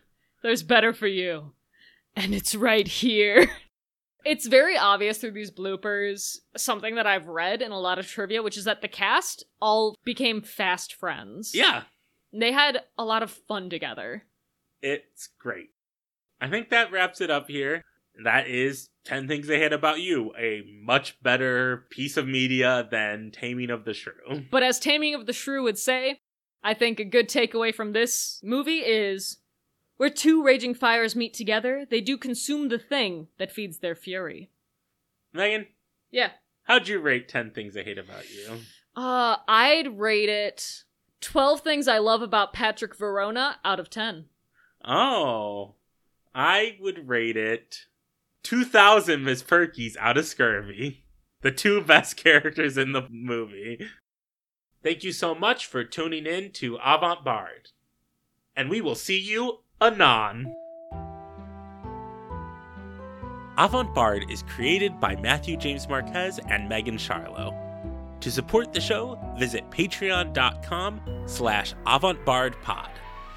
[0.43, 1.53] There's better for you.
[2.17, 3.51] And it's right here.
[4.29, 8.43] It's very obvious through these bloopers, something that I've read in a lot of trivia,
[8.43, 11.55] which is that the cast all became fast friends.
[11.55, 11.85] Yeah,
[12.33, 14.25] They had a lot of fun together.
[14.83, 15.71] it's great.
[16.41, 17.83] I think that wraps it up here.
[18.23, 23.31] That is 10 Things I Hate About You, a much better piece of media than
[23.33, 24.45] Taming of the Shrew.
[24.51, 26.21] But as Taming of the Shrew would say,
[26.63, 29.39] I think a good takeaway from this movie is
[29.99, 34.51] where two raging fires meet together, they do consume the thing that feeds their fury.
[35.33, 35.67] Megan,
[36.11, 36.31] Yeah.
[36.63, 38.61] how'd you rate 10 Things I Hate About You?
[38.97, 40.85] Uh, I'd rate it
[41.21, 44.27] 12 things I love about Patrick Verona out of 10.
[44.85, 45.75] Oh,
[46.35, 47.87] I would rate it
[48.45, 51.05] 2000 Miss Perky's out of Scurvy.
[51.43, 53.85] The two best characters in the movie.
[54.83, 57.71] Thank you so much for tuning in to Avant Bard.
[58.57, 60.55] And we will see you anon.
[63.57, 67.55] Avant Bard is created by Matthew James Marquez and Megan Charlo.
[68.21, 72.89] To support the show, visit patreon.com slash avantbardpod.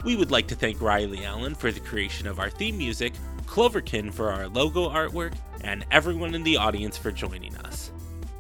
[0.04, 3.14] We would like to thank Riley Allen for the creation of our theme music,
[3.46, 7.92] Cloverkin for our logo artwork, and everyone in the audience for joining us.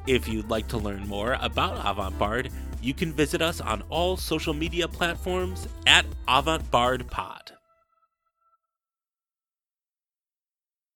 [0.07, 2.49] If you'd like to learn more about Avant Bard,
[2.81, 7.40] you can visit us on all social media platforms at Avant Bard Pod.